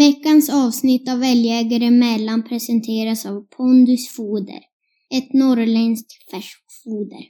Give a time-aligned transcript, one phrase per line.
[0.00, 4.60] Veckans avsnitt av Älgjägare emellan presenteras av Pondus Foder.
[5.14, 7.22] Ett norrländskt färskfoder.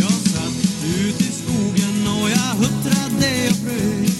[0.00, 0.60] Jag satt
[0.98, 4.14] ut i skogen och jag huttrade och frös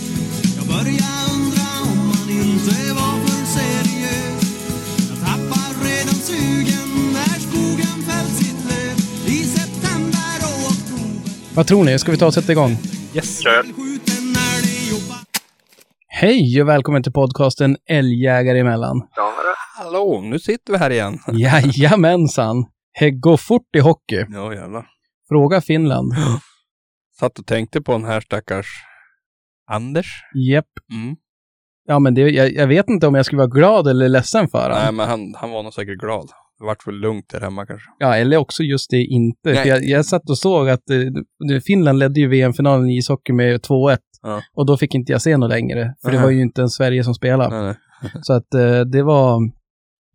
[0.57, 4.43] Jag började undra om man inte var för seriös
[5.11, 8.97] Jag tappar redan sugen när skogen fällt sitt löv
[9.37, 11.99] I september och oktober Vad tror ni?
[11.99, 12.77] Ska vi ta och sätta igång?
[13.15, 13.41] Yes.
[13.41, 13.98] Kör.
[16.21, 19.09] Hej och välkommen till podcasten Älgjägare emellan.
[19.17, 19.33] Ja,
[19.79, 21.19] hallå, nu sitter vi här igen.
[21.33, 22.67] Jajamensan!
[23.01, 24.25] Det går fort i hockey.
[24.29, 24.87] Ja, jävlar.
[25.29, 26.13] Fråga Finland.
[27.21, 28.67] Satt och tänkte på den här stackars
[29.71, 30.07] Anders.
[30.35, 30.67] Japp.
[30.93, 31.17] Mm.
[31.87, 34.69] Ja, men det, jag, jag vet inte om jag skulle vara glad eller ledsen för
[34.69, 34.97] Nej, honom.
[34.97, 36.29] men han, han var nog säkert glad.
[36.59, 37.91] Det vart väl lugnt där hemma kanske.
[37.99, 39.39] Ja, eller också just det inte.
[39.53, 39.57] Nej.
[39.57, 43.61] För jag, jag satt och såg att eh, Finland ledde ju VM-finalen i ishockey med
[43.61, 43.99] 2-1.
[44.23, 44.43] Ja.
[44.55, 45.95] Och då fick inte jag se något längre.
[46.03, 47.63] För det var ju inte en Sverige som spelade.
[47.63, 48.13] Nej, nej.
[48.23, 49.41] Så att eh, det var...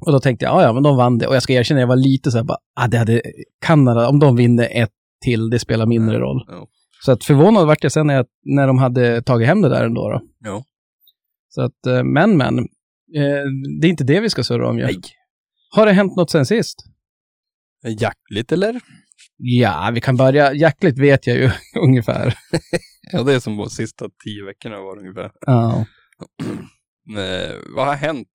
[0.05, 1.27] Och då tänkte jag, ja, ja, men de vann det.
[1.27, 3.21] Och jag ska erkänna, jag var lite så här bara, ah, det hade
[3.65, 4.91] Kanada, om de vinner ett
[5.23, 6.45] till, det spelar mindre roll.
[6.47, 6.67] Ja.
[7.05, 9.85] Så att förvånad vart jag sen när, jag, när de hade tagit hem det där
[9.85, 10.09] ändå.
[10.09, 10.21] Då.
[10.39, 10.63] Ja.
[11.49, 12.59] Så att, eh, men men,
[13.15, 13.43] eh,
[13.81, 14.85] det är inte det vi ska surra om ju.
[14.85, 14.99] Nej.
[15.75, 16.85] Har det hänt något sen sist?
[17.99, 18.81] Jackligt eller?
[19.37, 20.53] Ja, vi kan börja.
[20.53, 21.49] Jackligt vet jag ju
[21.81, 22.33] ungefär.
[23.11, 25.31] Ja, det är som de sista tio veckorna var ungefär.
[25.45, 25.85] Ja.
[27.17, 28.27] Eh, vad har hänt?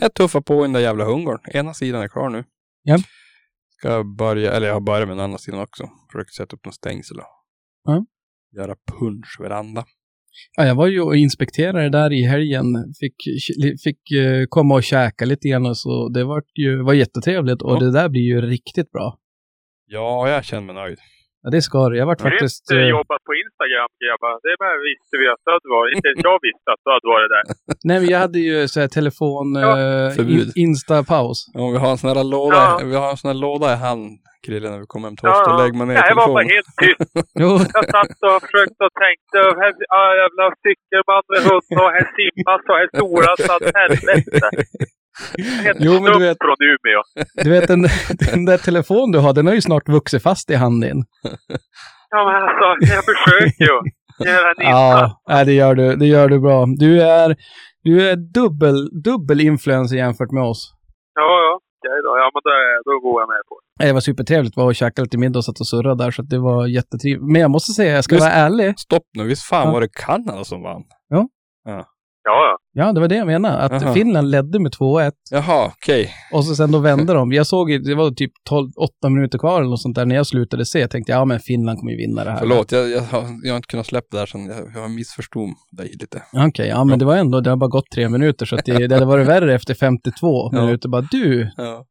[0.00, 1.38] Jag tuffar på i den där jävla hungern.
[1.52, 2.44] Ena sidan är klar nu.
[2.82, 2.98] Ja.
[3.78, 5.88] Ska börja, eller jag har börjat med den andra sidan också.
[6.12, 7.24] Försöker sätta upp någon stängsel och
[7.84, 8.04] Ja.
[8.56, 9.84] göra punschveranda.
[10.56, 12.64] ja, jag var ju och inspekterade där i helgen.
[13.00, 13.14] Fick,
[13.84, 16.08] fick eh, komma och käka lite grann och så.
[16.08, 17.80] Det var ju var jättetrevligt och Ja.
[17.80, 19.18] det där blir ju riktigt bra.
[19.98, 20.98] Ja, jag känner mig nöjd.
[21.42, 21.96] Ja, det ska det.
[22.02, 22.62] Jag vart faktiskt...
[22.70, 24.34] Grymt eh, jobbat på Instagram grabbar.
[24.46, 25.90] Det bara visste vi att du hade varit.
[25.96, 27.44] Inte ens jag visste att du hade varit där.
[27.88, 29.46] Nej, men jag hade ju så här telefon...
[29.66, 29.70] Ja.
[30.18, 30.48] Förbud.
[30.56, 31.38] in, Insta-paus.
[31.56, 32.80] Ja, vi har en sån här låda, Ja.
[32.92, 34.04] vi har en sån här låda i hand,
[34.46, 35.42] Krille, när vi kommer hem till oss.
[35.48, 36.56] Då lägger man ner Nej, jag var bara telefonen.
[36.56, 37.00] helt tyst.
[37.42, 39.36] Jag satt och försökte och tänkte.
[39.48, 43.40] och Här, ah, jävla cykelman med hund och här simmas och här solas.
[43.80, 44.48] Helvete.
[45.78, 47.02] Jo, men du vet- från Umeå.
[47.44, 47.82] du vet den,
[48.32, 51.04] den där telefonen du har, den har ju snart vuxit fast i handen.
[52.10, 53.80] Ja, men alltså, jag försöker ju.
[54.58, 55.96] Ja, nej, det gör du.
[55.96, 56.66] Det gör du bra.
[56.78, 57.36] Du är,
[57.82, 60.72] du är dubbel, dubbel influencer jämfört med oss.
[61.14, 61.60] Ja, ja.
[61.86, 62.18] Okej då.
[62.18, 63.86] Ja, men då, då går jag med på det.
[63.86, 64.56] Det var supertrevligt.
[64.56, 67.32] Var och käkade lite middag och satt och surrade där, så att det var jättetrevligt.
[67.32, 68.24] Men jag måste säga, jag ska Visst.
[68.26, 68.78] vara ärlig.
[68.78, 69.72] Stopp nu, visst fan Ja.
[69.72, 70.82] var det Kanada som vann?
[71.08, 71.28] Ja,
[71.64, 71.84] ja.
[72.72, 73.58] Ja, det var det jag menade.
[73.58, 73.94] Att Aha.
[73.94, 76.10] Finland ledde med 2-1 Jaha, okej.
[76.32, 77.32] och så sen då vände de.
[77.32, 80.26] Jag såg det var typ 12, 8 minuter kvar eller något sånt där när jag
[80.26, 80.78] slutade se.
[80.80, 82.38] Jag tänkte, ja men Finland kommer ju vinna det här.
[82.38, 84.46] Förlåt, jag, jag, har, jag har inte kunnat släppa det där sen.
[84.46, 86.22] Jag, jag missförstod dig lite.
[86.48, 88.86] Okej, ja men det var ändå, det har bara gått tre minuter så att det,
[88.86, 90.12] det hade varit värre efter 52
[90.52, 90.64] Ja.
[90.64, 90.88] minuter.
[90.88, 91.84] Bara du, Ja.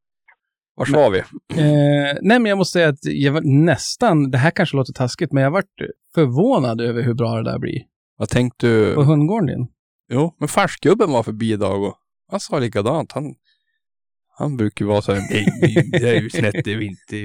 [0.77, 1.17] Vars var vi?
[1.19, 5.31] Eh, nej, men jag måste säga att jag var nästan, det här kanske låter taskigt,
[5.33, 5.65] men jag varit
[6.15, 7.79] förvånad över hur bra det där blir.
[8.17, 8.93] Vad tänkte du?
[8.95, 9.67] På hundgården din.
[10.09, 11.95] Jo, men färskgubben var förbi idag och
[12.31, 13.11] han sa likadant.
[13.11, 13.35] Han,
[14.37, 17.15] han brukar ju vara så här, nej, nej, det är ju snett, det är inte,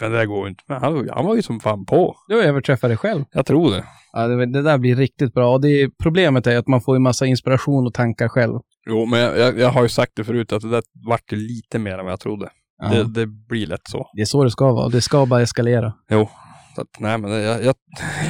[0.00, 0.64] men det där går inte.
[0.66, 2.16] Men han, han var ju som fan på.
[2.28, 3.24] Du har överträffat dig själv.
[3.32, 3.84] Jag tror det.
[4.12, 5.52] Ja, det, det där blir riktigt bra.
[5.52, 8.58] Och det, problemet är att man får ju massa inspiration och tankar själv.
[8.86, 11.36] Jo, men jag, jag, jag har ju sagt det förut att det där vart ju
[11.36, 12.50] lite mer än vad jag trodde.
[12.82, 12.88] Ja.
[12.88, 14.10] Det, det blir lätt så.
[14.12, 14.88] Det är så det ska vara.
[14.88, 15.92] Det ska bara eskalera.
[16.10, 16.28] Jo,
[16.74, 17.74] så att, nej men jag, jag,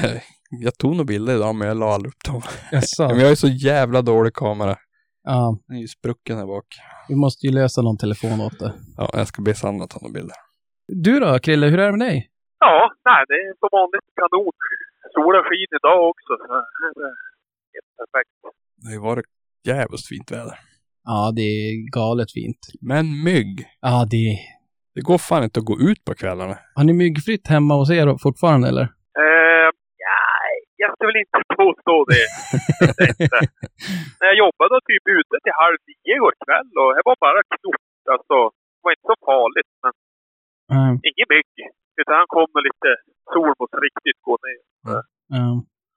[0.48, 2.42] jag, tog nog bilder idag men jag la aldrig upp dem.
[2.72, 3.02] Jaså?
[3.08, 4.76] Men jag har ju så jävla dålig kamera.
[5.24, 6.66] Ja, Den är ju sprucken här bak.
[7.08, 8.72] vi måste ju lösa någon telefon åt det.
[8.96, 10.36] Ja, jag ska be Sanna ta några bilder.
[10.88, 12.30] Du då, Krille, hur är det med dig?
[12.60, 14.52] Ja, nej, det är som vanligt kanon.
[15.14, 16.32] Solen skiner idag också.
[16.40, 16.46] Så
[16.96, 17.16] det är
[17.74, 18.30] helt perfekt.
[18.76, 19.26] Det har ju varit
[19.64, 20.58] jävligt fint väder.
[21.04, 22.58] Ja, det är galet fint.
[22.80, 23.66] Men mygg.
[23.80, 24.38] Ja, det...
[24.94, 26.58] Det går fan inte att gå ut på kvällarna.
[26.74, 28.82] Har ni myggfritt hemma hos er fortfarande, eller?
[29.22, 29.47] Eh,
[30.82, 32.26] jag ska väl inte påstå det.
[34.18, 37.86] När jag jobbade typ ute till halv nio igår kväll och det var bara knott.
[38.14, 38.36] Alltså,
[38.76, 39.72] det var inte så farligt.
[39.84, 39.92] Men
[40.76, 40.94] Mm.
[41.10, 41.52] ingen mygg.
[42.00, 42.90] Utan han kom med lite
[43.32, 44.60] sol mot riktigt gå ner.
[45.36, 45.56] Mm.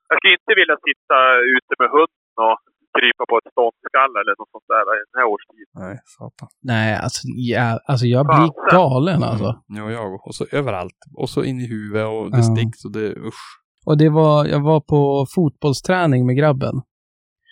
[0.10, 1.18] Jag skulle inte vilja sitta
[1.56, 2.57] ute med hunden och
[2.98, 5.69] krypa på ett ståndskall eller något sånt där i den här årstiden.
[5.84, 6.50] Nej, satan.
[6.74, 7.22] Nej, alltså,
[7.54, 9.50] ja, alltså jag blir galen alltså.
[9.77, 11.00] Ja, jag och så överallt.
[11.22, 12.50] Och så in i huvudet och det Ja.
[12.54, 13.44] sticks och det, usch.
[13.92, 16.70] Och det var, jag var på fotbollsträning med grabben.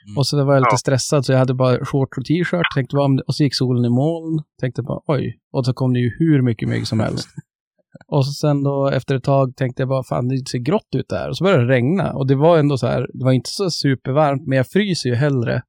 [0.08, 0.18] Mm.
[0.18, 0.78] Och så var jag lite Ja.
[0.78, 2.66] stressad så jag hade bara shorts och t-shirt.
[2.76, 4.44] Tänkte det- och så gick solen i moln.
[4.62, 5.40] Tänkte bara oj.
[5.54, 7.28] Och så kom det ju hur mycket mygg som helst.
[8.08, 11.10] Och så sen då efter ett tag tänkte jag bara, fan det ser grått ut
[11.10, 11.30] där.
[11.30, 12.14] Och så började det regna.
[12.14, 15.16] Och det var ändå så här, det var inte så supervarmt, men jag fryser ju
[15.16, 15.62] hellre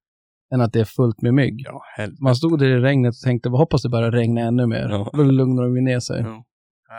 [0.55, 1.61] än att det är fullt med mygg.
[1.65, 1.83] Ja.
[2.21, 4.89] Man stod där i regnet och tänkte, vad hoppas det bara regna ännu mer.
[4.91, 5.11] Ja.
[5.13, 6.21] Då lugnar de ju ner sig.
[6.21, 6.45] Ja.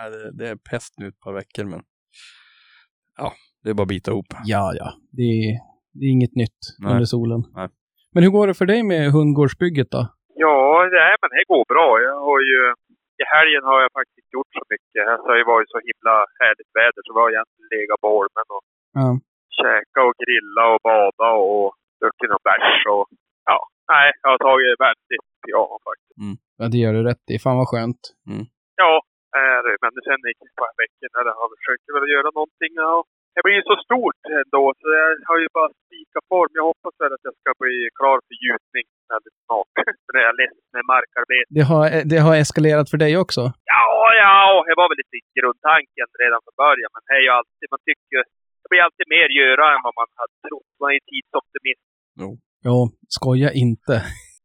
[0.09, 1.81] Det, det är pest nu ett par veckor, men
[3.17, 4.29] ja, det är bara att bita ihop.
[4.53, 4.87] Ja, ja.
[5.17, 5.51] Det är,
[5.97, 6.91] det är inget nytt Nej.
[6.91, 7.41] under solen.
[7.59, 7.67] Nej.
[8.13, 10.01] Men hur går det för dig med hundgårdsbygget då?
[10.45, 10.57] Ja,
[11.01, 11.87] nej, men det går bra.
[12.07, 12.59] Jag har ju,
[13.23, 15.01] I helgen har jag faktiskt gjort så mycket.
[15.11, 18.09] Alltså, det har ju varit så himla härligt väder så vi har egentligen legat på
[18.17, 18.63] holmen och
[18.99, 19.07] Ja.
[19.61, 21.67] käka och grilla och bada och
[22.01, 23.05] druckit någon bärs och
[23.51, 23.57] ja.
[23.93, 26.15] Nej, jag har tagit väldigt pyjama faktiskt.
[26.59, 27.35] ja, det gör du rätt i.
[27.43, 28.01] Fan vad skönt.
[28.81, 28.93] Ja,
[29.43, 32.73] är, men sen gick det ett par veckor när jag har försökt väl göra någonting.
[32.87, 32.95] Ja.
[33.35, 36.51] Det blir ju så stort ändå så jag har ju bara spikat form.
[36.59, 39.75] Jag hoppas väl att jag ska bli klar för gjutning väldigt snart.
[40.03, 41.49] För det är jag ledsen med markarbete.
[41.57, 43.41] Det har, det har eskalerat för dig också.
[43.75, 43.89] Ja,
[44.25, 44.37] ja,
[44.67, 46.91] det var väl lite grundtanken redan från början.
[46.95, 48.21] Men det är ju alltid, man tycker,
[48.61, 50.71] det blir alltid mer göra än vad man hade trott.
[50.79, 51.85] Man är ju tidsoptimist.
[52.67, 52.79] Ja,
[53.17, 53.95] skoja inte.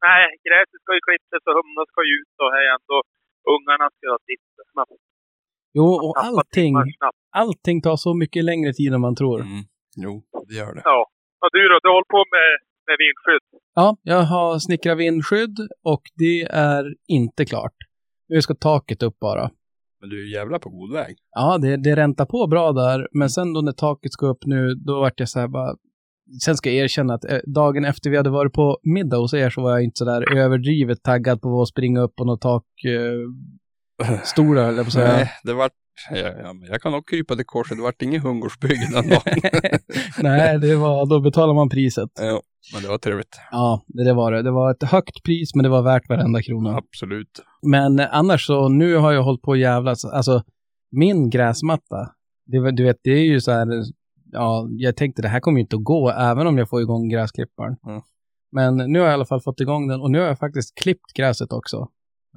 [0.07, 2.97] Nej, gräset ska ju klippas och humlan ska ju ut och här är ändå
[3.55, 4.47] ungarna ska ha sitt.
[4.77, 4.87] Man
[5.77, 6.75] Jo, och allting,
[7.31, 9.41] allting tar så mycket längre tid än man tror.
[9.41, 9.63] Mm.
[9.95, 10.81] Jo, det gör det.
[10.83, 10.99] Ja.
[11.41, 11.79] Och du då?
[11.83, 12.49] Du håller på med,
[12.87, 13.61] med vindskydd?
[13.75, 17.75] Ja, jag har snickrat vindskydd och det är inte klart.
[18.29, 19.49] Nu ska taket upp bara.
[19.99, 21.15] Men du är jävla på god väg.
[21.31, 24.75] Ja, det, det räntar på bra där, men sen då när taket ska upp nu,
[24.75, 25.75] då vart jag så här bara...
[26.45, 29.49] Sen ska jag erkänna att eh, dagen efter vi hade varit på middag hos er
[29.49, 32.65] så var jag inte så där överdrivet taggad på att springa upp på något tak...
[34.23, 35.07] Stora, eller på säga.
[35.07, 35.71] Nej, det vart...
[36.11, 37.77] Ja, jag kan nog krypa till korset.
[37.77, 38.11] Det vart den
[39.09, 39.21] dagen.
[40.21, 42.09] Nej, det var, då betalar man priset.
[42.15, 42.41] ja,
[42.73, 43.39] men det var trevligt.
[43.51, 44.41] Ja, det, var det.
[44.41, 46.77] Det var ett högt pris, men det var värt varenda krona.
[46.77, 47.41] Absolut.
[47.61, 50.05] Men eh, annars så, nu har jag hållit på att jävlas.
[50.05, 50.43] Alltså,
[50.91, 52.11] min gräsmatta,
[52.45, 53.67] det, du vet, det är ju så här,
[54.31, 57.09] ja, jag tänkte det här kommer ju inte att gå, även om jag får igång
[57.09, 57.75] gräsklipparen.
[57.87, 58.01] Mm.
[58.51, 60.75] Men nu har jag i alla fall fått igång den och nu har jag faktiskt
[60.75, 61.87] klippt gräset också.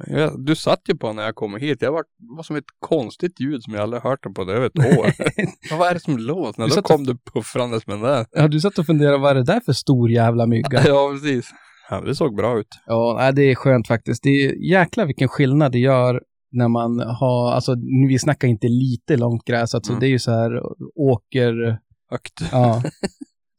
[0.07, 1.83] Ja, du satt ju på när jag kom hit.
[1.83, 4.67] Jag var, det var som ett konstigt ljud som jag aldrig hört på det över
[4.67, 5.13] ett år.
[5.71, 6.77] Ja, Vad är det som låter?
[6.77, 8.27] Då kom du puffrandes med den där.
[8.31, 10.83] Ja, du satt och funderade, vad är det där för stor jävla mygga?
[10.87, 11.51] Ja, precis.
[11.91, 12.69] Ja, det såg bra ut.
[12.87, 14.23] Ja, det är skönt faktiskt.
[14.23, 17.75] Det är jäkla vilken skillnad det gör när man har, alltså
[18.09, 20.01] vi snackar inte lite långt gräs, alltså Mm.
[20.01, 20.51] det är ju så här
[20.95, 21.79] åker,
[22.11, 22.41] Högt.
[22.53, 22.83] ja.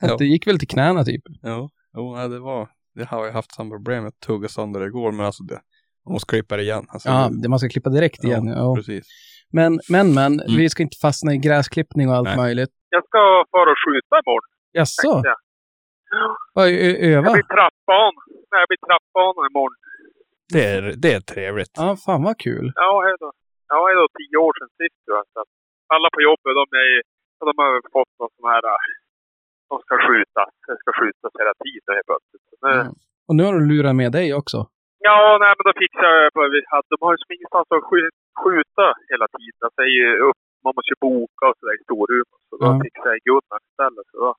[0.01, 0.15] Ja.
[0.17, 1.21] Det gick väl till knäna typ.
[1.41, 2.69] Ja, jo, nej, det var...
[2.95, 5.59] Det har jag haft samma problem med tugga sönder igår, men alltså det...
[6.05, 6.85] Man måste klippa det igen.
[6.93, 8.45] Alltså, Ja, det, man ska klippa direkt igen.
[8.47, 8.75] Ja.
[8.77, 9.05] precis.
[9.57, 10.55] Men, men, men, Mm.
[10.61, 12.37] vi ska inte fastna i gräsklippning och allt Nej.
[12.43, 12.73] möjligt.
[12.95, 13.21] Jag ska
[13.53, 14.49] fara och skjuta imorgon.
[14.79, 15.13] Jaså?
[15.31, 15.37] jag.
[16.53, 16.67] Vad,
[17.13, 17.27] öva?
[17.27, 18.11] Jag blir trappan.
[18.51, 19.77] Nej, jag blir trappan imorgon.
[20.53, 21.73] Det är, det är trevligt.
[21.81, 22.65] Ja, fan vad kul.
[22.83, 23.29] Ja, hej då.
[23.71, 24.99] Ja, det är då tio år sedan sist.
[25.33, 25.49] Så att
[25.93, 26.87] alla på jobbet, de, är,
[27.37, 28.63] ja, de har fått någon sån här...
[28.75, 28.79] äh,
[29.69, 30.51] De ska skjutas.
[30.67, 32.45] Det ska skjutas hela tiden helt plötsligt.
[32.65, 32.93] Nu, Mm.
[33.27, 34.57] Och nu har du lurat med dig också.
[35.07, 37.83] Ja, nej, men då fixade jag på, vi hade, de har ju som ingenstans att
[38.41, 39.59] skjuta, hela tiden.
[39.65, 42.39] Alltså, det är ju upp, man måste ju boka och sådär i Storuman.
[42.49, 42.73] Så då Ja.
[42.85, 44.05] fixade jag Gunnar istället.
[44.11, 44.29] Så då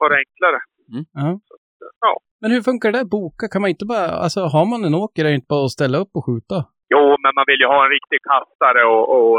[0.00, 0.58] var det enklare.
[1.20, 1.28] Ja.
[2.06, 2.12] Ja.
[2.40, 3.44] Men hur funkar det där boka?
[3.52, 5.96] Kan man inte bara, alltså har man en åker är det inte bara att ställa
[6.02, 6.58] upp och skjuta?
[6.94, 9.36] Jo, men man vill ju ha en riktig kastare och, och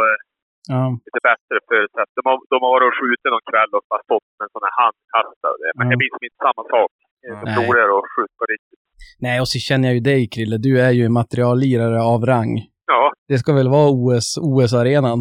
[0.75, 0.81] Ja.
[1.07, 2.17] lite bättre förutsättningar.
[2.19, 4.03] De har, de har varit och skjutit någon kväll och bara
[4.37, 5.65] med en sån här handkastare.
[5.77, 5.89] Men Ja.
[5.91, 6.91] det blir som inte samma sak.
[7.31, 8.79] Roligare att skjuta på riktigt.
[9.19, 10.57] Nej, och så känner jag ju dig Krille.
[10.57, 12.53] Du är ju en materiallirare av rang.
[12.87, 15.19] Ja, Det ska väl vara OS, OS-arenan?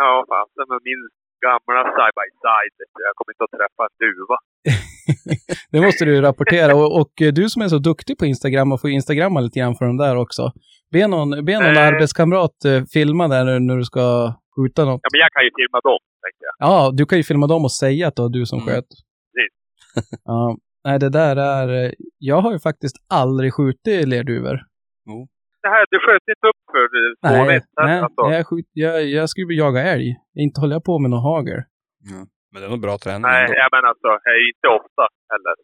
[0.00, 1.00] ja fasen med min
[1.46, 2.72] gamla side by side.
[2.78, 3.00] vet du.
[3.08, 4.36] Jag kommer inte att träffa en duva.
[5.72, 6.74] Det måste du rapportera.
[6.74, 9.84] Och, och du som är så duktig på Instagram och får instagramma lite grann för
[9.84, 10.52] de där också.
[10.92, 11.86] Be någon, be någon Eh.
[11.88, 15.00] arbetskamrat eh, filma där nu när du ska skjuta något.
[15.02, 16.54] Ja, men jag kan ju filma dem, tänkte jag.
[16.68, 18.68] Ja, du kan ju filma dem och säga att det var du som Mm.
[18.74, 18.88] sköt.
[19.34, 20.20] Precis.
[20.24, 21.94] ja, nej det där är...
[22.18, 24.60] Jag har ju faktiskt aldrig skjutit lerduvor.
[25.62, 26.84] Det här, du sköt inte upp för
[27.28, 28.22] två Nej, nej, alltså.
[28.36, 30.16] jag, skjut, jag, jag skulle ju jaga älg.
[30.38, 31.62] Inte håller jag på med någon hagel.
[32.52, 33.54] Men det är nog bra träning Nej, ändå.
[33.56, 35.54] jag menar alltså, det är ju inte ofta heller.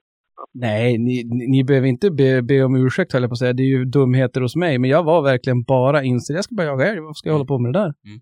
[0.55, 3.53] Nej, ni, ni, ni behöver inte be, be om ursäkt höll jag på att säga.
[3.53, 4.79] Det är ju dumheter hos mig.
[4.79, 6.37] Men jag var verkligen bara inställd.
[6.37, 7.01] Jag ska bara jaga älg.
[7.01, 7.39] Varför ska jag Mm.
[7.39, 7.95] hålla på med det där?
[8.09, 8.21] Mm.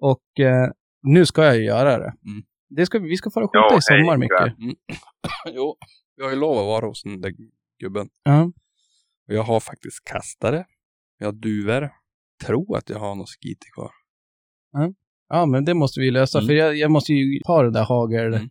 [0.00, 0.70] Och eh,
[1.02, 2.12] nu ska jag ju göra det.
[2.30, 2.42] Mm.
[2.68, 4.58] det ska, vi ska fara och skjuta Ja, i sommar hej, mycket.
[4.58, 4.74] Mm.
[5.56, 5.76] jo,
[6.16, 7.32] vi har ju lov att vara hos den där
[7.80, 8.08] gubben.
[8.22, 8.42] Ja.
[9.28, 10.64] Och jag har faktiskt kastare.
[11.18, 11.90] Jag har duvor.
[12.46, 13.90] Tror att jag har någon skiti kvar.
[15.28, 16.38] ja, men det måste vi lösa.
[16.38, 16.46] Mm.
[16.48, 18.34] För jag, jag måste ju ha den där hagel...
[18.34, 18.48] Mm.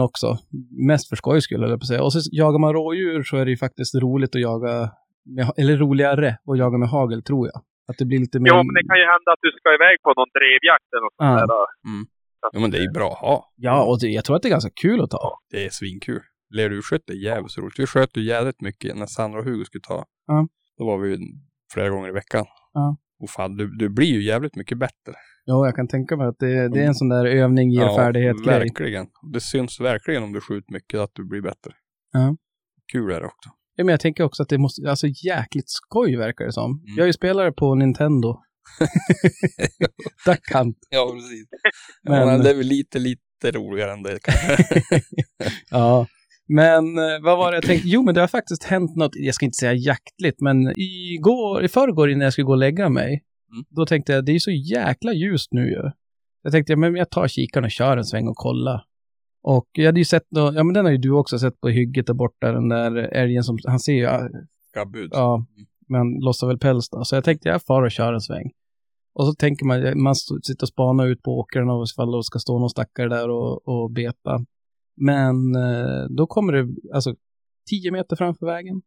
[0.00, 0.38] också.
[0.86, 2.02] Mest för skojs skull, jag på säga.
[2.02, 4.90] Och så jagar man rådjur så är det ju faktiskt roligt att jaga,
[5.24, 7.62] med, eller roligare att jaga med hagel, tror jag.
[7.88, 8.50] Att det blir lite mer...
[8.50, 11.14] Jo, men det kan ju hända att du ska iväg på någon drevjakt eller något
[11.18, 11.38] Ja.
[11.38, 11.62] sånt där.
[12.46, 13.52] Att- Ja, men det är ju bra att ha.
[13.56, 15.38] Ja, och det, jag tror att det är ganska kul att ta.
[15.50, 16.20] Det är svinkul.
[16.50, 17.78] Lerdurskytte är jävligt roligt.
[17.78, 20.04] Vi sköt ju jävligt mycket när Sandra och Hugo skulle ta.
[20.26, 20.48] Ja.
[20.78, 21.18] Då var vi ju
[21.74, 22.44] flera gånger i veckan.
[22.72, 22.96] Ja.
[23.20, 25.14] Och fan, du, du blir ju jävligt mycket bättre.
[25.44, 28.58] Ja, jag kan tänka mig att det, det är en sån där övning ger färdighet-grej.
[28.58, 29.06] verkligen.
[29.32, 31.72] Det syns verkligen om du skjuter mycket att du blir bättre.
[32.12, 32.36] Ja.
[32.92, 33.50] Kul är det också.
[33.76, 36.70] Ja, men jag tänker också att det måste, alltså jäkligt skoj verkar det som.
[36.70, 36.82] Mm.
[36.96, 38.38] Jag är ju spelare på Nintendo.
[40.26, 40.78] Duck Hunt.
[40.90, 41.48] Ja, precis.
[42.02, 44.82] Men- Ja, men det är väl lite, lite roligare än det kanske.
[45.70, 46.06] Ja.
[46.48, 47.88] Men eh, vad var det jag tänkte?
[47.88, 51.68] Jo, men det har faktiskt hänt något, jag ska inte säga jaktligt, men igår, i
[51.68, 53.64] förrgår innan jag skulle gå och lägga mig, Mm.
[53.70, 55.90] då tänkte jag, det är så jäkla ljust nu ju.
[56.42, 58.84] Jag tänkte, ja, men jag tar kikaren och kör en sväng och kollar.
[59.42, 61.68] Och jag hade ju sett, nå- ja men den har ju du också sett på
[61.68, 64.08] hygget där borta, den där älgen som, han ser ju,
[64.74, 65.10] Gabbud.
[65.12, 65.46] ja
[65.88, 67.04] men lossar väl päls då.
[67.04, 68.50] Så jag tänkte, jag far och kör en sväng.
[69.14, 72.38] Och så tänker man, man sitter och spanar ut på åkrarna och ifall det ska
[72.38, 74.44] stå någon stackare där och, och beta.
[75.00, 77.14] Men eh, då kommer det, alltså,
[77.70, 78.82] tio meter framför vägen,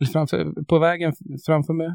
[0.00, 1.12] eller framför, på vägen
[1.46, 1.88] framför mig,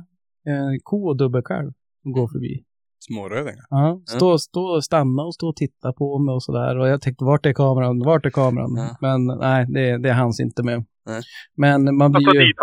[0.46, 1.72] en ko och dubbelkalv
[2.02, 2.64] som går förbi.
[3.00, 3.66] Smårödingar.
[3.70, 6.78] Ja, stå, stå och stanna och stå och titta på mig och sådär.
[6.78, 8.00] Och jag tänkte, vart är kameran?
[8.00, 8.76] Vart är kameran?
[8.76, 8.98] Ja.
[9.02, 10.86] Men nej, det, det hanns inte med.
[11.06, 11.22] Nej.
[11.56, 12.54] Men man blir Alltså ju...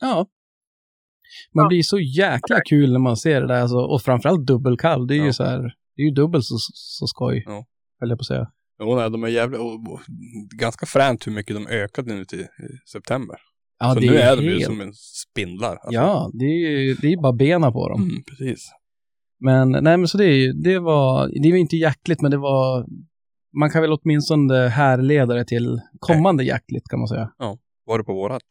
[0.00, 0.26] Ja.
[1.54, 1.68] Man Ja.
[1.68, 3.60] blir så jäkla kul när man ser det där.
[3.60, 5.06] Alltså, och framförallt dubbelkalv.
[5.06, 5.32] Det är ju Ja.
[5.32, 5.58] så här,
[5.96, 7.44] det är ju dubbelt så, så skoj.
[7.46, 7.64] Ja.
[8.00, 8.50] Höll jag på att säga.
[8.80, 10.00] Jo, nej, de är jävligt, och,
[10.58, 12.46] ganska fränt hur mycket de ökade nu till i
[12.92, 13.36] september.
[13.78, 15.70] Ja, så nu är är de ju helt- som en spindlar.
[15.70, 15.92] alltså.
[15.92, 18.02] Ja, det är ju det är bara bena på dem.
[18.02, 18.70] Mm, precis.
[19.40, 22.36] Men nej, men så det, är ju- det var, det var inte jaktligt, men det
[22.36, 22.86] var,
[23.60, 27.30] man kan väl åtminstone härleda det till kommande jaktligt kan man säga.
[27.86, 28.42] Var det på vårat?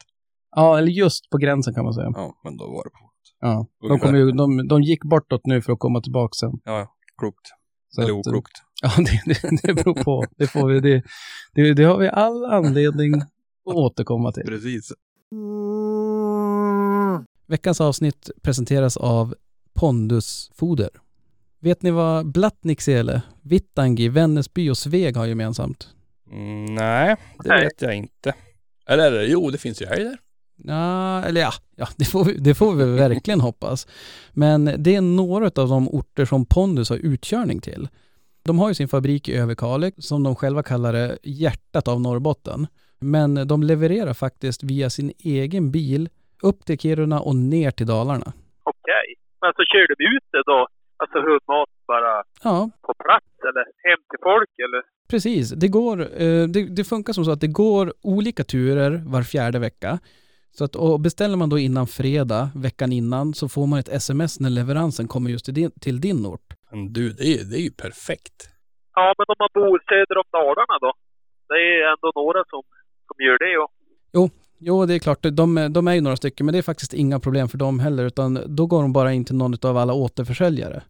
[0.55, 2.11] Ja, eller just på gränsen kan man säga.
[2.13, 3.11] Ja, men då var det på.
[3.41, 6.51] Ja, de, kom ju, de, de gick bortåt nu för att komma tillbaka sen.
[6.63, 6.95] Ja, ja.
[7.17, 7.45] Klokt.
[7.89, 8.51] Så Eller att, oklokt.
[8.81, 10.25] Ja, det, det, det beror på.
[10.37, 11.03] Det, får vi, det,
[11.53, 13.27] det, det har vi all anledning att
[13.65, 14.43] återkomma till.
[14.43, 14.91] Precis.
[17.47, 19.35] Veckans avsnitt presenteras av
[19.73, 20.89] Pondusfoder.
[21.59, 25.89] Vet ni vad Blattnicksele, Vittangi, Vännäsby och Sveg har gemensamt?
[26.31, 27.63] Mm, nej, det Nej.
[27.63, 28.33] vet jag inte.
[28.87, 30.17] Eller, eller jo, det finns ju älg där.
[30.63, 33.87] Ja, eller ja, ja det, får vi, det får vi verkligen hoppas.
[34.31, 37.87] Men det är några av de orter som Pondus har utkörning till.
[38.43, 42.67] De har ju sin fabrik i Överkalix, som de själva kallar det, hjärtat av Norrbotten.
[42.99, 46.09] Men de levererar faktiskt via sin egen bil
[46.43, 48.33] upp till Kiruna och ner till Dalarna.
[48.63, 49.07] Okej.
[49.41, 50.67] Men så kör de ut det då?
[50.97, 54.81] Alltså hundmat bara Ja, på plats eller hem till folk eller?
[55.09, 59.23] Precis, det går, eh, det, det funkar som så att det går olika turer var
[59.23, 59.99] fjärde vecka.
[60.51, 64.39] Så att, och beställer man då innan fredag, veckan innan, så får man ett sms
[64.39, 66.53] när leveransen kommer just till din, till din ort.
[66.71, 68.49] Men du, det är, ju- det är ju perfekt.
[68.95, 70.91] Ja, men om man bor söder om Dalarna då?
[71.47, 72.61] Det är ändå några som,
[73.07, 73.71] som gör det och
[74.63, 77.19] Jo, det är klart, de, de är ju några stycken, men det är faktiskt inga
[77.19, 80.83] problem för dem heller, utan då går de bara in till någon av alla återförsäljare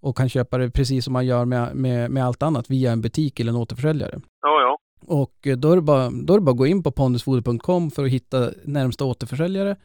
[0.00, 3.00] och kan köpa det precis som man gör med, med, med allt annat via en
[3.00, 4.20] butik eller en återförsäljare.
[4.42, 4.78] ja, ja.
[5.06, 8.04] Och då är det bara, då är det bara att gå in på pondusfoder.com för
[8.04, 9.76] att hitta närmsta återförsäljare.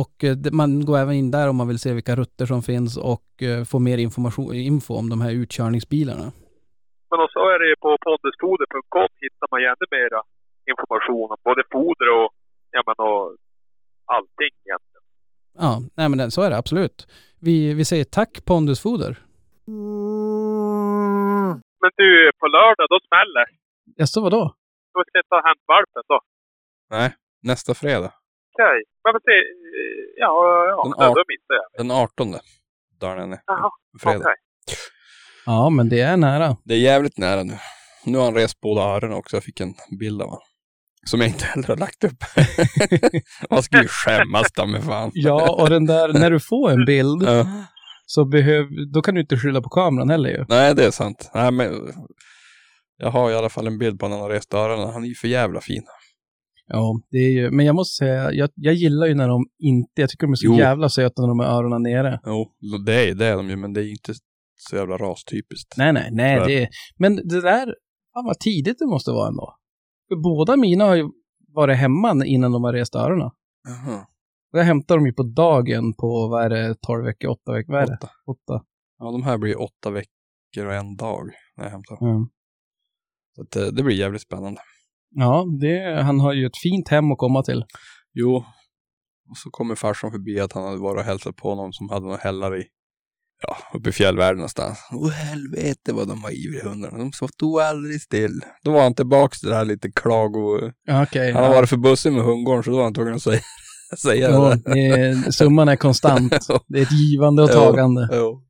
[0.00, 2.96] Och eh, man går även in där om man vill se vilka rutter som finns
[3.12, 6.26] och eh, få mer information, info om de här utkörningsbilarna.
[7.10, 10.20] Men och så är det ju på pondusfoder.com hittar man ju ännu mera
[10.70, 12.28] information om både foder och,
[12.70, 13.36] ja men och
[14.14, 15.04] allting egentligen.
[15.64, 16.98] Ja, nej men så är det absolut.
[17.40, 19.12] Vi, vi säger tack Pondusfoder.
[21.82, 23.46] Men du, på lördag då smäller
[23.96, 24.54] Jaså, vadå?
[24.94, 26.20] Då ska jag ta hem valpen då.
[26.90, 28.12] Nej, nästa fredag.
[28.58, 28.82] Okej.
[29.24, 29.32] Se.
[29.32, 29.44] eh,
[30.16, 31.86] Ja, ja, Den art- då missar jag.
[31.86, 32.34] Den 18.
[33.00, 33.70] Dagen är Jaha,
[34.00, 34.18] fredag.
[34.18, 34.34] okej.
[35.46, 36.56] Ja, men det är nära.
[36.64, 37.52] Det är jävligt nära nu.
[38.04, 39.36] Nu har han rest båda öronen också.
[39.36, 40.42] Jag fick en bild av honom.
[41.06, 42.16] Som jag inte heller har lagt upp.
[43.50, 45.10] Man skulle ju skämmas ta mig fan.
[45.14, 47.46] Ja, och den där, när du får en bild Ja.
[48.06, 50.44] så behöv, då kan du inte skylla på kameran heller ju.
[50.48, 51.30] Nej, det är sant.
[51.34, 51.92] Nej, men
[52.96, 54.92] jag har i alla fall en bild på när han har rest öronen.
[54.92, 55.82] Han är ju för jävla fin.
[56.66, 60.00] Ja, det är ju, men jag måste säga, jag, jag gillar ju när de inte,
[60.00, 60.54] jag tycker de är så Jo.
[60.54, 62.20] jävla söta när de har öronen nere.
[62.26, 62.50] Jo,
[62.86, 64.14] det är, det är de ju, men det är inte
[64.56, 65.76] så jävla rastypiskt.
[65.76, 66.68] Nej, nej, nej, det är,
[66.98, 67.74] men det där,
[68.14, 69.56] fan vad tidigt det måste vara ändå.
[70.08, 71.08] För båda mina har ju
[71.54, 73.30] varit hemma innan de har rest öronen.
[73.68, 74.06] Jaha.
[74.52, 77.72] Och jag hämtar dem ju på dagen på, vad är det, 12 veckor, 8 veckor,
[77.72, 77.98] vad är det?
[78.00, 78.08] Åtta.
[78.26, 78.64] 8.
[78.98, 82.10] Ja, de här blir åtta veckor och en dag när jag hämtar.
[82.10, 82.26] Mm.
[83.36, 84.60] Så att, eh, det blir jävligt spännande.
[85.14, 87.64] Ja, det, han har ju ett fint hem att komma till.
[88.14, 88.44] Jo,
[89.30, 92.06] och så kommer farsan förbi att han hade varit och hälsat på någon som hade
[92.06, 92.64] några hällar i
[93.42, 94.78] ja, uppe i fjällvärlden någonstans.
[94.92, 96.98] Åh helvete vad de var ivriga hundarna.
[96.98, 98.40] De stod aldrig still.
[98.64, 100.72] Då var han tillbaks till det här lite klago...
[101.02, 101.32] Okej.
[101.32, 101.56] Han har ja.
[101.56, 103.40] varit för bussig med hundgården så då var han tvungen att säga,
[103.98, 104.74] säga Jo, det.
[104.74, 106.32] det är, summan är konstant.
[106.68, 108.08] Det är ett givande och Jo, tagande.
[108.12, 108.42] jo.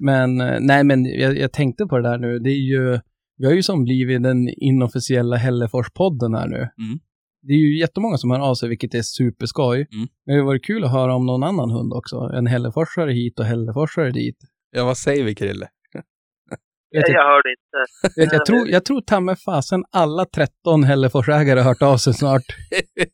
[0.00, 2.38] Men eh, nej, men jag, jag tänkte på det där nu.
[2.38, 3.00] Det är ju,
[3.38, 6.56] vi har ju som blivit den inofficiella Hällefors-podden här nu.
[6.56, 6.98] Mm.
[7.42, 9.76] Det är ju jättemånga som hör av sig, vilket är superskoj.
[9.76, 10.08] Mm.
[10.26, 12.16] Men det har varit kul att höra om någon annan hund också.
[12.16, 14.36] En Hälleforsare hit och Hälleforsare dit.
[14.70, 15.66] Ja, vad säger vi Krille?
[16.92, 18.20] Vet jag, Jag hörde inte.
[18.20, 22.14] vet, jag, tror, jag tror ta med fasen alla 13 Hälleforsägare har hört av sig
[22.14, 22.42] snart.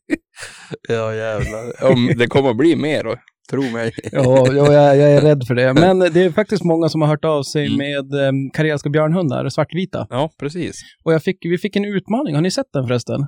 [0.89, 1.91] ja, jävlar.
[1.91, 3.15] Om det kommer att bli mer då.
[3.51, 3.91] Tro mig.
[4.11, 5.73] Ja, ja jag, jag är rädd för det.
[5.73, 7.77] Men det är faktiskt många som har hört av sig Mm.
[7.77, 10.07] med um, karelska björnhundar, svartvita.
[10.09, 10.81] Ja, precis.
[11.03, 13.21] Och jag fick, vi fick en utmaning, har ni sett den förresten?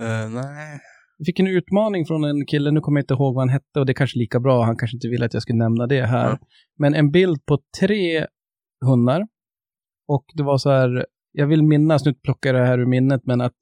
[0.00, 0.80] Eh, nej.
[1.18, 3.80] Vi fick en utmaning från en kille, nu kommer jag inte ihåg vad han hette
[3.80, 6.02] och det är kanske lika bra, han kanske inte ville att jag skulle nämna det
[6.06, 6.28] här.
[6.30, 6.38] Ja.
[6.78, 8.26] Men en bild på tre
[8.86, 9.22] hundar.
[10.08, 13.20] Och det var så här, jag vill minnas, nu plockar jag det här ur minnet,
[13.24, 13.56] men att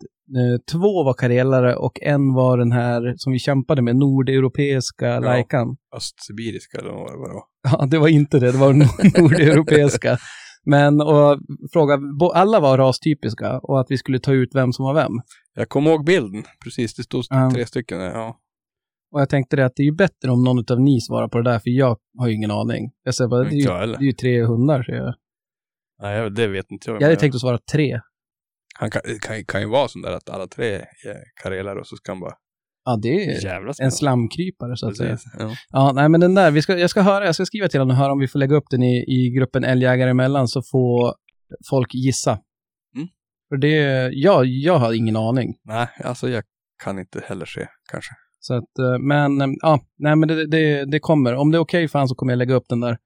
[0.72, 5.76] två var karelare och en var den här som vi kämpade med, nordeuropeiska lajkan.
[5.96, 7.42] Östsibiriska eller vad det var.
[7.62, 10.18] Ja, det var inte det, det var nord- nordeuropeiska.
[10.64, 11.38] Men och
[11.72, 11.98] fråga,
[12.34, 15.12] alla var rastypiska och att vi skulle ta ut vem som var vem.
[15.54, 16.42] Jag kommer ihåg bilden.
[16.64, 17.50] Precis, det stod Ja.
[17.54, 18.10] tre stycken där.
[18.10, 18.38] Ja.
[19.14, 21.38] Och jag tänkte det att det är ju bättre om någon av ni svarar på
[21.38, 22.90] det där, för jag har ju ingen aning.
[23.04, 25.14] Jag säger bara, det är, ju, det är ju tre hundar, så jag.
[26.02, 27.02] Nej, det vet inte jag.
[27.02, 28.00] Jag hade tänkt att svara tre.
[28.82, 31.96] Han kan, kan, kan ju vara sån där att alla tre är karelare och så
[31.96, 32.34] ska han bara
[32.84, 35.10] Ja, det är jävlas med en slamkrypare så att säga.
[35.10, 35.32] Precis.
[35.38, 35.50] Ja.
[35.70, 37.96] Ja, nej men den där, vi ska, jag ska höra, jag ska skriva till honom
[37.96, 41.14] och höra om vi får lägga upp den i, i gruppen älgjägare emellan så får
[41.70, 42.38] folk gissa.
[42.96, 43.08] Mm.
[43.48, 45.54] För det, ja, jag har ingen aning.
[45.64, 46.44] Nej, alltså jag
[46.84, 48.14] kan inte heller se kanske.
[48.40, 51.34] Så att, eh, men eh, ja, nej men det, det, det kommer.
[51.34, 52.98] Om det är okej för han så kommer jag lägga upp den där.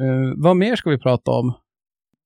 [0.00, 1.54] Eh, vad mer ska vi prata om?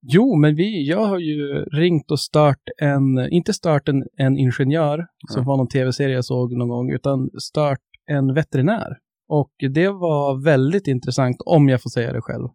[0.02, 5.07] Jo, men vi, jag har ju ringt och stört en, inte stört en, en ingenjör,
[5.28, 8.97] som var någon tv-serie jag såg någon gång, utan stört en veterinär.
[9.28, 12.49] Och det var väldigt intressant, om jag får säga det själv.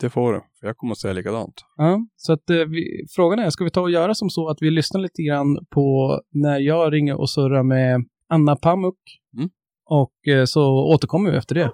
[0.00, 1.54] Det får du, för jag kommer att säga likadant.
[1.76, 4.58] Ja, så att eh, vi, frågan är, ska vi ta och göra som så att
[4.60, 8.94] vi lyssnar lite grann på när jag ringer och surrar med Anna Pamuk
[9.36, 9.50] Mm.
[9.90, 10.62] och eh, så
[10.94, 11.70] återkommer vi efter det.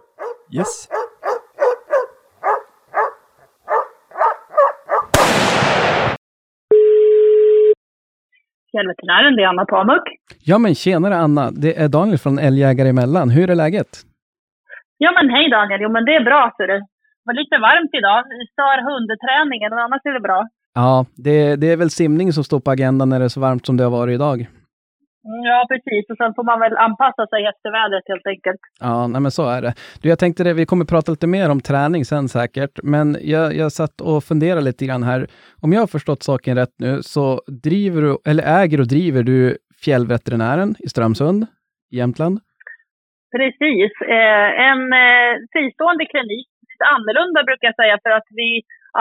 [0.57, 0.89] Yes.
[8.75, 10.07] Fjällveterinären, det är Anna Pamuk.
[10.51, 13.31] Ja men tjenare Anna, det är Daniel från Älgjägare emellan.
[13.31, 13.91] Hur är läget?
[14.99, 16.79] Ja men hej Daniel, jo men det är bra ser du.
[16.79, 20.49] Det var lite varmt idag, det stör hundträningen, men annars är det bra.
[20.75, 23.67] Ja, det, det är väl simning som står på agendan när det är så varmt
[23.67, 24.47] som det har varit idag.
[25.29, 28.61] Mm, Ja precis, och sen får man väl anpassa sig efter vädret helt enkelt.
[28.81, 29.73] Ja, nej men så är det.
[30.03, 33.57] Du, jag tänkte det, vi kommer prata lite mer om träning sen säkert, men jag,
[33.57, 35.27] jag satt och funderade lite grann här.
[35.63, 39.57] Om jag har förstått saken rätt nu så driver du, eller äger och driver du
[39.85, 41.47] Fjällveterinären i Strömsund,
[42.01, 42.37] Jämtland.
[43.37, 48.49] Precis, eh, en eh, fristående klinik, lite annorlunda brukar jag säga för att vi,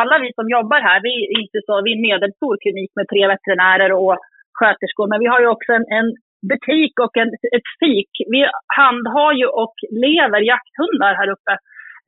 [0.01, 3.07] alla vi som jobbar här, vi är inte så, vi är en medelstor klinik med
[3.11, 4.15] tre veterinärer och
[4.59, 6.07] sköterskor, men vi har ju också en, en
[6.51, 8.11] butik och en, ett fik.
[8.33, 8.41] Vi
[8.81, 11.53] handhar ju och lever jakthundar här uppe.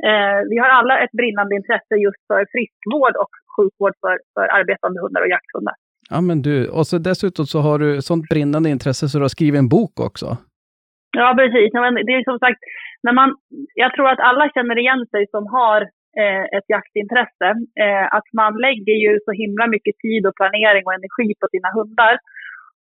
[0.09, 4.97] Eh, vi har alla ett brinnande intresse just för friskvård och sjukvård för, för arbetande
[5.03, 5.75] hundar och jakthundar.
[6.09, 9.35] Ja men du, och så dessutom så har du sånt brinnande intresse så du har
[9.37, 10.27] skrivit en bok också.
[11.21, 11.69] Ja, precis.
[11.73, 12.59] Men det är som sagt,
[13.05, 13.29] när man,
[13.83, 15.79] jag tror att alla känner igen sig som har
[16.21, 17.49] eh, ett jaktintresse.
[17.83, 21.69] Eh, att man lägger ju så himla mycket tid och planering och energi på sina
[21.77, 22.15] hundar.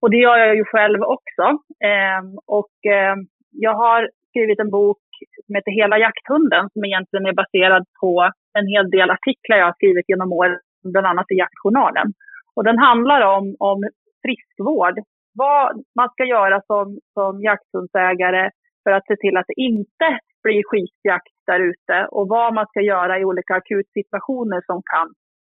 [0.01, 1.45] Och det gör jag ju själv också.
[1.91, 3.17] Eh, och eh,
[3.51, 5.03] jag har skrivit en bok
[5.47, 9.79] som heter Hela jakthunden som egentligen är baserad på en hel del artiklar jag har
[9.81, 10.59] skrivit genom åren,
[10.93, 12.09] bland annat i Jaktjournalen.
[12.55, 13.79] Och den handlar om, om
[14.23, 14.97] friskvård
[15.35, 18.51] vad man ska göra som, som jakthundsägare
[18.85, 20.09] för att se till att det inte
[20.43, 25.09] blir skitjakt där ute och vad man ska göra i olika akutsituationer som kan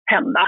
[0.05, 0.43] hända.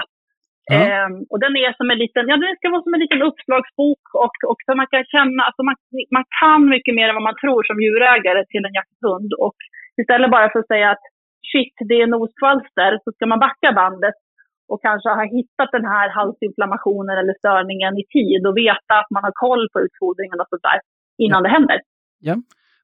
[0.70, 0.78] Ja.
[0.84, 4.04] Ehm, och den är som en liten, ja den ska vara som en liten uppslagsbok
[4.24, 5.76] och, och så man kan känna, alltså man,
[6.16, 9.58] man kan mycket mer än vad man tror som djurägare till en jakthund och
[10.00, 11.04] istället bara för att säga att
[11.50, 14.18] shit, det är noskvalster, så ska man backa bandet
[14.70, 19.24] och kanske ha hittat den här halsinflammationen eller störningen i tid och veta att man
[19.26, 20.78] har koll på utfodringen och sådär
[21.24, 21.78] innan det händer.
[22.28, 22.34] Ja,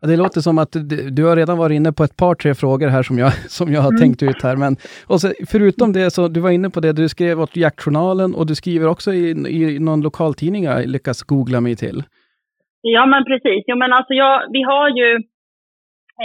[0.01, 0.73] det låter som att
[1.13, 3.81] du, har redan varit inne på ett par, tre frågor här som jag, som jag
[3.81, 4.01] har Mm.
[4.01, 4.57] tänkt ut här.
[4.57, 4.77] Men
[5.07, 8.47] och så, förutom det, så du var inne på det, du skrev åt Jaktjournalen och
[8.47, 12.03] du skriver också i, i någon lokaltidning jag lyckas googla mig till.
[12.81, 13.65] Ja, men precis.
[13.67, 15.09] Jo, men alltså jag, vi har ju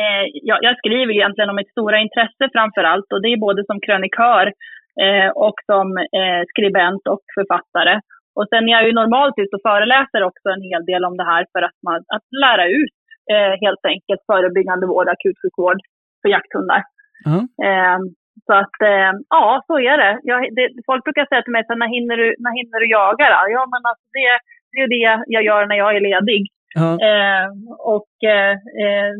[0.02, 3.62] Eh, jag, jag skriver egentligen om mitt stora intresse framför allt och det är både
[3.66, 4.46] som krönikör
[5.06, 5.88] eh, och som
[6.20, 7.96] eh, skribent och författare.
[8.38, 11.28] Och sen är jag ju normalt ute och föreläser också en hel del om det
[11.34, 12.96] här för att, man, att lära ut
[13.34, 15.80] eh, helt enkelt förebyggande vård, akutsjukvård
[16.22, 16.82] för jakthundar.
[17.26, 17.38] Ja.
[17.68, 18.00] Eh,
[18.46, 20.14] så att eh, ja, så är det.
[20.24, 20.68] Jag, det.
[20.90, 23.42] Folk brukar säga till mig, så, när, hinner du, när hinner du jaga då?
[23.56, 24.28] Ja, men alltså det,
[24.72, 26.44] det är det jag gör när jag är ledig.
[26.78, 27.48] Eh,
[27.96, 29.12] och eh, eh,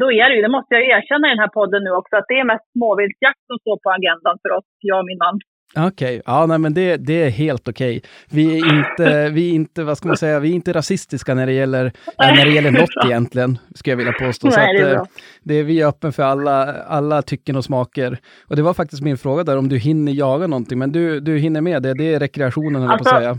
[0.00, 2.28] då är det ju, det måste jag erkänna i den här podden nu också, att
[2.28, 5.36] det är mest småviltsjakt som står på agendan för oss, jag och min man.
[5.78, 8.02] Okej, ja nej men det, det är helt okej.
[8.30, 11.46] Vi är inte, vi är inte, vad ska man säga, vi är inte rasistiska när
[11.46, 11.90] det gäller, äh,
[12.36, 14.48] när det gäller något egentligen, skulle jag vilja påstå.
[14.56, 17.64] Nej, det är att, eh, det är, vi är öppen för alla, alla tycken och
[17.64, 18.18] smaker.
[18.48, 21.38] Och det var faktiskt min fråga där, om du hinner jaga någonting, men du, du
[21.38, 23.36] hinner med det, det är rekreationen höll jag på att Alltså, säga.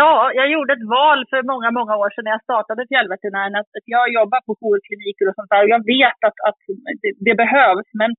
[0.00, 3.54] Ja, jag gjorde ett val för många, många år sedan när jag startade Fjällveterinären.
[3.60, 5.62] Att att jag jobbar på jourkliniker och sånt där.
[5.64, 6.60] Och jag vet att, att
[7.02, 7.88] det, det behövs.
[8.00, 8.10] Men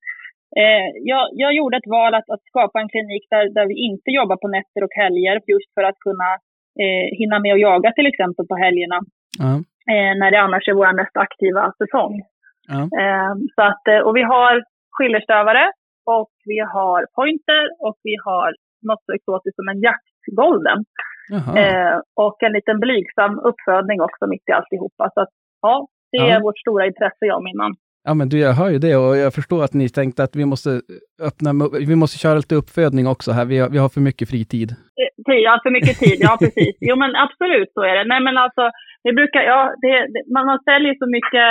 [0.61, 4.09] eh, jag, jag gjorde ett val att, att skapa en klinik där, där vi inte
[4.19, 5.35] jobbar på nätter och helger.
[5.53, 6.29] Just för att kunna
[6.83, 8.99] eh, hinna med att jaga till exempel på helgerna.
[9.43, 9.51] Ja.
[9.93, 12.13] Eh, när det annars är vår mest aktiva säsong.
[13.01, 14.63] Eh, så att, eh, och vi har
[14.95, 15.65] skillerstövare
[16.05, 18.47] och vi har pointer och vi har
[18.87, 20.79] något så exotiskt som en jaktgolden.
[21.59, 25.09] Eh, och en liten blygsam uppfödning också mitt i alltihopa.
[25.13, 25.29] Så att,
[25.61, 26.39] ja, det är Ja.
[26.39, 27.73] vårt stora intresse, jag och min man.
[28.07, 30.45] Ja men du, jag hör ju det och jag förstår att ni tänkte att vi
[30.53, 30.69] måste
[31.29, 31.49] öppna,
[31.91, 34.69] vi måste köra lite uppfödning också här, vi har, vi har för mycket fritid.
[35.29, 36.75] Eh, ja, för mycket tid, ja precis.
[36.89, 38.05] Jo men absolut så är det.
[38.13, 38.63] Nej men alltså,
[39.05, 39.93] det brukar, ja, det,
[40.37, 41.49] man, säljer så mycket,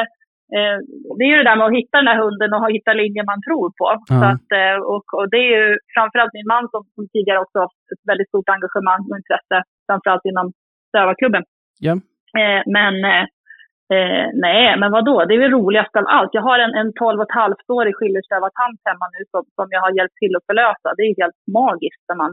[0.57, 0.77] eh,
[1.17, 3.43] det är ju det där med att hitta den där hunden och hitta linjen man
[3.47, 3.87] tror på.
[3.95, 4.17] Ja.
[4.21, 5.65] Så att, eh, och, och det är ju
[5.95, 9.57] framförallt min man som, som tidigare också haft ett väldigt stort engagemang och intresse,
[9.89, 10.47] framförallt inom
[10.91, 11.45] Stövarklubben.
[11.87, 11.95] Ja.
[12.41, 13.25] Eh, men eh,
[13.95, 15.25] eh, nej, men vad då?
[15.25, 16.31] Det är väl roligast av allt.
[16.33, 19.81] Jag har en, en 12 och ett halvt årig skiljerstövartant hemma nu som, som jag
[19.81, 20.89] har hjälpt till att förlösa.
[20.97, 22.33] Det är helt magiskt när man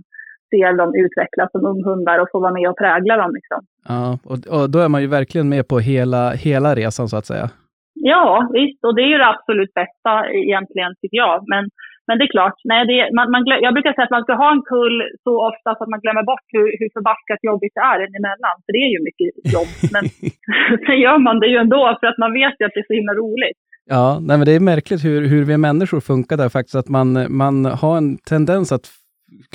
[0.50, 3.32] ser dem utvecklas som unghundar och får vara med och prägla dem.
[3.38, 3.60] Liksom.
[3.92, 7.26] Ja, och, och då är man ju verkligen med på hela, hela resan så att
[7.26, 7.48] säga.
[7.94, 8.84] Ja, visst.
[8.86, 10.12] Och det är ju det absolut bästa
[10.44, 11.44] egentligen, tycker jag.
[11.48, 11.64] Men,
[12.08, 14.34] men det är klart, nej, det, är- man, man, jag brukar säga att man ska
[14.44, 17.84] ha en kull så ofta så att man glömmer bort hur, hur förbaskat jobbigt det
[17.94, 18.56] är emellan.
[18.64, 19.70] För det är ju mycket jobb.
[19.96, 20.04] Men
[20.86, 22.98] sen gör man det ju ändå för att man vet ju att det är så
[23.00, 23.60] himla roligt.
[23.96, 27.08] Ja, nej men det är märkligt hur, hur vi människor funkar där faktiskt, att man,
[27.42, 28.86] man har en tendens att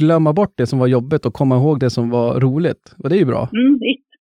[0.00, 2.84] glömma bort det som var jobbigt och komma ihåg det som var roligt.
[3.02, 3.42] Och det är ju bra.
[3.52, 3.78] Mm.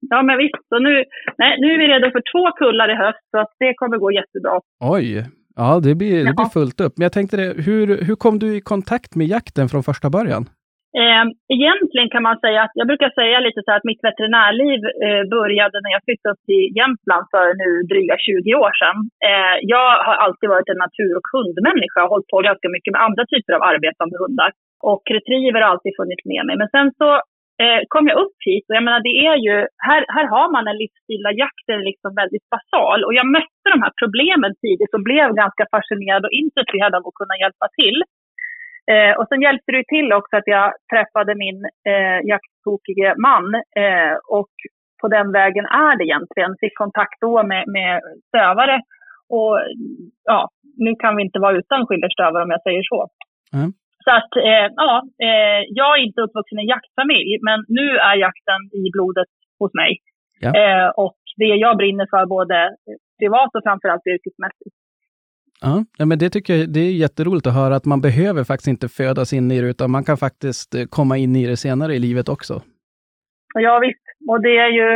[0.00, 0.62] Ja, men visst.
[0.68, 1.04] Så nu,
[1.38, 4.12] nej, nu är vi redo för två kullar i höst, så att det kommer gå
[4.12, 4.60] jättebra.
[4.80, 5.24] Oj,
[5.60, 6.94] ja det blir, det blir fullt upp.
[6.96, 10.44] Men jag tänkte det, hur, hur kom du i kontakt med jakten från första början?
[11.02, 11.24] Eh,
[11.56, 15.76] egentligen kan man säga att, jag brukar säga lite så att mitt veterinärliv eh, började
[15.80, 18.98] när jag flyttade upp till Jämtland för nu dryga 20 år sedan.
[19.28, 23.04] Eh, jag har alltid varit en natur och hundmänniska och hållit på ganska mycket med
[23.06, 24.50] andra typer av arbete med hundar.
[24.90, 26.56] Och retriever har alltid funnits med mig.
[26.60, 27.08] Men sen så
[27.62, 29.56] eh, kom jag upp hit och jag menar det är ju,
[29.88, 33.00] här, här har man en livsstil där jakten är liksom väldigt basal.
[33.06, 37.18] Och jag mötte de här problemen tidigt och blev ganska fascinerad och intresserad av att
[37.20, 37.98] kunna hjälpa till.
[38.92, 41.58] Eh, och sen hjälpte det ju till också att jag träffade min
[41.92, 43.46] eh, jakttokige man.
[43.82, 44.52] Eh, och
[45.00, 46.52] på den vägen är det egentligen.
[46.60, 47.92] Fick kontakt då med, med
[48.28, 48.76] stövare.
[49.36, 49.54] Och
[50.24, 53.00] ja, nu kan vi inte vara utan skillerstövare om jag säger så.
[53.56, 53.70] Mm.
[54.08, 54.92] Så att, eh, ja,
[55.26, 59.72] eh, jag är inte uppvuxen i en jaktfamilj, men nu är jakten i blodet hos
[59.74, 59.92] mig.
[60.44, 60.50] Ja.
[60.60, 62.56] Eh, och det jag brinner för både
[63.18, 64.76] privat och framförallt yrkesmässigt.
[65.60, 68.74] Ja, ja, men det tycker jag det är jätteroligt att höra att man behöver faktiskt
[68.74, 71.92] inte födas in i det, utan man kan faktiskt eh, komma in i det senare
[71.94, 72.54] i livet också.
[73.66, 74.88] Ja visst, och det är ju,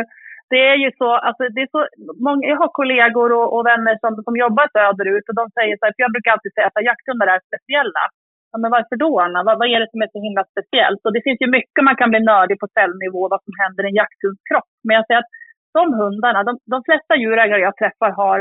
[0.53, 1.83] det är ju så, alltså det är så
[2.27, 5.85] många, jag har kollegor och, och vänner som, som jobbar söderut och de säger så
[5.85, 8.05] här, för jag brukar alltid säga att jakthundar är speciella.
[8.53, 9.41] Ja, men varför då Anna?
[9.47, 11.03] Vad, vad är det som är så himla speciellt?
[11.07, 13.89] Och det finns ju mycket man kan bli nördig på cellnivå, vad som händer i
[13.91, 14.71] en jakthunds kropp.
[14.87, 15.35] Men jag säger att
[15.79, 18.39] de hundarna, de, de flesta djurägare jag träffar har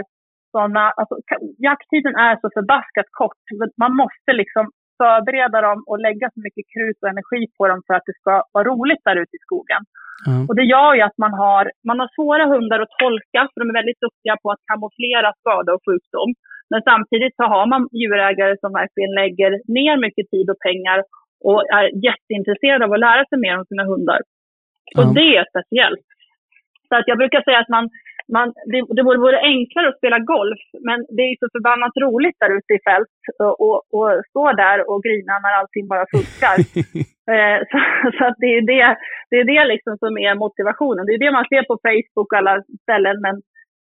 [0.54, 1.16] sådana, alltså
[1.68, 3.44] jakttiden är så förbaskat kort.
[3.84, 4.66] Man måste liksom
[5.02, 8.34] förbereda dem och lägga så mycket krut och energi på dem för att det ska
[8.56, 9.82] vara roligt där ute i skogen.
[10.26, 10.36] Ja.
[10.48, 13.66] Och det gör ju att man har, man har svåra hundar att tolka, för de
[13.70, 16.30] är väldigt duktiga på att kamouflera skada och sjukdom.
[16.72, 21.00] Men samtidigt så har man djurägare som verkligen lägger ner mycket tid och pengar
[21.50, 24.20] och är jätteintresserade av att lära sig mer om sina hundar.
[24.98, 26.08] Och det är speciellt.
[26.88, 27.86] Så att jag brukar säga att man,
[28.36, 32.52] man, det, det vore, enklare att spela golf, men det är så förbannat roligt där
[32.58, 33.18] ute i fält
[33.64, 36.58] och, och, stå där och grina när allting bara funkar.
[37.36, 37.78] Eh, så,
[38.18, 38.98] så det är det,
[39.30, 41.06] det är det liksom som är motivationen.
[41.06, 43.36] Det är det man ser på Facebook och alla ställen, men,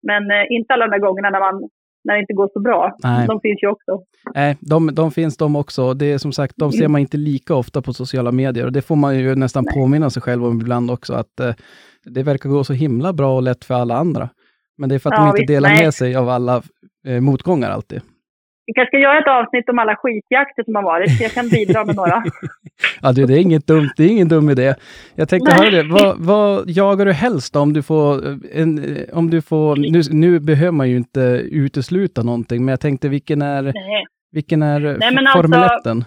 [0.09, 1.57] men eh, inte alla de där gångerna när man
[2.03, 2.95] när det inte går så bra.
[3.03, 3.27] Nej.
[3.27, 4.03] De finns ju också.
[4.35, 5.93] Nej, de, de finns de också.
[5.93, 8.65] Det är som sagt, de ser man inte lika ofta på sociala medier.
[8.65, 11.53] Och det får man ju nästan påminna sig själv om ibland också, att eh,
[12.05, 14.29] det verkar gå så himla bra och lätt för alla andra.
[14.77, 15.83] Men det är för att Ja, de inte visst, delar nej.
[15.83, 16.61] med sig av alla
[17.07, 18.01] eh, motgångar alltid.
[18.69, 21.21] Vi kanske ska göra ett avsnitt om alla skitjakter som har varit.
[21.25, 22.17] Jag kan bidra med några.
[23.01, 23.89] Ja, du, det är inget dumt.
[23.97, 24.67] Det är ingen dum idé.
[25.21, 25.83] Jag tänkte höra det.
[25.97, 29.99] Vad, vad jagar du helst om du får, eh, en, eh, om du får, nu,
[30.23, 31.23] nu behöver man ju inte
[31.63, 34.03] utesluta någonting, men jag tänkte vilken är, Nej.
[34.37, 35.97] vilken är eh, Nej, men f- Formel alltså- 1?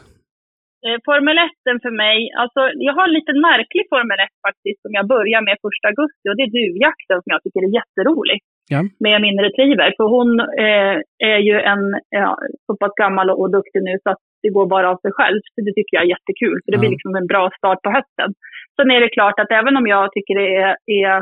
[0.86, 4.92] Eh, Formel 1 för mig, alltså jag har en liten märklig Formel 1 faktiskt som
[4.98, 8.38] jag börjar med första augusti och det är duvjakten som jag tycker är jätterolig.
[8.70, 8.80] Ja.
[9.06, 9.92] Med min retriever.
[9.96, 10.96] För hon eh,
[11.32, 14.66] är ju en ja, så pass gammal och, och duktig nu så att det går
[14.66, 15.40] bara av sig själv.
[15.54, 16.58] Så det tycker jag är jättekul.
[16.64, 18.30] För det blir liksom en bra start på hösten.
[18.76, 21.16] Sen är det klart att även om jag tycker det är, är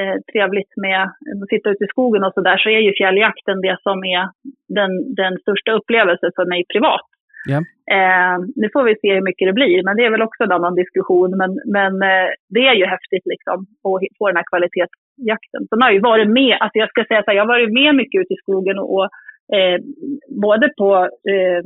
[0.00, 1.02] eh, trevligt med
[1.42, 4.22] att sitta ute i skogen och sådär så är ju fjälljakten det som är
[4.78, 7.06] den, den största upplevelsen för mig privat.
[7.52, 7.58] Ja.
[7.96, 10.52] Eh, nu får vi se hur mycket det blir, men det är väl också en
[10.52, 11.30] annan diskussion.
[11.40, 15.62] Men, men eh, det är ju häftigt liksom att få den här kvalitetsjakten.
[15.68, 17.72] Sen har jag ju varit med, alltså jag ska säga så här, jag har varit
[17.80, 19.06] med mycket ute i skogen och, och
[19.56, 19.78] eh,
[20.46, 20.90] både på
[21.32, 21.60] eh,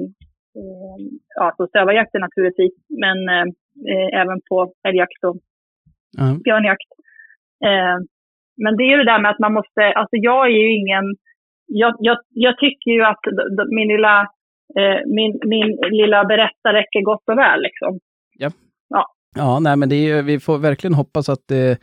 [0.59, 0.97] eh,
[1.41, 3.47] ja, så stövarjakten naturligtvis, men eh,
[3.91, 5.37] eh, även på älgjakt och
[6.19, 6.27] Ja.
[6.45, 6.91] björnjakt.
[8.65, 11.05] Men det är ju det där med att man måste, alltså jag är ju ingen,
[11.67, 13.25] jag, jag, jag tycker ju att
[13.77, 14.27] min lilla,
[15.17, 15.69] min, min
[16.01, 17.99] lilla berättare räcker gott och väl liksom.
[19.37, 21.79] Ja, nej, men det är, ju- vi får verkligen hoppas att det,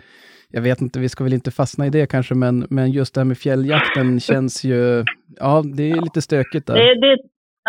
[0.55, 3.19] jag vet inte, vi ska väl inte fastna i det kanske, men, men just det
[3.21, 4.81] här med fjälljakten känns ju,
[5.45, 6.75] ja, det är lite stökigt där.
[6.81, 7.17] Det, det,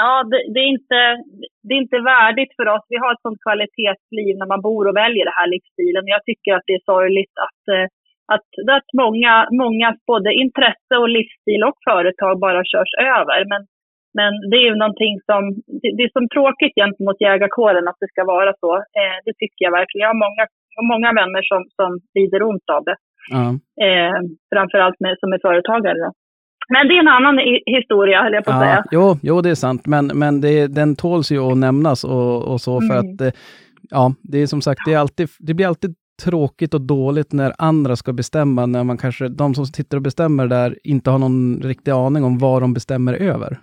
[0.03, 0.99] ja, det, det, är inte,
[1.67, 2.85] det är inte värdigt för oss.
[2.95, 6.05] Vi har ett sånt kvalitetsliv när man bor och väljer den här livsstilen.
[6.17, 7.87] Jag tycker att det är sorgligt att, eh,
[8.35, 13.39] att, att många, många både intresse och livsstil och företag bara körs över.
[13.53, 13.63] Men,
[14.19, 15.41] men det är ju någonting som,
[15.81, 18.73] det, det är som tråkigt gentemot jägarkåren att det ska vara så.
[18.99, 20.05] Eh, det tycker jag verkligen.
[20.05, 20.45] Jag har många,
[20.93, 22.97] många vänner som, som lider ont av det.
[23.37, 23.47] Ja.
[23.87, 24.19] Eh,
[24.55, 25.99] framförallt med, som är företagare.
[26.05, 26.11] Då.
[26.75, 27.39] Men det är en annan
[27.77, 28.85] historia, höll jag på att säga.
[28.85, 32.53] Ja, jo, jo, det är sant, men, men det, den tåls ju att nämnas och,
[32.53, 33.15] och så, för Mm.
[33.15, 33.33] att, eh,
[33.91, 37.53] ja, det är som sagt, det, är alltid, det blir alltid tråkigt och dåligt när
[37.59, 41.61] andra ska bestämma, när man kanske, de som sitter och bestämmer där, inte har någon
[41.63, 43.59] riktig aning om vad de bestämmer över.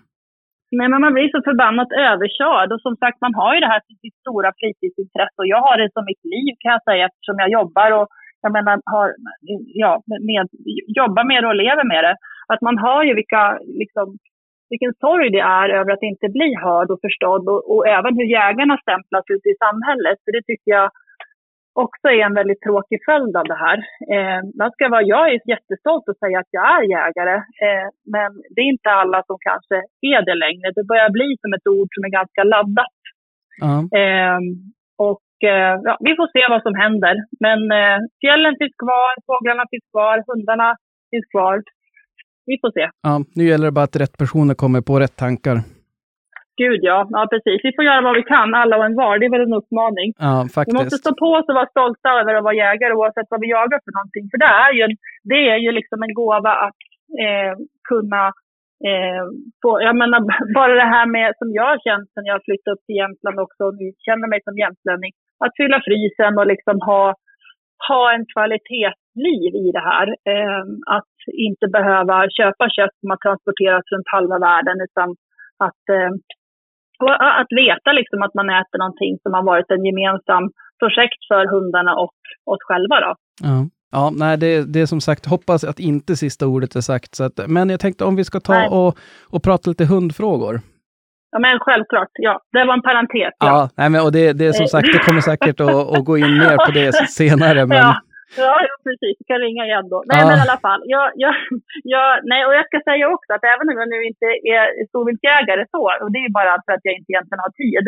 [0.71, 2.71] Nej, men man blir så förbannat överkörd.
[2.73, 5.37] Och som sagt, man har ju det här som sitt stora fritidsintresse.
[5.41, 8.07] Och jag har det som mitt liv kan jag säga eftersom jag jobbar och
[8.41, 9.07] jag menar, har,
[9.83, 9.91] ja,
[10.29, 10.47] med,
[10.99, 12.15] jobbar med det och lever med det.
[12.53, 13.43] Att man har ju vilka,
[13.81, 14.07] liksom,
[14.69, 17.43] vilken sorg det är över att inte bli hörd och förstådd.
[17.53, 20.17] Och, och även hur jägarna stämplas ute i samhället.
[20.23, 20.87] För det tycker jag
[21.83, 23.77] också är en väldigt tråkig följd av det här.
[24.13, 28.29] Eh, man ska vara, jag är jättestolt att säga att jag är jägare, eh, men
[28.53, 29.75] det är inte alla som kanske
[30.13, 30.67] är det längre.
[30.77, 32.97] Det börjar bli som ett ord som är ganska laddat.
[33.63, 34.39] Ja, Eh,
[34.97, 37.15] och eh, ja, vi får se vad som händer.
[37.45, 40.69] Men eh, fjällen finns kvar, fåglarna finns kvar, hundarna
[41.11, 41.55] finns kvar.
[42.45, 42.89] Vi får se.
[43.07, 45.57] ja, nu gäller det bara att rätt personer kommer på rätt tankar.
[46.63, 47.59] Gud ja, ja precis.
[47.67, 49.13] Vi får göra vad vi kan, alla och en var.
[49.19, 50.09] Det är väl en uppmaning.
[50.27, 51.03] Ja, Vi måste faktiskt.
[51.05, 53.93] stå på oss och vara stolta över att vara jägare oavsett vad vi jagar för
[53.97, 54.25] någonting.
[54.31, 54.95] För det är ju, en,
[55.31, 56.79] det är ju liksom en gåva att
[57.25, 57.53] eh,
[57.91, 58.23] kunna
[58.89, 59.23] eh,
[59.61, 60.19] få, jag menar
[60.59, 63.61] bara det här med som jag har känt sen jag flyttade upp till Jämtland också
[63.67, 65.13] och nu känner mig som jämtlänning.
[65.43, 67.03] Att fylla frysen och liksom ha,
[67.89, 70.07] ha en kvalitetsliv i det här.
[70.31, 70.63] Eh,
[70.97, 71.15] att
[71.47, 75.09] inte behöva köpa kött som har transporterats runt halva världen utan
[75.67, 76.11] att eh,
[77.03, 80.43] och att veta liksom att man äter någonting som har varit en gemensam
[80.81, 82.15] projekt för hundarna och
[82.51, 83.11] oss själva då.
[83.43, 83.57] Ja.
[83.91, 87.15] Ja, nej, det, det är som sagt, hoppas att inte sista ordet är sagt.
[87.15, 88.69] Så att, men jag tänkte om vi ska ta Nej.
[88.69, 88.97] och,
[89.33, 90.61] och prata lite hundfrågor.
[91.31, 92.39] Ja men självklart, ja.
[92.51, 93.33] Det var en parentes.
[93.39, 96.05] Ja, Ja, nej, men, och det, det är som sagt, det kommer säkert att, att
[96.05, 97.65] gå in mer på det senare.
[97.65, 97.95] Men, ja.
[98.43, 99.13] Ja, ja, precis.
[99.19, 99.97] Du kan ringa igen då.
[100.09, 100.25] Nej, Ja.
[100.27, 100.81] men i alla fall.
[100.95, 101.33] Jag, jag,
[101.93, 105.63] jag, nej, och jag ska säga också att även om jag nu inte är storviltsjägare
[105.73, 107.85] så, och det är ju bara för att jag inte egentligen har tid,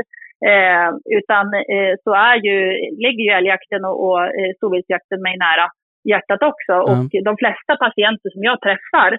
[0.51, 1.45] eh, utan
[1.75, 2.57] eh, så är ju,
[3.05, 5.65] ligger ju älgjakten och, och eh, storviltsjakten mig nära
[6.11, 6.73] hjärtat också.
[6.81, 6.91] Ja.
[6.91, 9.11] Och de flesta patienter som jag träffar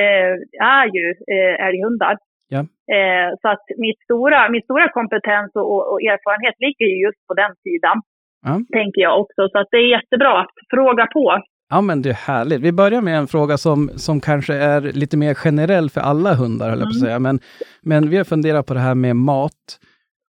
[0.00, 0.32] eh,
[0.80, 2.14] är ju eh, älghundar.
[2.54, 2.60] Ja.
[2.96, 7.22] Eh, så att mitt stora, min stora kompetens och, och, och erfarenhet ligger ju just
[7.28, 7.96] på den sidan
[8.44, 8.52] Ja.
[8.72, 9.48] tänker jag också.
[9.52, 11.38] Så att det är jättebra att fråga på.
[11.70, 12.60] Ja, men det är härligt.
[12.60, 16.70] Vi börjar med en fråga som, som kanske är lite mer generell för alla hundar,
[16.70, 17.06] höll jag på att Mm.
[17.06, 17.18] säga.
[17.18, 17.38] Men,
[17.82, 19.60] men vi har funderat på det här med mat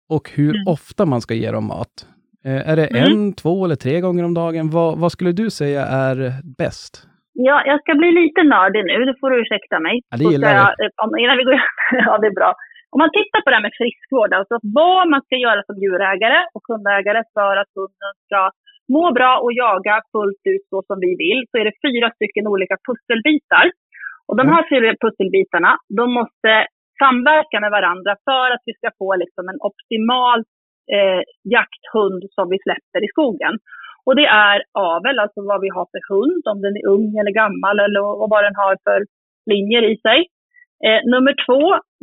[0.08, 0.66] och hur Mm.
[0.68, 1.94] ofta man ska ge dem mat.
[2.44, 3.12] Eh, är det Mm.
[3.12, 4.70] en, två eller tre gånger om dagen?
[4.70, 6.16] Vad, vad skulle du säga är
[6.58, 7.06] bäst?
[7.48, 9.94] Ja, jag ska bli lite nördig nu, det får du ursäkta mig.
[10.10, 11.54] Ja, det gillar jag, eh, om- Innan vi går
[12.06, 12.54] Ja, det är bra.
[12.94, 16.40] Om man tittar på det här med friskvård, alltså vad man ska göra som djurägare
[16.56, 18.40] och hundägare för att hunden ska
[18.94, 22.46] må bra och jaga fullt ut så som vi vill, så är det fyra stycken
[22.54, 23.66] olika pusselbitar.
[24.28, 26.52] Och de här fyra pusselbitarna, de måste
[27.02, 30.40] samverka med varandra för att vi ska få liksom en optimal
[30.96, 31.22] eh,
[31.56, 33.54] jakthund som vi släpper i skogen.
[34.06, 37.34] Och det är avel, alltså vad vi har för hund, om den är ung eller
[37.42, 39.00] gammal eller och vad den har för
[39.52, 40.20] linjer i sig.
[40.86, 41.60] Eh, nummer två,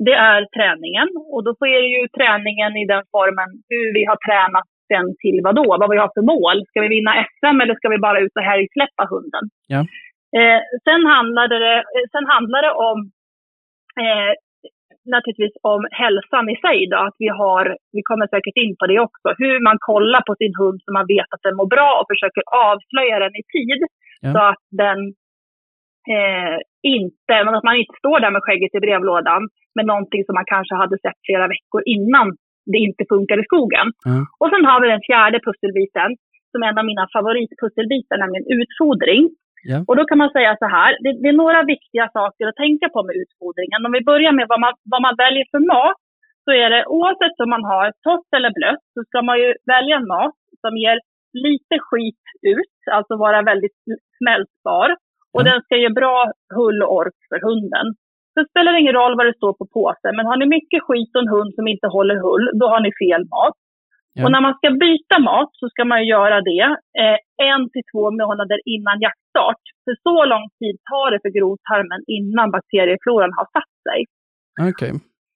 [0.07, 1.07] det är träningen.
[1.33, 5.55] Och då det ju träningen i den formen hur vi har tränat den till vad
[5.61, 5.67] då?
[5.81, 6.57] Vad vi har för mål.
[6.67, 9.45] Ska vi vinna SM eller ska vi bara ut och helgsläppa hunden?
[9.73, 9.81] Ja.
[10.37, 12.97] Eh, sen, handlar det, eh, sen handlar det om
[14.03, 14.31] eh,
[15.15, 16.77] naturligtvis om hälsan i sig.
[16.91, 17.63] Då, att vi, har,
[17.95, 19.27] vi kommer säkert in på det också.
[19.41, 22.43] Hur man kollar på sin hund så man vet att den mår bra och försöker
[22.69, 23.81] avslöja den i tid.
[24.21, 24.29] Ja.
[24.33, 24.99] Så att den
[26.15, 26.57] eh,
[26.97, 29.41] inte, men att man inte står där med skägget i brevlådan
[29.75, 32.27] med någonting som man kanske hade sett flera veckor innan
[32.71, 33.87] det inte funkar i skogen.
[34.09, 34.23] Mm.
[34.39, 36.09] Och sen har vi den fjärde pusselbiten
[36.51, 39.23] som är en av mina favoritpusselbitar, nämligen utfodring.
[39.71, 39.77] Ja.
[39.87, 42.87] Och då kan man säga så här, det, det är några viktiga saker att tänka
[42.89, 43.85] på med utfodringen.
[43.87, 45.99] Om vi börjar med vad man, vad man väljer för mat,
[46.45, 49.95] så är det oavsett om man har torrt eller blött, så ska man ju välja
[49.97, 50.97] en mat som ger
[51.47, 53.77] lite skit ut, alltså vara väldigt
[54.17, 54.89] smältbar.
[55.35, 55.47] Och Ja.
[55.49, 56.15] den ska ge bra
[56.57, 57.87] hull och ork för hunden.
[58.35, 61.21] Det spelar ingen roll vad det står på påsen, men har ni mycket skit och
[61.21, 63.57] en hund som inte håller hull, då har ni fel mat.
[64.13, 64.21] Ja.
[64.23, 66.63] Och när man ska byta mat så ska man göra det
[67.01, 67.17] eh,
[67.51, 69.63] en till två månader innan jaktstart.
[69.83, 73.99] För så lång tid tar det för grovtarmen innan bakteriefloran har satt sig.
[74.69, 74.93] Okej.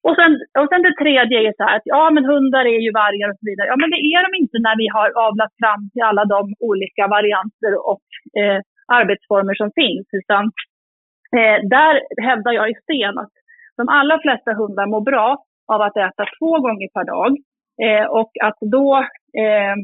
[0.08, 0.31] Och sen,
[0.62, 3.39] och sen det tredje är så här att ja men hundar är ju vargar och
[3.41, 3.67] så vidare.
[3.71, 7.03] Ja men det är de inte när vi har avlat fram till alla de olika
[7.17, 8.08] varianter och
[8.41, 10.08] eh, arbetsformer som finns.
[10.12, 10.43] Utan
[11.38, 11.93] eh, där
[12.28, 13.34] hävdar jag i sten att
[13.78, 15.43] de allra flesta hundar mår bra
[15.74, 17.32] av att äta två gånger per dag.
[17.86, 18.98] Eh, och att då
[19.43, 19.76] eh,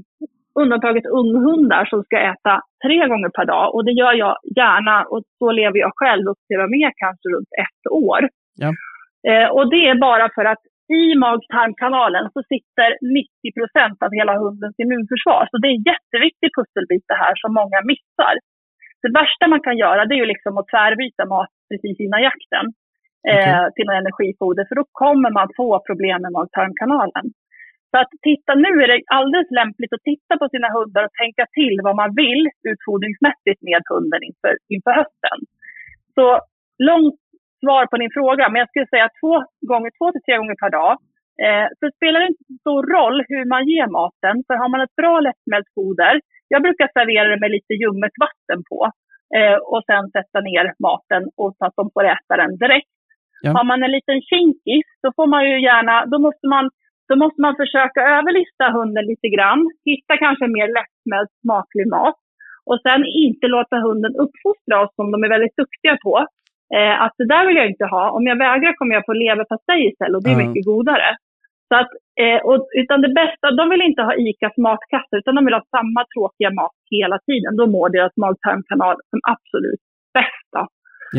[0.56, 3.76] undantaget unghundar som ska äta tre gånger per dag.
[3.76, 7.30] Och det gör jag gärna och så lever jag själv upp till och med kanske
[7.30, 8.22] runt ett år.
[8.64, 8.72] Ja.
[9.30, 10.64] Eh, och det är bara för att
[11.02, 15.44] i mag-tarmkanalen så sitter 90 procent av hela hundens immunförsvar.
[15.52, 18.34] Så det är en jätteviktig pusselbit det här som många missar.
[19.04, 22.66] Det värsta man kan göra det är ju liksom att tvärbyta mat precis innan jakten
[23.32, 24.64] eh, till något energifoder.
[24.70, 27.26] För då kommer man få problem med mag-tarmkanalen.
[27.92, 31.44] Så att titta, nu är det alldeles lämpligt att titta på sina hundar och tänka
[31.58, 35.38] till vad man vill utfodringsmässigt med hunden inför, inför hösten.
[36.18, 36.26] Så
[36.90, 37.20] långt
[37.62, 39.34] svar på din fråga, men jag skulle säga två,
[39.72, 40.94] gånger, två till tre gånger per dag.
[41.46, 44.82] Eh, så spelar det inte så stor roll hur man ger maten, för har man
[44.82, 46.14] ett bra lättsmält foder,
[46.54, 48.80] jag brukar servera det med lite ljummet vatten på
[49.38, 52.96] eh, och sen sätta ner maten och så att de får äta den direkt.
[53.42, 53.52] Ja.
[53.58, 56.70] Har man en liten kinkis, då får man ju gärna, då måste man
[57.10, 62.20] då måste man försöka överlista hunden lite grann, hitta kanske mer lättsmält smaklig mat
[62.70, 66.14] och sen inte låta hunden uppfostra oss som de är väldigt duktiga på.
[66.78, 68.04] Eh, att det där vill jag inte ha.
[68.18, 70.46] Om jag vägrar kommer jag få leverpastej istället och det är Ja.
[70.46, 71.10] mycket godare.
[71.70, 71.92] Så att,
[72.24, 75.64] eh, och, utan det bästa, de vill inte ha ICAs matkassar utan de vill ha
[75.78, 77.52] samma tråkiga mat hela tiden.
[77.60, 79.82] Då mår deras mag-tarmkanal som absolut
[80.20, 80.62] bästa.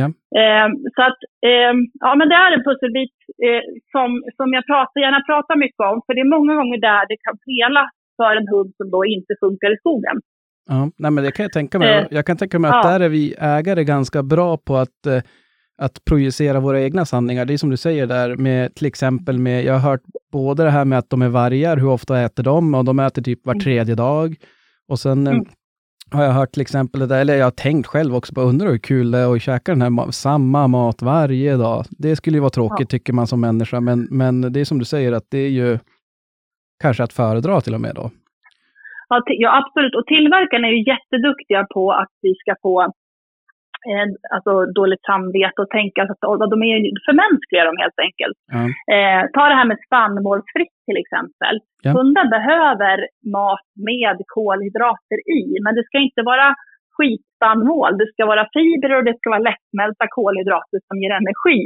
[0.01, 0.07] Ja.
[0.41, 1.73] Eh, så att, eh,
[2.07, 3.15] ja men det är en pusselbit
[3.47, 3.62] eh,
[3.93, 5.97] som, som jag pratar, gärna pratar mycket om.
[6.07, 7.83] För det är många gånger där det kan fela
[8.19, 10.17] för en hund som då inte funkar i skogen.
[10.71, 11.88] Ja, nej, men det kan jag tänka mig.
[11.99, 12.91] Eh, Jag kan tänka mig att ja.
[12.91, 13.25] där är vi
[13.59, 15.21] ägare ganska bra på att, eh,
[15.83, 17.45] att projicera våra egna sanningar.
[17.45, 20.01] Det är som du säger där med till exempel med, jag har hört
[20.33, 22.75] både det här med att de är vargar, hur ofta äter de?
[22.75, 23.64] Och de äter typ var Mm.
[23.64, 24.35] tredje dag.
[24.88, 25.47] Och sen eh, Mm.
[26.11, 28.68] har jag hört till exempel, det där, eller jag har tänkt själv också, bara undrar
[28.71, 31.85] hur kul det är att käka den här ma- samma mat varje dag.
[31.90, 34.85] Det skulle ju vara tråkigt tycker man som människa, men, men det är som du
[34.85, 35.79] säger att det är ju
[36.83, 38.11] kanske att föredra till och med då.
[39.09, 39.95] Ja, ja, absolut.
[39.95, 42.92] Och tillverkarna är ju jätteduktiga på att vi ska få
[43.90, 46.77] eh, alltså, dåligt samvete och tänka att och de är
[47.09, 48.38] förmänskliga dem helt enkelt.
[48.55, 48.62] Ja.
[48.95, 51.55] Eh, ta det här med spannmålsfritt till exempel.
[51.85, 51.90] Ja.
[51.97, 52.97] Hundar behöver
[53.37, 56.48] mat med kolhydrater i, men det ska inte vara
[56.96, 57.92] skitspannmål.
[58.00, 61.63] Det ska vara fibrer och det ska vara lättsmälta kolhydrater som ger energi.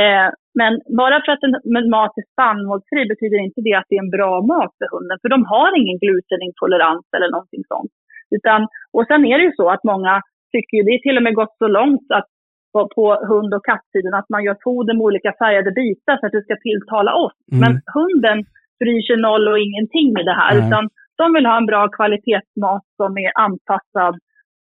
[0.00, 0.28] Eh,
[0.60, 4.16] men bara för att en mat är spannmålsfri betyder inte det att det är en
[4.18, 7.92] bra mat för hunden, för de har ingen glutenintolerans eller någonting sånt.
[8.36, 8.60] Utan,
[8.96, 10.14] och sen är det ju så att många
[10.54, 12.28] tycker, ju- det är till och med gått så långt att
[12.72, 16.36] på, på hund och kattsidan att man gör foder med olika färgade bitar för att
[16.36, 17.36] det ska tilltala oss.
[17.52, 17.60] Mm.
[17.62, 18.38] Men hunden
[18.82, 20.62] bryr sig noll och ingenting med det här, Nej.
[20.64, 20.82] utan
[21.20, 24.14] de vill ha en bra kvalitetsmat som är anpassad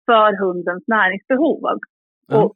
[0.07, 1.61] för hundens näringsbehov.
[2.27, 2.37] Ja.
[2.37, 2.49] Och,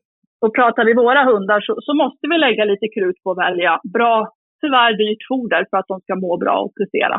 [0.44, 3.72] och pratar vi våra hundar så, så måste vi lägga lite krut på att välja
[3.98, 4.16] bra,
[4.62, 7.18] tyvärr dyrt foder för att de ska må bra och prestera.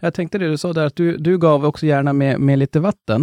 [0.00, 2.80] Jag tänkte det du sa där, att du, du gav också gärna med, med lite
[2.80, 3.20] vatten.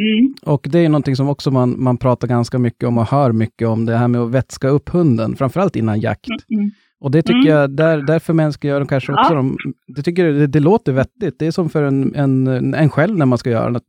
[0.00, 0.34] Mm.
[0.54, 3.68] Och det är någonting som också man, man pratar ganska mycket om och hör mycket
[3.68, 6.28] om, det här med att vätska upp hunden, framförallt innan jakt.
[6.54, 6.70] Mm.
[7.00, 7.60] Och det tycker Mm.
[7.60, 9.36] jag, där, där förmänskliggör de kanske också Ja.
[9.36, 9.56] de,
[9.96, 11.38] det tycker det, det låter vettigt.
[11.38, 12.34] Det är som för en, en,
[12.74, 13.86] en själv när man ska göra något.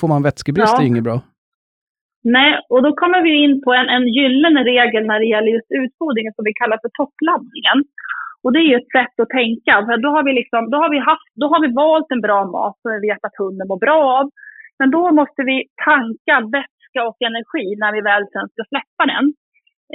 [0.00, 0.78] Får man vätskebrist Ja.
[0.78, 1.20] är ju inget bra.
[2.36, 5.70] Nej, och då kommer vi in på en, en gyllene regel när det gäller just
[5.82, 7.78] utfodringen som vi kallar för toppladdningen.
[8.42, 9.72] Och det är ju ett sätt att tänka.
[9.86, 12.40] För då har vi, liksom, då har vi, haft, då har vi valt en bra
[12.56, 14.26] mat som vi vet att hunden mår bra av.
[14.82, 15.56] Men då måste vi
[15.88, 19.24] tanka vätska och energi när vi väl sen ska släppa den.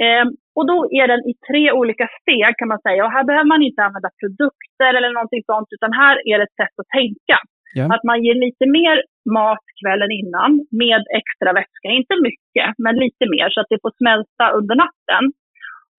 [0.04, 3.00] Ehm, och då är den i tre olika steg kan man säga.
[3.04, 6.60] Och här behöver man inte använda produkter eller någonting sånt, utan här är det ett
[6.62, 7.38] sätt att tänka.
[7.78, 7.84] Ja.
[7.94, 8.96] Att man ger lite mer
[9.36, 10.50] mat kvällen innan
[10.82, 11.88] med extra vätska.
[12.00, 15.24] Inte mycket, men lite mer så att det får smälta under natten.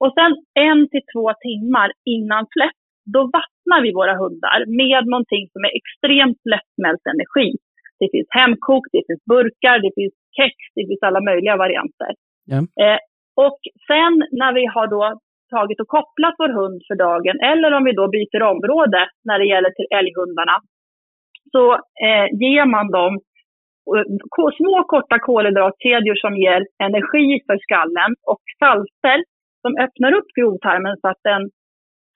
[0.04, 0.32] Och sen
[0.68, 2.80] en till två timmar innan släpp,
[3.16, 7.50] då vattnar vi våra hundar med någonting som är extremt lättsmält energi.
[8.00, 12.12] Det finns hemkokt, det finns burkar, det finns kex, det finns alla möjliga varianter.
[12.52, 12.60] Ja.
[12.84, 13.00] Eh,
[13.46, 15.04] och sen när vi har då
[15.56, 19.48] tagit och kopplat vår hund för dagen, eller om vi då byter område när det
[19.54, 20.56] gäller till älghundarna,
[21.52, 21.64] så
[22.06, 23.14] eh, ger man dem
[23.96, 29.20] eh, små korta kolhydratkedjor som ger energi för skallen och salter
[29.62, 31.42] som öppnar upp grovtarmen så att den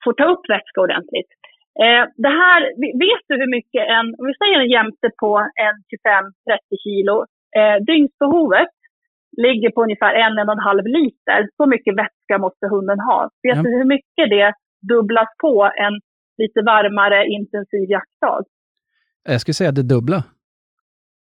[0.04, 1.30] får ta upp vätska ordentligt.
[1.82, 2.60] Eh, det här,
[3.04, 5.30] vet du hur mycket en, om vi säger en jämte på
[5.66, 7.16] en 25-30 kilo,
[7.58, 8.74] eh, dygnsbehovet
[9.46, 11.48] ligger på ungefär en, en och en halv liter.
[11.56, 13.30] Så mycket vätska måste hunden ha.
[13.42, 13.62] Vet Ja.
[13.62, 14.52] du hur mycket det
[14.94, 15.94] dubblas på en
[16.42, 18.44] lite varmare intensiv jaktdag?
[19.28, 20.18] Jag skulle säga det dubbla.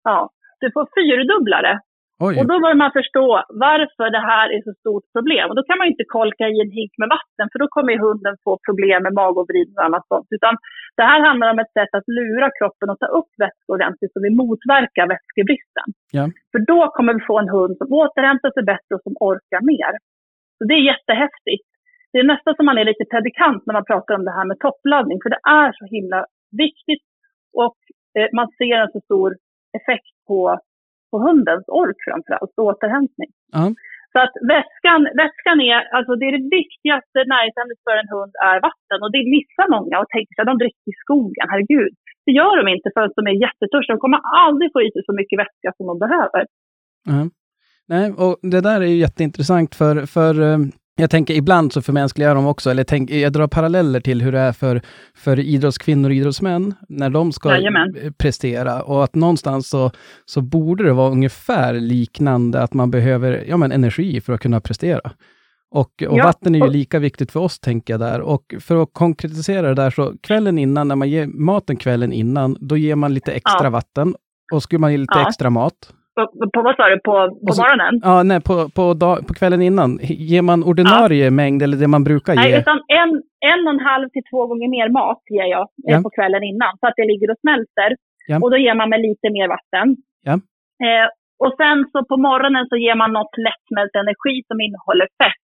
[0.04, 0.30] Ja,
[0.60, 1.80] du får fyrdubbla det.
[2.26, 2.34] Oj.
[2.40, 3.28] Och då börjar man förstå
[3.68, 5.46] varför det här är så stort problem.
[5.50, 8.36] Och då kan man inte kolka i en hink med vatten, för då kommer hunden
[8.46, 10.30] få problem med magvridning och annat sånt.
[10.38, 10.54] Utan
[10.98, 14.20] det här handlar om ett sätt att lura kroppen och ta upp vätska ordentligt, så
[14.28, 15.88] vi motverkar vätskebristen.
[16.18, 16.24] Ja.
[16.52, 19.92] För då kommer vi få en hund som återhämtar sig bättre och som orkar mer.
[20.58, 21.68] Så det är jättehäftigt.
[22.12, 24.60] Det är nästan som man är lite predikant när man pratar om det här med
[24.60, 26.20] toppladdning, för det är så himla
[26.64, 27.06] viktigt
[27.64, 27.80] och
[28.18, 29.30] eh, man ser en så stor
[29.80, 30.60] effekt på
[31.12, 33.32] på hundens ork framförallt, och återhämtning.
[33.58, 33.66] Ja.
[34.14, 38.58] Så att vätskan, vätskan är, alltså det är det viktigaste näringsämnet för en hund är
[38.70, 39.00] vatten.
[39.04, 41.94] Och det missar många och tänker att de dricker i skogen, herregud.
[42.26, 43.96] Det gör de inte förrän de är jättetörstiga.
[43.96, 46.42] De kommer aldrig få i sig så mycket vätska som de behöver.
[47.12, 47.20] Ja.
[47.92, 50.58] Nej, och det där är ju jätteintressant för, för eh,
[51.00, 54.40] jag tänker ibland så förmänskligar de också, eller tänk, jag drar paralleller till hur det
[54.40, 54.82] är för,
[55.16, 58.14] för idrottskvinnor och idrottsmän när de ska Jajamän.
[58.18, 58.82] prestera.
[58.84, 59.92] Och att någonstans så,
[60.26, 64.62] så borde det vara ungefär liknande, att man behöver ja, men energi för att kunna
[64.62, 65.12] prestera.
[65.72, 68.22] Och, och Ja, vatten är ju lika viktigt för oss, tänker jag där.
[68.22, 72.58] Och för att konkretisera det där, så kvällen innan, när man ger maten kvällen innan,
[72.60, 73.70] då ger man lite extra Ja.
[73.70, 74.16] vatten.
[74.54, 75.28] Och skulle man ge lite Ja.
[75.28, 75.74] extra mat,
[76.54, 77.16] På, vad sa du, på,
[77.48, 77.94] på så- morgonen?
[78.04, 79.90] Ja, nej, på, på, dag, på kvällen innan.
[80.32, 82.60] Ger man ordinarie mängd eller det man brukar Nej, ge?
[82.60, 83.12] utan en,
[83.52, 85.98] en och en halv till två gånger mer mat ger jag eh, Ja.
[86.06, 86.72] på kvällen innan.
[86.80, 87.90] Så att det ligger och smälter.
[88.32, 88.36] Ja.
[88.44, 89.88] Och då ger man med lite mer vatten.
[90.28, 90.36] Ja.
[90.88, 91.08] Eh,
[91.44, 95.44] och sen så på morgonen så ger man något lättsmält energi som innehåller fett.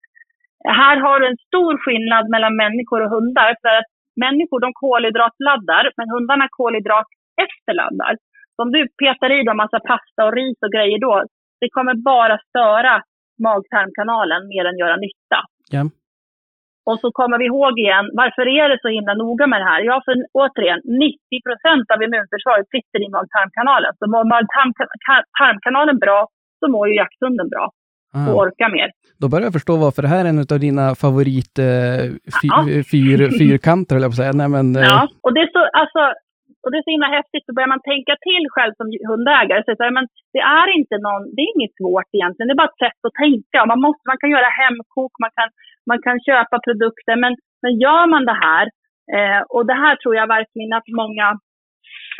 [0.82, 3.50] Här har du en stor skillnad mellan människor och hundar.
[3.64, 3.90] För att
[4.26, 7.08] människor de kolhydratladdar, men hundarna kolhydrat
[7.46, 8.12] efterladdar.
[8.62, 11.14] Om du petar i dem massa pasta och ris och grejer då,
[11.60, 12.94] det kommer bara störa
[13.46, 15.38] mag-tarmkanalen mer än göra nytta.
[15.76, 15.82] Ja.
[16.90, 19.80] Och så kommer vi ihåg igen, varför är det så himla noga med det här?
[19.90, 23.92] Ja, för återigen, 90 procent av immunförsvaret sitter i mag-tarmkanalen.
[23.98, 26.20] Så mår mag-tarmkanalen bra,
[26.60, 27.66] så mår ju jakthunden bra
[28.14, 28.88] och Ah, orkar mer.
[29.20, 32.02] då börjar jag förstå varför det här är en av dina favorit eh,
[32.40, 32.58] fy, Ja.
[32.92, 34.32] fyr, fyrkanter, eller jag på att säga.
[34.42, 36.02] Nej, men, eh, Ja, och det är så, alltså,
[36.62, 39.60] och det är så himla häftigt, så börjar man tänka till själv som hundägare.
[39.64, 42.72] Så här, men det är inte någon, det är inget svårt egentligen, det är bara
[42.74, 43.58] ett sätt att tänka.
[43.72, 45.48] Man, måste, man kan göra hemkok, man kan,
[45.90, 47.32] man kan köpa produkter, men,
[47.62, 48.64] men gör man det här,
[49.16, 51.26] eh, och det här tror jag verkligen att många,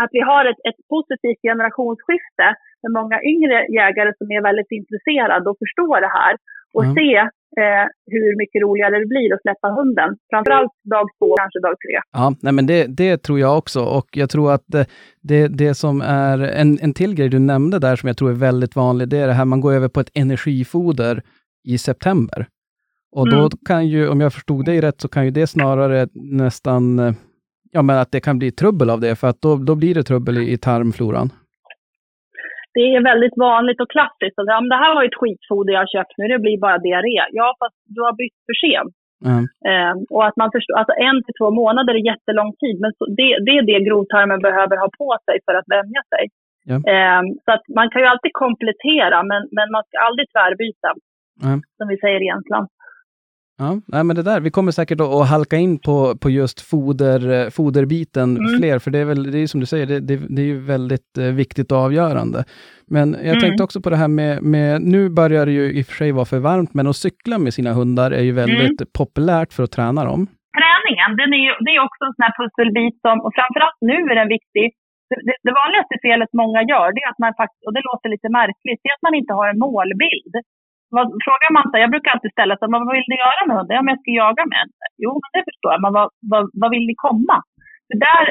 [0.03, 2.47] att vi har ett, ett positivt generationsskifte
[2.82, 6.34] med många yngre jägare som är väldigt intresserade och förstår det här.
[6.76, 6.95] Och Mm.
[6.99, 7.12] se
[7.61, 10.16] eh, hur mycket roligare det blir att släppa hunden.
[10.30, 11.96] Framförallt dag två, kanske dag tre.
[12.12, 13.80] Ja, nej, men det, det tror jag också.
[13.84, 14.86] Och jag tror att det,
[15.22, 18.34] det, det som är en, en till grej du nämnde där som jag tror är
[18.34, 21.22] väldigt vanlig, det är det här man går över på ett energifoder
[21.68, 22.46] i september.
[23.16, 23.50] Och då Mm.
[23.66, 27.12] kan ju, om jag förstod dig rätt, så kan ju det snarare nästan, eh,
[27.70, 30.03] ja men att det kan bli trubbel av det, för att då, då blir det
[30.03, 31.30] trubbel i, i tarmfloran.
[32.77, 34.39] Det är väldigt vanligt och klassiskt.
[34.39, 36.79] Att, ja, men det här var ju ett skitfoder jag köpt nu, det blir bara
[36.87, 37.18] diarré.
[37.41, 38.95] Ja, fast du har bytt för sent.
[39.29, 39.37] Ja.
[39.70, 43.03] Eh, och att man förstår, alltså en till två månader är jättelång tid, men så,
[43.18, 46.25] det, det är det grovtarmen behöver ha på sig för att vänja sig.
[46.70, 46.77] Ja.
[46.93, 50.91] Eh, så att man kan ju alltid komplettera, men, men man ska aldrig tvärbyta,
[51.45, 51.53] Ja.
[51.77, 52.66] som vi säger i Jämtland.
[53.59, 57.18] Ja, nej, men det där, vi kommer säkert att halka in på, på just foder,
[57.36, 58.59] eh, foderbiten Mm.
[58.59, 60.59] fler, för det är väl, det är som du säger, det, det, det är ju
[60.74, 62.44] väldigt eh, viktigt och avgörande.
[62.94, 63.40] Men jag Mm.
[63.40, 66.11] tänkte också på det här med, med, nu börjar det ju i och för sig
[66.12, 68.90] vara för varmt, men att cykla med sina hundar är ju väldigt Mm.
[69.00, 70.20] populärt för att träna dem.
[70.61, 73.96] träningen, den är ju, det är också en sån här pusselbit som, och framförallt nu
[74.12, 74.66] är den viktig.
[75.11, 78.09] Det, det, det vanligaste felet många gör, det är att man faktiskt, och det låter
[78.14, 80.34] lite märkligt, det är att man inte har en målbild.
[80.97, 83.57] Vad, frågar man sig, jag brukar alltid ställa sig, "Men vad vill ni göra med
[83.57, 83.76] hunden?
[83.76, 84.90] Ja, men jag ska jaga med den.
[85.05, 87.36] Jo, men det förstår jag, men vad, vad, vad vill ni komma?
[87.88, 88.24] För där,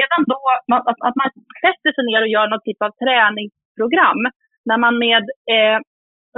[0.00, 0.40] redan då,
[0.70, 1.30] man, att, att man
[1.64, 4.20] sätter sig ner och gör någon typ av träningsprogram,
[4.68, 5.78] när man med eh,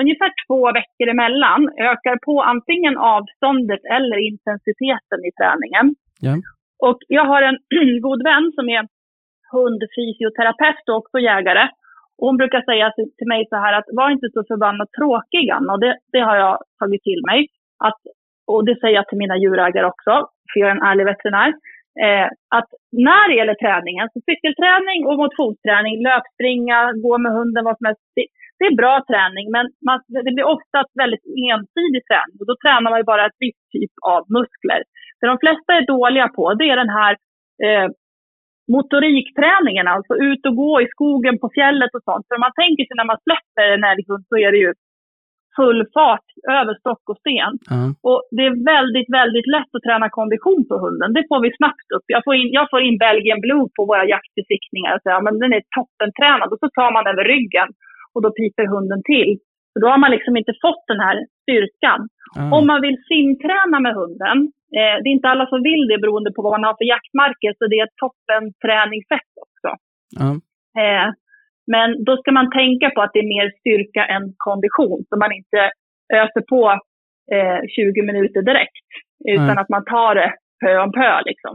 [0.03, 1.61] ungefär två veckor emellan
[1.91, 5.87] ökar på antingen avståndet eller intensiteten i träningen.
[6.27, 6.35] Ja.
[6.87, 7.59] Och jag har en
[8.07, 8.83] god vän som är
[9.53, 11.65] hundfysioterapeut och också jägare.
[12.19, 12.87] Och hon brukar säga
[13.19, 15.73] till mig så här att var inte så förbannat tråkig Anna.
[15.73, 17.41] Och det, det har jag tagit till mig.
[17.87, 18.01] Att,
[18.53, 20.13] och det säger jag till mina djurägare också,
[20.49, 21.51] för jag är en ärlig veterinär.
[22.05, 22.71] Eh, att
[23.09, 28.05] när det gäller träningen, så cykelträning och motionsträning, löpspringa, gå med hunden, vad som helst.
[28.17, 28.27] Det,
[28.59, 32.37] det är bra träning, men man, det blir oftast väldigt ensidig träning.
[32.41, 34.81] Och då tränar man ju bara ett visst typ av muskler.
[35.19, 37.13] Det de flesta är dåliga på, det är den här
[37.67, 37.89] eh,
[38.77, 42.27] motorikträningen, alltså ut och gå i skogen, på fjället och sånt.
[42.29, 44.73] För man tänker sig när man släpper en älghund så är det ju
[45.59, 46.29] full fart
[46.61, 47.53] över stock och sten.
[47.75, 47.83] Ja.
[48.09, 51.11] Och det är väldigt, väldigt lätt att träna kondition på hunden.
[51.17, 52.07] Det får vi snabbt upp.
[52.17, 55.39] Jag får in, jag får in Belgian Blue på våra jaktbesiktningar och säger ja, men
[55.43, 56.49] den är toppentränad.
[56.53, 57.69] Och så tar man över ryggen
[58.15, 59.31] och då piper hunden till.
[59.79, 62.01] Så då har man liksom inte fått den här styrkan.
[62.37, 62.57] Ja.
[62.57, 64.37] Om man vill simträna med hunden,
[64.79, 67.51] eh, det är inte alla som vill det beroende på vad man har för jaktmarker,
[67.59, 69.71] så det är ett toppenträningssätt också.
[70.21, 70.31] Ja.
[70.83, 71.09] Eh,
[71.73, 75.33] men då ska man tänka på att det är mer styrka än kondition, så man
[75.41, 75.61] inte
[76.21, 76.63] öser på
[77.37, 78.89] eh, 20 minuter direkt,
[79.35, 79.59] utan Nej.
[79.63, 81.55] att man tar det pö om pö liksom.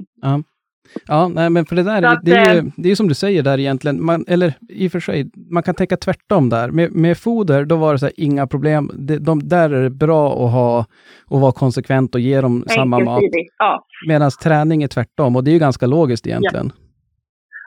[1.07, 1.23] Ja.
[1.23, 3.13] Ja, nej, men för det där, att, det är ju eh, det är som du
[3.13, 6.71] säger där egentligen, man, eller i och för sig, man kan tänka tvärtom där.
[6.71, 8.91] Med, med foder, då var det så här, inga problem.
[8.93, 10.85] Det, de, där är det bra att ha,
[11.27, 13.23] och vara konsekvent och ge dem samma mat.
[13.57, 13.85] Ja.
[14.07, 16.71] Medan träning är tvärtom, och det är ju ganska logiskt egentligen.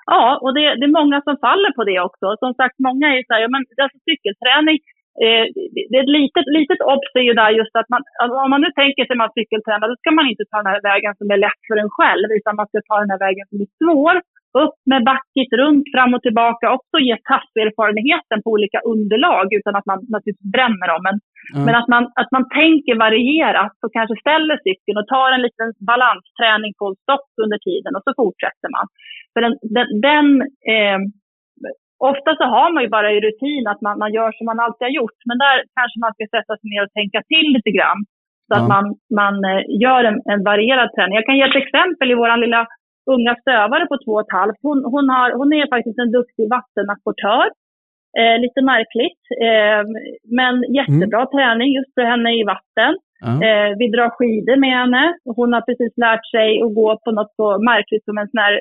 [0.06, 2.26] Ja, och det, det är många som faller på det också.
[2.42, 4.78] Som sagt, många är så här, ja, men alltså cykelträning,
[5.24, 5.44] eh,
[5.90, 8.62] det är ett litet, litet obs är ju där just att man, alltså, om man
[8.64, 11.28] nu tänker sig att man cykeltränar, då ska man inte ta den här vägen som
[11.34, 14.16] är lätt för en själv, utan man ska ta den här vägen som är svår,
[14.64, 19.86] upp med backigt, runt, fram och tillbaka, också ge tasserfarenheten på olika underlag, utan att
[19.90, 21.02] man naturligtvis bränner dem.
[21.08, 21.16] Men
[21.54, 21.64] Ja.
[21.66, 25.68] men att man, att man tänker varierat och kanske ställer cykeln och tar en liten
[25.90, 28.86] balansträning på stopp under tiden och så fortsätter man.
[29.32, 30.26] För den, den, den
[30.72, 30.98] eh,
[31.98, 34.84] ofta så har man ju bara i rutin att man, man gör som man alltid
[34.88, 35.18] har gjort.
[35.28, 38.00] Men där kanske man ska sätta sig ner och tänka till lite grann.
[38.48, 38.72] Så att Ja.
[38.74, 38.84] man,
[39.20, 41.14] man eh, gör en, en varierad träning.
[41.20, 42.62] Jag kan ge ett exempel i vår lilla
[43.14, 44.58] unga stövare på två och ett halvt.
[44.66, 47.46] Hon, hon, har, hon är faktiskt en duktig vattenapportör.
[48.18, 49.82] Eh, lite märkligt, eh,
[50.38, 52.92] men jättebra träning just för henne i vatten.
[53.24, 53.32] Ja.
[53.46, 55.02] Eh, vi drar skidor med henne.
[55.36, 58.60] Hon har precis lärt sig att gå på något så märkligt som en sån här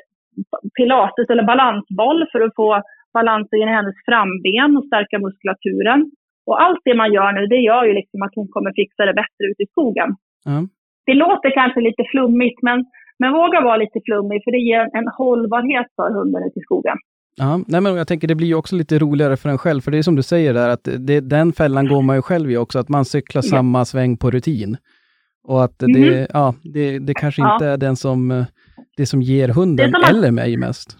[0.76, 2.82] pilates eller balansboll för att få
[3.18, 6.00] balansen i hennes framben och stärka muskulaturen.
[6.48, 9.14] Och allt det man gör nu, det gör ju liksom att hon kommer fixa det
[9.22, 10.08] bättre ute i skogen.
[10.50, 10.56] Ja.
[11.08, 12.78] Det låter kanske lite flummigt, men,
[13.20, 16.96] men våga vara lite flummig för det ger en hållbarhet för hunden ute i skogen.
[17.42, 19.90] Ja, nej men jag tänker det blir ju också lite roligare för en själv, för
[19.90, 22.56] det är som du säger där, att det, den fällan går man ju själv i
[22.56, 23.50] också, att man cyklar Ja.
[23.56, 24.76] samma sväng på rutin.
[25.48, 26.26] Och att det, Mhm.
[26.32, 27.54] ja, det, det kanske Ja.
[27.54, 28.44] inte är den som,
[28.96, 30.96] det som ger hunden, som att- eller mig mest.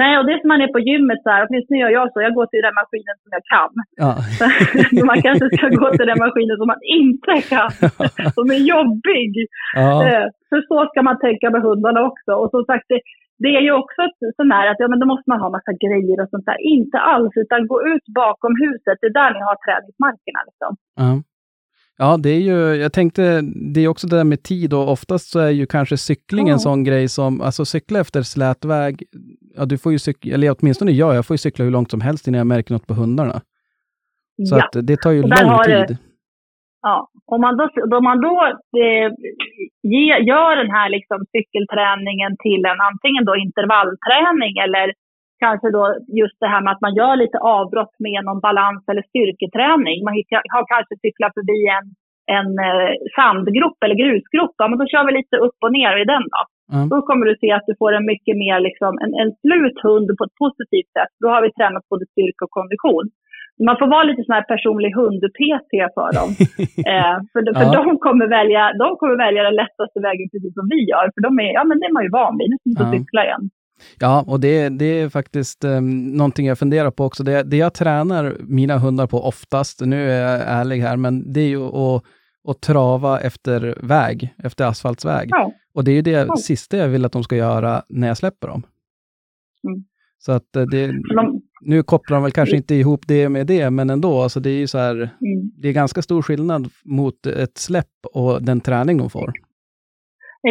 [0.00, 2.18] Nej, och det är som man är på gymmet så här, åtminstone gör jag så,
[2.26, 3.72] jag går till den maskinen som jag kan.
[4.02, 4.12] Ja,
[5.10, 7.70] man kanske ska gå till den maskinen som man inte kan,
[8.36, 9.32] som är jobbig.
[9.82, 12.32] ja, Eh, För så ska man tänka med hundarna också.
[12.40, 13.00] Och som sagt, det,
[13.42, 14.00] det är ju också
[14.38, 16.58] sån här att ja, men då måste man ha massa grejer och sånt där.
[16.76, 18.96] Inte alls, utan gå ut bakom huset.
[19.00, 20.40] Det är där ni har träningsmarkerna.
[20.48, 20.70] Liksom.
[21.02, 21.10] ja.
[21.98, 23.40] Ja, det är ju, jag tänkte,
[23.74, 26.52] det är också det där med tid och oftast så är ju kanske cykling en
[26.52, 26.58] Ja.
[26.58, 29.02] sån grej som, alltså cykla efter slät väg,
[29.56, 32.00] ja du får ju cykla, eller åtminstone jag, jag får ju cykla hur långt som
[32.00, 33.40] helst innan jag märker något på hundarna.
[34.48, 34.64] Så ja.
[34.64, 35.96] att det tar ju lång har det- tid.
[36.82, 37.64] Ja, om man då,
[37.98, 38.36] om man då
[38.84, 39.08] eh,
[39.94, 44.86] ge, gör den här liksom cykelträningen till en antingen då intervallträning eller
[45.44, 45.84] kanske då
[46.20, 49.96] just det här med att man gör lite avbrott med någon balans eller styrketräning.
[50.06, 50.14] Man
[50.56, 51.86] har kanske cyklat förbi en,
[52.38, 56.04] en eh, sandgrop eller grusgrop, ja, men då kör vi lite upp och ner i
[56.14, 56.42] den då.
[56.74, 56.88] Mm.
[56.92, 60.08] Då kommer du se att du får en mycket mer liksom, en, en slut hund
[60.18, 61.12] på ett positivt sätt.
[61.22, 63.06] Då har vi tränat både styrka och kondition.
[63.68, 66.30] Man får vara lite sån här personlig hund-PT för dem.
[66.92, 67.72] eh, för för Ja.
[67.78, 71.06] de, kommer välja, de kommer välja den lättaste vägen precis som vi gör.
[71.14, 72.98] För de är, ja men det är man ju van vid, nu ska vi ja.
[72.98, 73.44] cykla igen.
[73.98, 77.24] Ja, och det, det är faktiskt um, någonting jag funderar på också.
[77.24, 81.40] Det, det jag tränar mina hundar på oftast, nu är jag ärlig här, men det
[81.40, 82.02] är ju att,
[82.48, 85.28] att trava efter väg, efter asfaltsväg.
[85.30, 85.52] Ja.
[85.74, 86.36] Och det är ju det Ja.
[86.36, 88.62] sista jag vill att de ska göra när jag släpper dem.
[89.68, 89.84] Mm.
[90.18, 90.94] Så att eh, det,
[91.60, 94.58] nu kopplar de väl kanske inte ihop det med det, men ändå, alltså det är
[94.58, 95.50] ju så här, mm.
[95.56, 99.32] det är ganska stor skillnad mot ett släpp och den träning de får.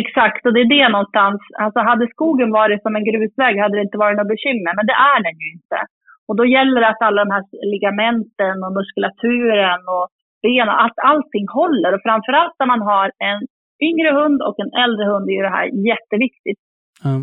[0.02, 1.40] Exakt, och det är det någonstans.
[1.64, 4.98] Alltså hade skogen varit som en grusväg hade det inte varit något bekymmer, men det
[5.14, 5.80] är den ju inte.
[6.28, 7.44] Och då gäller det att alla de här
[7.74, 10.06] ligamenten och muskulaturen och
[10.46, 11.94] benen, att allting håller.
[11.96, 13.42] Och framförallt när man har en
[13.90, 16.60] yngre hund och en äldre hund är ju det här jätteviktigt.
[17.04, 17.16] Ja.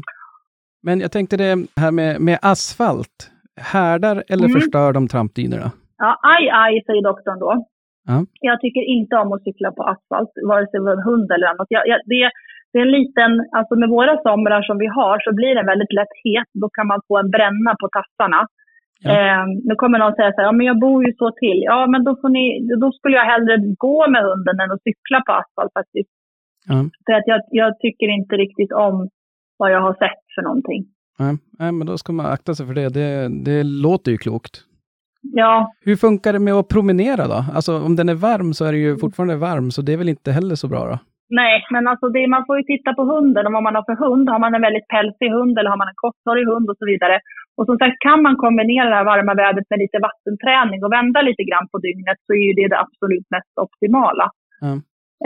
[0.86, 1.52] Men jag tänkte det
[1.82, 3.16] här med, med asfalt,
[3.72, 4.54] härdar eller Mm.
[4.60, 5.70] förstör de trampdynorna?
[5.98, 7.52] Ja, aj, aj, säger doktorn då.
[8.08, 8.16] Ja.
[8.40, 11.66] Jag tycker inte om att cykla på asfalt, vare sig med en hund eller annat.
[11.68, 12.30] Jag, jag, det,
[12.72, 15.92] det är en liten, alltså med våra somrar som vi har så blir den väldigt
[15.98, 16.48] lätt het.
[16.62, 18.40] Då kan man få en bränna på tassarna.
[19.04, 19.10] Ja.
[19.10, 21.60] Eh, nu kommer någon säga så här, ja men jag bor ju så till.
[21.72, 22.44] Ja men då, får ni,
[22.82, 23.54] då skulle jag hellre
[23.86, 26.12] gå med hunden än att cykla på asfalt faktiskt.
[26.68, 26.76] Ja.
[27.06, 29.08] För att jag, jag tycker inte riktigt om
[29.56, 30.80] vad jag har sett för någonting.
[31.18, 32.88] Nej, nej, men då ska man akta sig för det.
[32.88, 34.54] Det, det låter ju klokt.
[35.22, 37.44] Ja, Hur funkar det med att promenera då?
[37.54, 40.08] Alltså om den är varm så är den ju fortfarande varm, så det är väl
[40.08, 40.98] inte heller så bra då?
[41.40, 43.98] Nej, men alltså det, man får ju titta på hunden och vad man har för
[44.04, 44.24] hund.
[44.32, 47.16] Har man en väldigt pälsig hund eller har man en korthårig hund och så vidare.
[47.56, 51.20] Och som sagt, kan man kombinera det här varma vädret med lite vattenträning och vända
[51.22, 54.26] lite grann på dygnet så är ju det det absolut mest optimala.
[54.64, 54.72] Ja.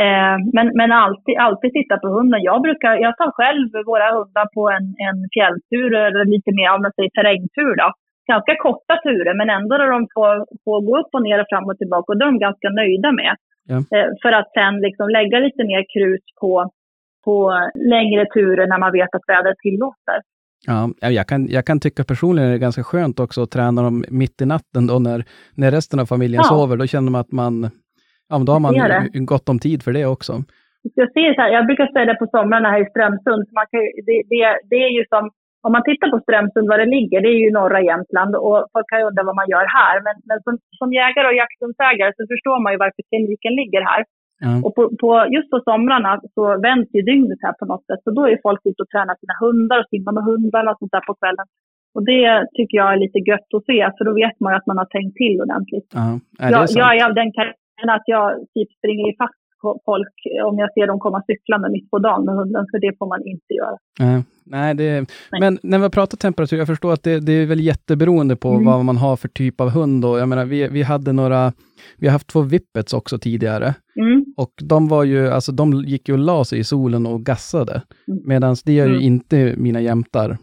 [0.03, 2.41] Eh, men men alltid, alltid titta på hunden.
[2.51, 6.83] Jag, brukar, jag tar själv våra hundar på en, en fjälltur eller lite mer, om
[6.85, 7.89] man säger terrängtur då.
[8.33, 10.35] Ganska korta turer, men ändå där de får,
[10.65, 13.11] får gå upp och ner och fram och tillbaka och det är de ganska nöjda
[13.21, 13.35] med.
[13.67, 13.77] Ja.
[13.77, 16.71] Eh, för att sen liksom lägga lite mer krut på,
[17.25, 20.19] på längre turer när man vet att vädret tillåter.
[20.67, 23.83] Ja, ja, jag kan, jag kan tycka personligen är det ganska skönt också att träna
[23.83, 26.49] dem mitt i natten då när, när resten av familjen Ja.
[26.49, 26.77] sover.
[26.77, 27.71] Då känner man att man,
[28.29, 30.33] ja då har man Det är gott om tid för det också.
[30.95, 33.45] Jag, ser så här, jag brukar säga det på somrarna här i Strömsund.
[33.59, 35.31] Man kan, det, det, det är ju som,
[35.67, 38.87] om man tittar på Strömsund, var det ligger, det är ju norra Jämtland och folk
[38.89, 39.97] kan ju undra vad man gör här.
[40.07, 44.03] Men, men som, som jägare och jakthundsägare så förstår man ju varför kliniken ligger här.
[44.45, 44.53] Ja.
[44.65, 48.01] Och på, på, just på somrarna så vänds ju dygnet här på något sätt.
[48.05, 50.95] Så då är folk ute och tränar sina hundar och simmar med hundarna och sånt
[50.97, 51.47] där på kvällen.
[51.95, 52.27] Och det
[52.57, 54.89] tycker jag är lite gött att se, för då vet man ju att man har
[54.97, 55.89] tänkt till ordentligt.
[56.01, 56.07] Ja,
[56.45, 60.15] är Jag, jag är av den karaktären att jag typ springer ifatt ko- folk
[60.49, 63.21] om jag ser dem komma cyklande mitt på dagen med hunden, för det får man
[63.27, 63.77] inte göra.
[63.99, 64.93] Nej, nej, det,
[65.33, 65.41] Nej.
[65.41, 68.65] men när vi pratar temperatur, jag förstår att det, det är väl jätteberoende på Mm.
[68.65, 70.05] vad man har för typ av hund.
[70.05, 71.53] Och jag menar, vi, vi hade några,
[71.99, 73.75] vi har haft två vippets också tidigare.
[74.01, 74.25] Mm.
[74.37, 77.83] Och de var ju, alltså de gick ju och la sig i solen och gassade.
[78.09, 78.21] Mm.
[78.27, 79.05] Medan det gör ju Mm.
[79.05, 80.39] inte mina jämtar.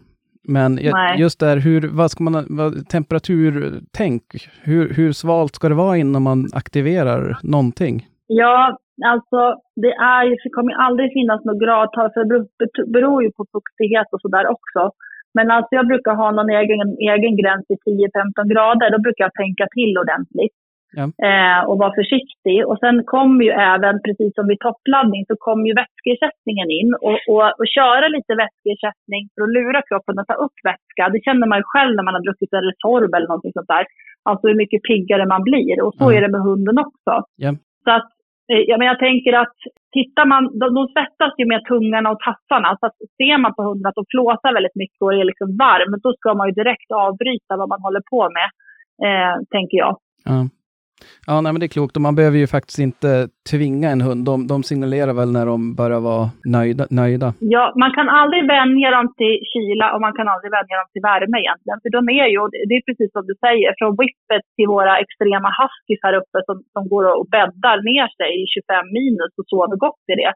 [0.48, 4.22] Men jag- just där, hur, vad ska man, vad, temperaturtänk,
[4.62, 8.06] hur, hur svalt ska det vara innan man aktiverar någonting?
[8.26, 8.78] Ja,
[9.12, 9.40] alltså
[9.82, 12.40] det, är, det kommer aldrig finnas något gradtal, för det
[12.96, 14.82] beror, ju på fuktighet och sådär också.
[15.36, 16.80] Men alltså jag brukar ha någon egen,
[17.14, 18.86] egen gräns i 10-15 grader.
[18.90, 20.56] Då brukar jag tänka till ordentligt.
[20.98, 21.04] Ja.
[21.28, 22.58] Eh, och vara försiktig.
[22.68, 26.90] Och sen kommer ju även, precis som vid toppladdning, så kommer ju vätskeersättningen in.
[27.08, 31.04] Och, och, och köra lite vätskeersättning för att lura kroppen att ta upp vätska.
[31.14, 33.84] Det känner man ju själv när man har druckit en Resorb eller någonting sånt där.
[34.28, 35.76] Alltså hur mycket piggare man blir.
[35.84, 36.14] Och så Ja.
[36.16, 37.12] är det med hunden också.
[37.44, 37.50] Ja.
[37.84, 38.08] Så att
[38.52, 39.56] Eh, ja, men jag tänker att
[39.96, 42.76] tittar man, de, de svettas ju med tungan och tassarna.
[42.80, 45.92] Så att ser man på hunden att de flåsar väldigt mycket och är liksom varm,
[46.02, 48.48] då ska man ju direkt avbryta vad man håller på med,
[49.06, 49.94] eh, tänker jag.
[50.24, 50.38] Ja.
[51.30, 51.96] Ja, nej, men det är klokt.
[51.96, 53.10] Och man behöver ju faktiskt inte
[53.52, 54.22] tvinga en hund.
[54.30, 56.24] De, de signalerar väl när de börjar vara
[56.56, 56.84] nöjda.
[57.00, 57.28] nöjda.
[57.54, 61.06] Ja, man kan aldrig vänja dem till kyla och man kan aldrig vänja dem till
[61.10, 61.78] värme egentligen.
[61.84, 65.50] För de är ju, det är precis som du säger, från whippet till våra extrema
[65.60, 69.76] huskies här uppe som, som går och bäddar ner sig i 25 minus och sover
[69.86, 70.32] gott i det.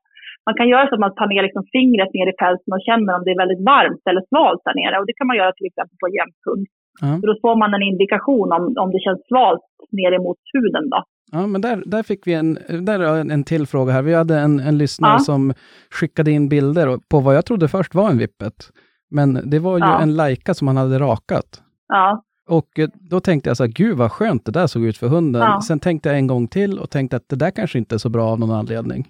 [0.49, 3.11] Man kan göra så att man tar ner liksom fingret ner i pälsen och känner
[3.16, 4.97] om det är väldigt varmt eller svalt där nere.
[5.01, 6.64] Och det kan man göra till exempel på en jämthund.
[7.01, 7.07] Ja.
[7.22, 11.03] Då får man en indikation om, om det känns svalt ner emot huden då.
[11.32, 12.55] Ja, men där, där fick vi en,
[12.86, 14.03] där är en, en till fråga här.
[14.03, 15.18] Vi hade en, en lyssnare Ja.
[15.18, 15.53] som
[15.90, 18.55] skickade in bilder på vad jag trodde först var en vippet.
[19.11, 20.01] Men det var ju Ja.
[20.03, 21.62] en Laika som han hade rakat.
[21.88, 22.22] Ja.
[22.49, 25.07] Och eh, då tänkte jag så här, gud vad skönt det där såg ut för
[25.09, 25.42] hunden.
[25.42, 25.61] Ja.
[25.61, 28.09] Sen tänkte jag en gång till och tänkte att det där kanske inte är så
[28.09, 29.07] bra av någon anledning.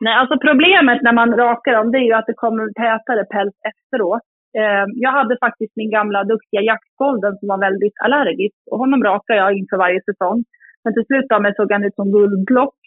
[0.00, 3.54] Nej, alltså problemet när man rakar dem, det är ju att det kommer tätare päls
[3.72, 4.22] efteråt.
[4.60, 8.56] Eh, jag hade faktiskt min gamla duktiga jaktgolden som var väldigt allergisk.
[8.70, 10.44] Och honom rakar jag inför varje säsong.
[10.84, 12.78] Men till slut av mig såg han ut som guldblock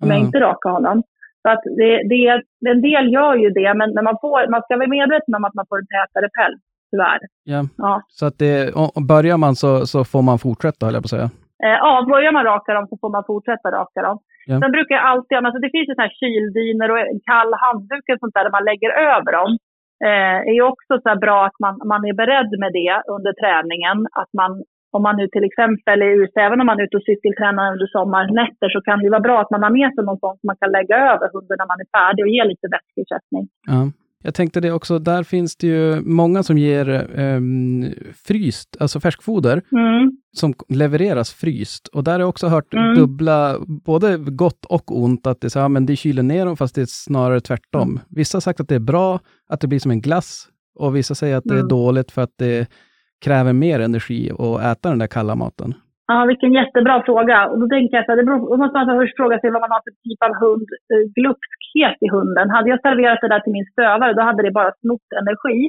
[0.00, 0.24] om jag Ja.
[0.24, 1.02] inte rakar honom.
[1.42, 2.22] Så att det, det,
[2.74, 5.54] en del gör ju det, men när man, får, man ska vara medveten om att
[5.54, 6.60] man får en tätare päls,
[6.90, 7.20] tyvärr.
[7.52, 7.60] Ja.
[7.86, 7.94] Ja.
[8.08, 8.54] Så att det,
[9.14, 11.30] börjar man så, så får man fortsätta, höll jag på att säga.
[11.64, 14.18] Eh, ja, börjar man raka dem så får man fortsätta raka dem.
[14.50, 14.56] Ja.
[14.60, 18.04] Sen brukar jag alltid, alltså det finns ju sådana här kyldynor och en kall handduk
[18.12, 19.50] och sånt där, där man lägger över dem.
[20.08, 23.96] Eh, är också så här bra att man, man är beredd med det under träningen.
[24.20, 24.50] Att man,
[24.96, 27.88] om man nu till exempel är ute, även om man är ute och cykeltränar under
[27.96, 30.60] sommarnätter, så kan det vara bra att man har med sig någon sån som man
[30.62, 33.44] kan lägga över hunden när man är färdig och ge lite vätskeersättning.
[33.74, 33.88] Mm.
[34.26, 37.86] Jag tänkte det också, där finns det ju många som ger ehm,
[38.26, 40.16] fryst, alltså färskfoder, Mm.
[40.36, 41.86] som levereras fryst.
[41.88, 42.94] Och där har jag också hört Mm.
[42.94, 46.56] dubbla, både gott och ont, att det är så här, men det kyler ner dem,
[46.56, 47.88] fast det är snarare tvärtom.
[47.90, 48.00] Mm.
[48.08, 51.14] Vissa har sagt att det är bra, att det blir som en glass, och vissa
[51.14, 51.68] säger att det är Mm.
[51.68, 52.66] dåligt för att det
[53.24, 55.74] kräver mer energi att äta den där kalla maten.
[56.06, 57.36] Ja, vilken jättebra fråga.
[57.48, 59.64] Och då tänker jag så här, det beror, då måste man först fråga sig vad
[59.64, 62.50] man har för typ av hund, eh, glupskhet i hunden.
[62.50, 65.60] Hade jag serverat det där till min stövare, då hade det bara snott energi.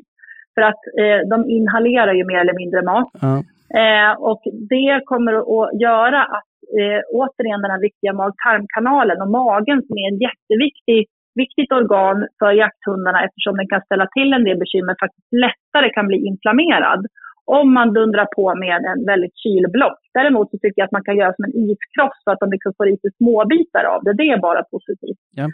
[0.56, 3.12] För att eh, de inhalerar ju mer eller mindre mat.
[3.26, 3.36] Ja.
[3.82, 4.42] Eh, och
[4.74, 10.08] det kommer att göra att eh, återigen den här viktiga mag-tarmkanalen och magen som är
[10.12, 11.02] en jätteviktig
[11.44, 16.08] viktigt organ för jakthundarna eftersom den kan ställa till en del bekymmer faktiskt lättare kan
[16.08, 17.02] bli inflammerad
[17.46, 20.00] om man dundrar på med en väldigt kylblock.
[20.14, 22.74] Däremot så tycker jag att man kan göra som en iskross så att de liksom
[22.78, 24.14] får i sig småbitar av det.
[24.14, 25.22] Det är bara positivt.
[25.42, 25.48] Ja.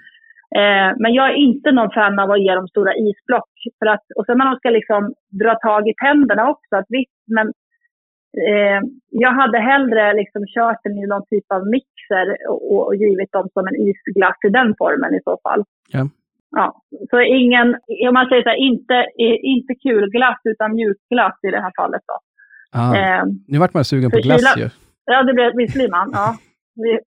[0.60, 3.54] Eh, men jag är inte någon fan av att ge dem stora isblock.
[3.80, 6.76] För att, och sen när de ska liksom dra tag i tänderna också.
[6.76, 7.48] Att visst, men
[8.48, 8.80] eh,
[9.10, 13.48] jag hade hellre liksom kört den i någon typ av mixer och, och givit dem
[13.54, 15.64] som en isglass i den formen i så fall.
[15.96, 16.04] Ja.
[16.56, 17.68] Ja, så ingen,
[18.08, 18.96] om man säger så här, inte,
[19.54, 22.18] inte kulglass utan mjukglass i det här fallet då.
[22.80, 24.70] Ah, Eh, nu vart man sugen på glass ju.
[25.06, 26.10] ja, det blev, visst blir man.
[26.14, 26.28] Ja.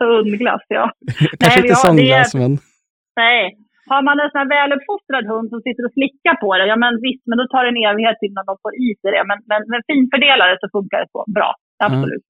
[0.00, 0.84] Hundglass, ja.
[1.40, 2.52] Kanske inte har- sån det är- glass, men...
[3.16, 3.42] Nej.
[3.92, 6.92] Har man en sån här väluppfostrad hund som sitter och slickar på det, ja men
[7.06, 9.22] visst, men då tar det en evighet innan de får i sig det.
[9.30, 11.50] Men, men med finfördelare så funkar det så bra.
[11.86, 12.24] Absolut.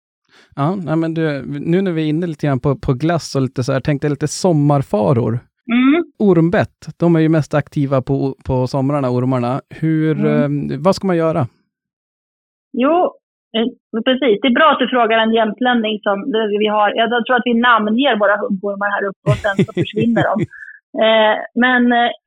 [0.56, 1.24] Ja, nej, men du,
[1.72, 4.08] nu när vi är inne lite grann på, på glass och lite så här, tänkte
[4.08, 5.38] lite sommarfaror.
[5.72, 6.04] Mm.
[6.18, 9.60] Ormbett, de är ju mest aktiva på, på somrarna, ormarna.
[9.80, 10.70] Hur, Mm.
[10.70, 11.46] eh, vad ska man göra?
[12.72, 12.96] Jo,
[13.56, 13.66] eh,
[14.08, 14.36] precis.
[14.42, 16.16] Det är bra att du frågar en jämtlänning som
[16.62, 16.88] vi har.
[17.00, 20.34] Jag tror att vi namnger våra hundormar här uppe och sen så försvinner de.
[21.04, 21.82] Eh, men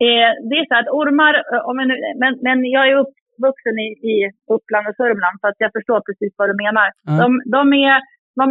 [0.05, 4.13] eh, det är så att ormar, eh, nu, men, men jag är uppvuxen i, i
[4.55, 6.87] Uppland och Sörmland så att jag förstår precis vad du menar.
[7.07, 7.11] Ja.
[7.21, 7.95] De, de är,
[8.39, 8.49] man,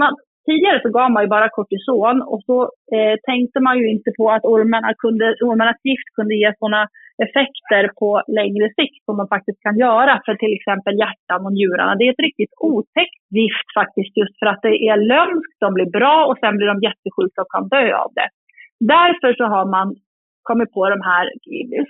[0.49, 2.57] tidigare så gav man ju bara kortison och så
[2.95, 6.83] eh, tänkte man ju inte på att ormarna kunde, ormarnas gift kunde ge sådana
[7.27, 11.95] effekter på längre sikt som de faktiskt kan göra för till exempel hjärtan och njurarna.
[11.97, 15.91] Det är ett riktigt otäckt gift faktiskt just för att det är lömskt, de blir
[15.99, 18.29] bra och sen blir de jättesjuka och kan dö av det.
[18.95, 19.87] Därför så har man
[20.49, 21.25] kommit på de här,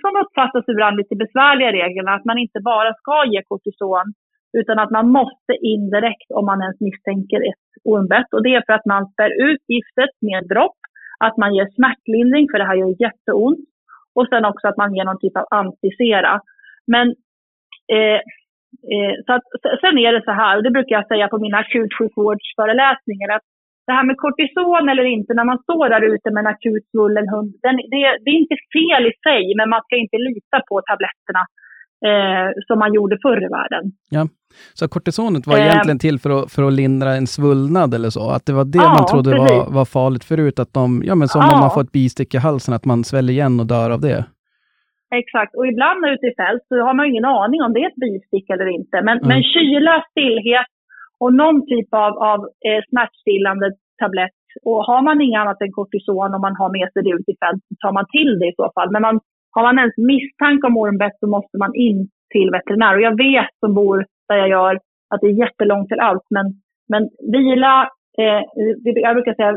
[0.03, 4.07] som uppfattas ibland lite besvärliga reglerna, att man inte bara ska ge kortison
[4.53, 8.33] utan att man måste in direkt om man ens misstänker ett ormbett.
[8.33, 10.79] Och det är för att man spär ut giftet med dropp,
[11.19, 13.69] att man ger smärtlindring för det här gör jätteont
[14.15, 16.41] och sen också att man ger någon typ av antisera.
[16.93, 17.07] Men
[17.95, 18.19] eh,
[18.93, 19.45] eh, så att,
[19.81, 23.47] sen är det så här, och det brukar jag säga på mina akutsjukvårdsföreläsningar, att
[23.87, 27.27] det här med kortison eller inte, när man står där ute med en akut svullen
[27.33, 30.75] hund, den, det, det är inte fel i sig, men man ska inte lita på
[30.89, 31.43] tabletterna
[32.07, 33.91] eh, som man gjorde förr i världen.
[34.73, 35.65] Så kortisonet var Eh.
[35.65, 38.29] egentligen till för att, för att lindra en svullnad eller så?
[38.29, 39.73] Att det var det Ja, man trodde var, precis.
[39.77, 40.59] var farligt förut?
[40.59, 41.53] Att de, ja men som Ja.
[41.53, 44.25] om man får ett bistick i halsen, att man sväller igen och dör av det?
[45.21, 48.03] Exakt, och ibland ute i fält så har man ingen aning om det är ett
[48.07, 48.95] bistick eller inte.
[49.07, 49.27] Men, Mm.
[49.31, 50.69] men kyla, stillhet
[51.23, 53.67] och någon typ av, av eh, smärtstillande
[54.01, 54.39] tablett.
[54.69, 57.35] Och har man inget annat än kortison och man har med sig det ut i
[57.43, 58.89] fält så tar man till det i så fall.
[58.93, 59.15] Men man,
[59.51, 62.95] har man ens misstanke om ormbett så måste man in till veterinär.
[62.95, 64.79] Och jag vet som bor där jag gör
[65.09, 66.27] att det är jättelångt till allt.
[66.29, 66.45] Men,
[66.91, 68.41] men vila, eh,
[69.05, 69.53] jag brukar säga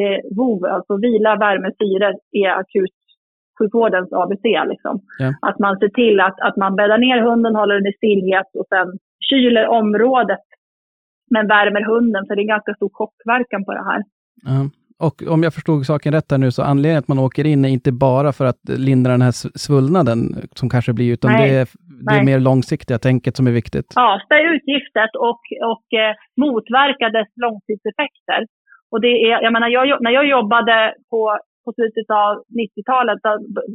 [0.00, 2.96] eh, VOV, alltså vila, värme, syre är akut
[3.58, 4.44] sjukvårdens ABC.
[4.72, 5.00] Liksom.
[5.18, 5.34] Ja.
[5.48, 8.66] Att man ser till att, att man bäddar ner hunden, håller den i stillhet och
[8.68, 8.98] sen
[9.30, 10.44] kyler området
[11.30, 14.02] men värmer hunden för det är ganska stor chockverkan på det här.
[14.44, 14.60] Ja.
[15.06, 17.68] Och om jag förstod saken rätt här nu, så anledningen att man åker in är
[17.68, 19.34] inte bara för att lindra den här
[19.64, 20.18] svullnaden
[20.58, 21.40] som kanske blir, utan Nej.
[21.42, 21.66] det är,
[22.06, 23.88] det är mer långsiktiga tänket som är viktigt.
[23.94, 25.42] Ja, spä ut giftet och,
[25.72, 28.40] och eh, motverka dess långtidseffekter.
[28.90, 32.32] Och det är, jag menar, jag, när jag jobbade på, på slutet av
[32.62, 33.32] 90-talet då,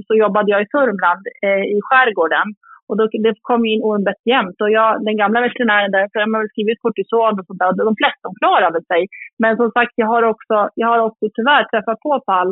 [0.07, 2.47] så jobbade jag i Sörmland eh, i skärgården.
[2.89, 4.57] Och då, det kom ju in ormbett jämt.
[4.63, 7.69] Och jag, den gamla veterinären där, för de har väl skrivit kortison och sånt där.
[7.71, 9.01] och De flesta de klarade sig.
[9.41, 12.51] Men som sagt, jag har också, jag har också tyvärr träffat på fall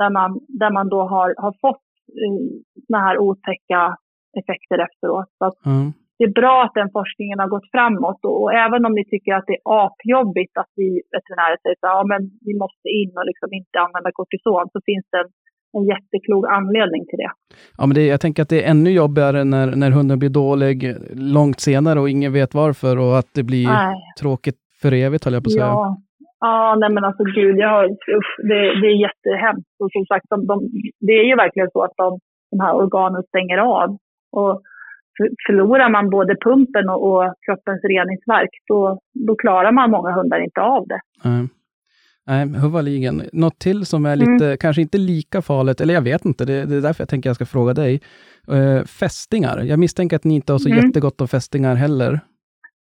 [0.00, 0.30] där man,
[0.60, 1.86] där man då har, har fått
[2.22, 2.38] eh,
[2.86, 3.80] såna här otäcka
[4.40, 5.30] effekter efteråt.
[5.38, 5.76] Så Ja.
[6.18, 9.32] det är bra att den forskningen har gått framåt och, och även om ni tycker
[9.34, 13.26] att det är apjobbigt att vi veterinärer säger att ja, men vi måste in och
[13.30, 15.30] liksom inte använda kortison så finns det en,
[15.78, 17.30] en jätteklok anledning till det.
[17.78, 20.94] Ja, men det, jag tänker att det är ännu jobbigare när, när hunden blir dålig
[21.38, 23.94] långt senare och ingen vet varför och att det blir Nej.
[24.20, 25.66] tråkigt för evigt, höll jag på att säga.
[25.66, 25.96] Ja,
[26.40, 29.76] ja nej men alltså gud, jag usch, det, det är jättehemskt.
[29.82, 30.54] Och som sagt, de, de,
[31.00, 32.18] det är ju verkligen så att de,
[32.50, 33.88] de här organen stänger av.
[34.32, 34.62] Och
[35.16, 40.40] för- förlorar man både pumpen och, och kroppens reningsverk, då, då klarar man många hundar
[40.44, 41.00] inte av det.
[41.24, 41.48] Nej.
[42.26, 43.22] Nej, huvaligen.
[43.32, 44.32] Något till som är Mm.
[44.32, 47.28] lite, kanske inte lika farligt, eller jag vet inte, det, det är därför jag tänker
[47.28, 48.00] jag ska fråga dig.
[48.52, 49.56] Uh, fästingar.
[49.72, 50.84] Jag misstänker att ni inte har så Mm.
[50.86, 52.20] jättegott om fästingar heller.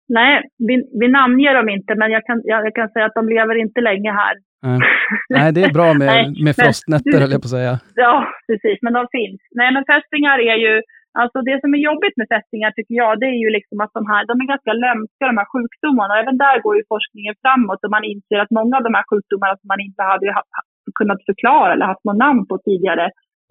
[0.09, 3.29] Nej, vi, vi namnger dem inte, men jag kan, jag, jag kan säga att de
[3.29, 4.35] lever inte länge här.
[4.63, 4.79] Nej.
[5.37, 7.75] Nej, det är bra med, Nej, med men- frostnätter, höll jag på att säga.
[7.95, 8.15] Ja,
[8.49, 9.41] precis, men de finns.
[9.61, 10.75] Nej, men fästingar är ju,
[11.21, 14.03] alltså det som är jobbigt med fästingar tycker jag, det är ju liksom att de
[14.11, 16.13] här, de är ganska lömska, de här sjukdomarna.
[16.15, 19.07] Och även där går ju forskningen framåt och man inser att många av de här
[19.11, 20.69] sjukdomarna som man inte hade ha, ha-
[21.01, 23.07] kunnat förklara eller haft någon namn på tidigare,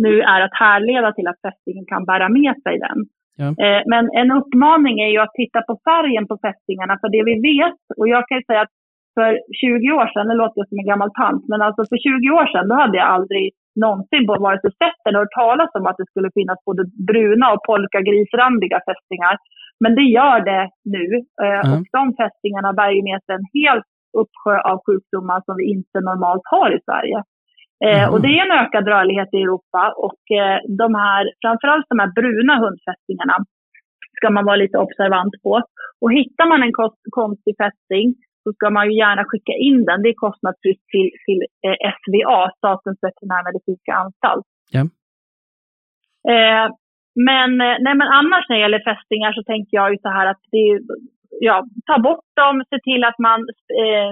[0.06, 3.00] nu är att härleda till att fästingen kan bära med sig den.
[3.42, 3.48] Ja.
[3.64, 7.36] Eh, men en uppmaning är ju att titta på färgen på fästingarna, för det vi
[7.50, 8.76] vet, och jag kan ju säga att
[9.18, 12.30] för 20 år sedan, det låter jag som en gammal tant, men alltså för 20
[12.40, 13.46] år sedan då hade jag aldrig
[13.84, 17.46] någonsin på vare sig sett eller hört talas om att det skulle finnas både bruna
[17.54, 19.36] och polkagrisrandiga fästingar.
[19.84, 20.64] Men det gör det
[20.96, 21.06] nu.
[21.48, 21.60] Mm.
[21.72, 23.80] Och de fästingarna bär ju med sig en hel
[24.22, 27.20] uppsjö av sjukdomar som vi inte normalt har i Sverige.
[27.86, 28.14] Mhm.
[28.14, 32.12] och det är en ökad rörlighet i Europa och eh, de här, framförallt de här
[32.20, 33.38] bruna hundfästingarna
[34.18, 35.62] ska man vara lite observant på.
[36.02, 36.74] Och hittar man en
[37.20, 38.08] konstig fästing
[38.44, 40.02] så ska man ju gärna skicka in den.
[40.02, 44.48] Det är kostnadsfritt till, till eh, SVA, Statens veterinärmedicinska anstalt.
[44.76, 44.84] Ja.
[46.34, 46.68] Eh,
[47.30, 50.26] men, eh, nej, men annars när det gäller fästingar så tänker jag ju så här
[50.32, 50.80] att det
[51.40, 53.40] ja, ta bort dem, se till att man
[53.82, 54.12] eh,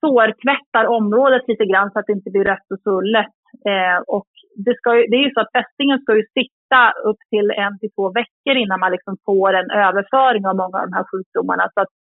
[0.00, 3.34] sårtvättar området lite grann så att det inte blir rött och svullet.
[3.70, 4.30] Eh, och
[4.66, 7.78] det, ska ju, det är ju så att fästingen ska ju sitta upp till en
[7.78, 11.64] till två veckor innan man liksom får en överföring av många av de här sjukdomarna.
[11.74, 11.92] Så att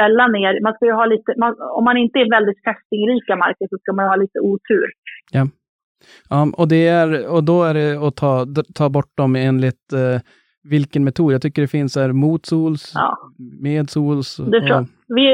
[0.00, 3.66] ställa ner, man ska ju ha lite, man, om man inte är väldigt fästingrika marker
[3.70, 4.86] så ska man ha lite otur.
[5.32, 5.42] Ja,
[6.60, 8.32] och, det är, och då är det att ta,
[8.74, 10.18] ta bort dem enligt eh,
[10.74, 11.32] vilken metod?
[11.34, 13.18] Jag tycker det finns här motsols, Ja.
[13.68, 14.28] medsols.
[14.36, 14.86] Du frå- och,
[15.16, 15.26] vi,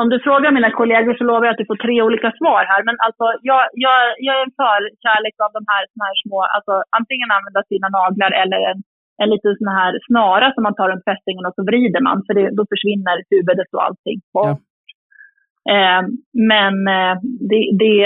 [0.00, 2.80] om du frågar mina kollegor så lovar jag att du får tre olika svar här.
[2.88, 6.74] Men alltså, jag, jag, jag är en förkärlek av de här, såna här små, alltså
[6.98, 8.78] antingen använda sina naglar eller en,
[9.22, 12.18] en liten sån här snara som man tar runt fästingen och så vrider man.
[12.26, 14.18] För det, då försvinner huvudet och allting.
[14.32, 14.48] Ja.
[15.74, 16.02] Eh,
[16.52, 17.14] men eh,
[17.50, 17.96] det, det,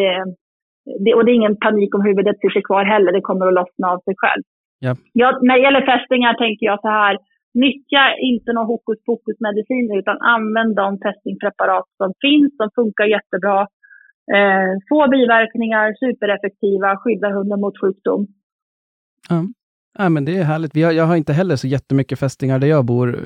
[0.00, 0.24] eh,
[1.04, 3.12] det, och det är ingen panik om huvudet sitter kvar heller.
[3.12, 4.42] Det kommer att lossna av sig själv.
[4.86, 4.92] Ja.
[5.12, 7.18] Ja, när det gäller fästingar tänker jag så här.
[7.54, 12.50] Nyttja inte någon hokus pokus medicin utan använd de fästingpreparat som finns.
[12.58, 13.60] De funkar jättebra.
[14.36, 18.26] Eh, få biverkningar, supereffektiva, skyddar hunden mot sjukdom.
[19.30, 19.40] ja.
[19.98, 20.76] Ja, men det är härligt.
[20.76, 23.22] Vi har, jag har inte heller så jättemycket fästingar där jag bor, eh,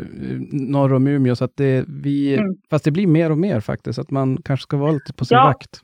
[0.52, 2.54] norr om Umeå, så att det, vi, Mm.
[2.70, 5.36] fast det blir mer och mer faktiskt, att man kanske ska vara lite på sin
[5.38, 5.44] Ja.
[5.44, 5.80] vakt.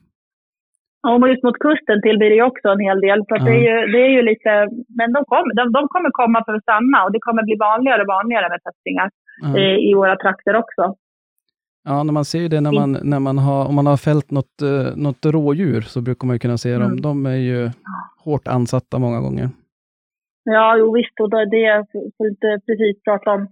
[1.09, 3.18] Och just mot kusten till blir det också en hel del.
[3.28, 4.51] Så att det, är ju, det är ju lite,
[4.99, 8.01] men de kommer, de, de kommer komma för att stanna och det kommer bli vanligare
[8.03, 9.11] och vanligare med fästingar
[9.43, 9.59] Ja.
[9.59, 10.95] eh, i våra trakter också.
[11.85, 14.31] Ja, när man ser ju det när man, när man har, om man har fällt
[14.31, 16.83] något, eh, något rådjur så brukar man ju kunna se dem.
[16.83, 17.01] Mm.
[17.01, 17.70] De är ju
[18.24, 19.49] hårt ansatta många gånger.
[20.45, 21.20] Ja, jo visst.
[21.20, 21.84] Och det,
[22.16, 23.43] får inte precis prata om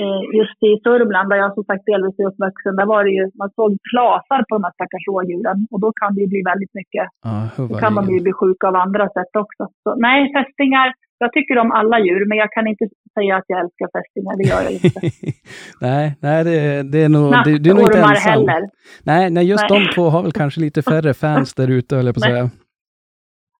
[0.00, 2.76] eh, just i Sörmland där jag som sagt delvis är uppvuxen.
[2.76, 6.10] Där var det ju, man såg plasar på de här stackars rådjuren och då kan
[6.14, 7.06] det ju bli väldigt mycket.
[7.28, 7.34] Ja,
[7.70, 9.62] Då kan de ju bli sjuka av andra sätt också.
[9.82, 10.88] Så, nej, fästingar.
[11.24, 12.84] Jag tycker om alla djur, men jag kan inte
[13.16, 14.32] säga att jag älskar fästingar.
[14.38, 15.00] Det gör jag inte.
[15.86, 18.32] nej, nej det, det är nog, det, du är nog inte ensam.
[18.32, 18.62] heller.
[19.04, 19.80] Nej, nej, just Nej.
[19.80, 22.50] de två har väl kanske lite färre fans där ute, höll jag på att säga.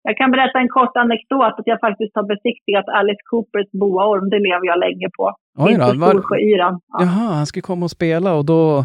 [0.08, 4.24] Jag kan berätta en kort anekdot att jag faktiskt har besiktigat Alice Coopers boaorm.
[4.34, 5.24] Det lever jag länge på.
[5.66, 6.74] Oj då, var, Storsjöyran.
[6.92, 6.98] Ja.
[7.06, 8.84] jaha, han ska komma och spela och då,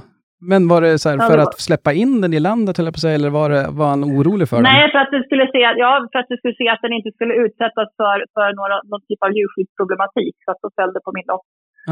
[0.52, 3.16] Men var det så här för att släppa in den i landet, jag på säga,
[3.20, 4.64] eller var, det, var han orolig för den?
[4.72, 7.12] Nej, för att du skulle se, ja, för att du skulle se att den inte
[7.18, 10.36] skulle utsättas för, för några, någon typ av djurskyddsproblematik.
[10.46, 11.48] Så att de följde på min lott.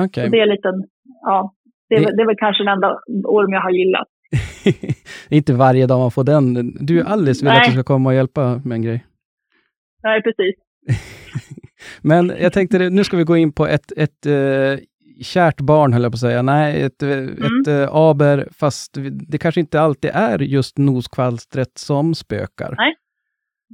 [0.06, 0.24] Okej.
[0.26, 0.76] Så det är en liten,
[1.30, 1.38] ja,
[1.90, 2.90] det Det- det är väl kanske den enda
[3.38, 4.08] orm jag har gillat.
[5.30, 6.44] Det är inte varje dag man får den.
[6.88, 7.58] Du, Alice vill Nej.
[7.62, 9.00] att du ska komma och hjälpa med en grej.
[10.06, 10.56] Nej, precis.
[12.02, 14.84] Men jag tänkte, nu ska vi gå in på ett, ett eh,
[15.34, 16.42] kärt barn, höll jag på att säga.
[16.42, 18.98] Nej, ett, eh, ett eh, aber, fast
[19.32, 22.76] det kanske inte alltid är just noskvalstret som spökar.
[22.78, 22.96] Nej.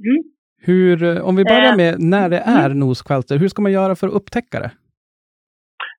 [0.06, 0.22] Mm.
[0.68, 4.14] Hur, om vi börjar med när det är noskvalster, hur ska man göra för att
[4.14, 4.70] upptäcka det?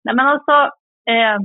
[0.04, 0.52] Nej, men alltså,
[1.14, 1.38] eh,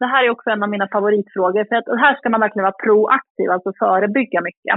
[0.00, 1.64] det här är också en av mina favoritfrågor.
[1.68, 4.74] För att här ska man verkligen vara proaktiv, alltså förebygga mycket.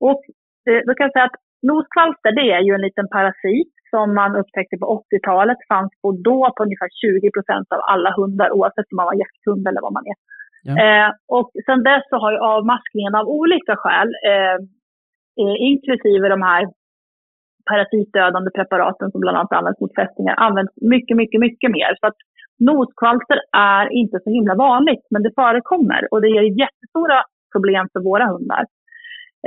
[0.00, 0.22] Och
[0.68, 4.36] eh, då kan jag säga att noskvalster, det är ju en liten parasit som man
[4.40, 5.58] upptäckte på 80-talet.
[5.68, 9.64] Fanns på då på ungefär 20 procent av alla hundar, oavsett om man var jakthund
[9.68, 10.18] eller vad man är.
[10.68, 10.72] Ja.
[10.82, 14.58] Eh, och sen dess så har ju avmaskningen av olika skäl, eh,
[15.42, 16.62] eh, inklusive de här
[17.70, 21.90] parasitdödande preparaten som bland annat används mot fästingar, används mycket, mycket, mycket mer.
[22.00, 22.18] Så att
[22.68, 27.18] noskvalster är inte så himla vanligt, men det förekommer och det ger jättestora
[27.54, 28.64] problem för våra hundar.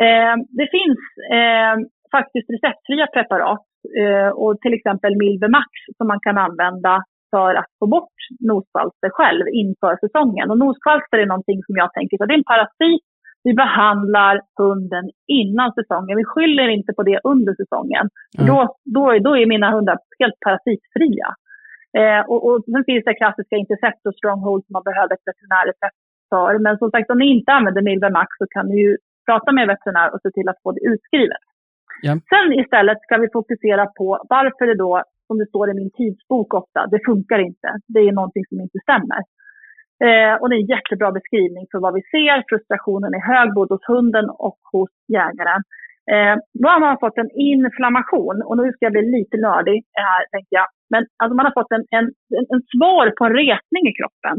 [0.05, 1.01] Eh, det finns
[1.39, 1.75] eh,
[2.17, 3.65] faktiskt receptfria preparat
[4.01, 6.93] eh, och till exempel Milbemax som man kan använda
[7.33, 10.51] för att få bort noskvalster själv inför säsongen.
[10.51, 13.05] Och noskvalster är någonting som jag tänker så det är en parasit.
[13.43, 15.05] Vi behandlar hunden
[15.41, 16.17] innan säsongen.
[16.21, 18.05] Vi skyller inte på det under säsongen.
[18.37, 18.47] Mm.
[18.49, 18.57] Då,
[18.95, 21.29] då, då är mina hundar helt parasitfria.
[21.99, 26.01] Eh, och, och sen finns det klassiska Interceptor Stronghold som man behöver ett veterinärrecept
[26.31, 26.51] för.
[26.65, 28.91] Men som sagt, om ni inte använder Milbemax så kan ni ju
[29.27, 31.45] prata med veterinär och se till att få det utskrivet.
[32.01, 32.11] Ja.
[32.33, 36.53] Sen istället ska vi fokusera på varför det då, som det står i min tidsbok
[36.53, 37.69] ofta, det funkar inte.
[37.93, 39.21] Det är någonting som inte stämmer.
[40.05, 42.37] Eh, och det är en jättebra beskrivning för vad vi ser.
[42.49, 45.61] Frustrationen är hög både hos hunden och hos jägaren.
[46.13, 50.21] Eh, då har man fått en inflammation och nu ska jag bli lite nördig här
[50.33, 50.67] tänker jag.
[50.93, 52.05] Men alltså man har fått en, en,
[52.37, 54.37] en, en svar på en retning i kroppen.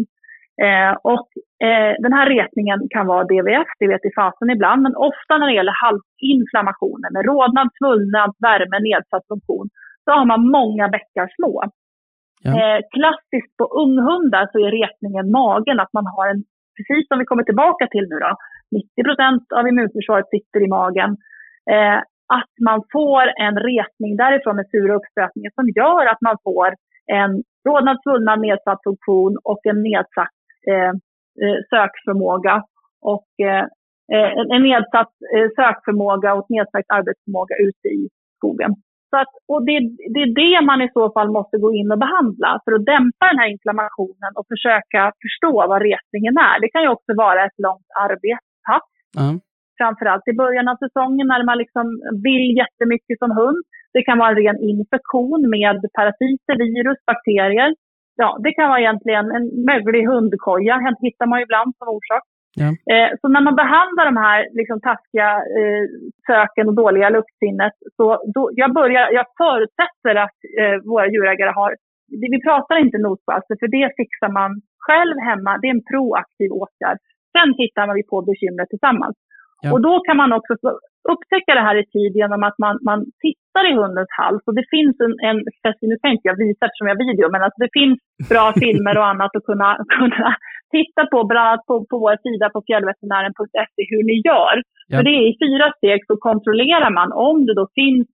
[0.66, 1.28] Eh, och
[1.66, 5.46] eh, den här retningen kan vara DVF, det vet i fasen ibland, men ofta när
[5.46, 9.68] det gäller halsinflammationer med rodnad, svullnad, värme, nedsatt funktion,
[10.04, 11.54] så har man många bäckar små.
[12.44, 12.50] Ja.
[12.58, 16.40] Eh, klassiskt på unghundar så är retningen magen, att man har en,
[16.76, 18.32] precis som vi kommer tillbaka till nu då,
[18.72, 21.10] 90 procent av immunförsvaret sitter i magen.
[21.74, 21.98] Eh,
[22.38, 26.68] att man får en retning därifrån med sura uppstötningar som gör att man får
[27.06, 27.32] en
[27.68, 30.36] rodnad, svullnad, nedsatt funktion och en nedsatt
[30.70, 30.92] eh,
[31.42, 32.54] eh, sökförmåga
[33.12, 33.64] och eh,
[34.14, 35.12] eh, en- nedsatt
[35.56, 38.08] sökförmåga och nedsatt arbetsförmåga ute i
[38.38, 38.72] skogen.
[39.10, 39.76] Så att, och det,
[40.14, 43.24] det är det man i så fall måste gå in och behandla för att dämpa
[43.30, 46.56] den här inflammationen och försöka förstå vad retningen är.
[46.62, 48.86] Det kan ju också vara ett långt arbetspass
[49.20, 49.28] Ja.
[49.80, 51.86] framförallt i början av säsongen när man liksom
[52.26, 53.62] vill jättemycket som hund.
[53.94, 57.70] Det kan vara en ren infektion med parasiter, virus, bakterier.
[58.16, 62.24] Ja, det kan vara egentligen en möglig hundkoja, det hittar man ju ibland som orsak.
[62.62, 62.68] Ja.
[62.92, 65.84] Eh, så när man behandlar de här liksom, taskiga eh,
[66.26, 68.04] söken och dåliga luktsinnet, så
[68.34, 71.70] då, jag, börjar, jag förutsätter att eh, våra djurägare har,
[72.32, 74.50] vi pratar inte noskvalster, för det fixar man
[74.86, 75.58] själv hemma.
[75.58, 76.98] Det är en proaktiv åtgärd.
[77.34, 79.16] Sen tittar vi på bekymret tillsammans.
[79.62, 79.72] Ja.
[79.72, 80.52] Och då kan man också
[81.12, 84.42] upptäcka det här i tid genom att man, man tittar i hundens hals.
[84.46, 85.38] Och det finns en, en
[85.90, 87.98] nu kan inte jag visa eftersom jag har video, men alltså det finns
[88.32, 90.28] bra filmer och annat att kunna, kunna
[90.76, 94.54] titta på, bland annat på, på vår sida på fjällveterinären.se hur ni gör.
[94.88, 94.96] Ja.
[94.96, 98.08] För det är i fyra steg så kontrollerar man om det då finns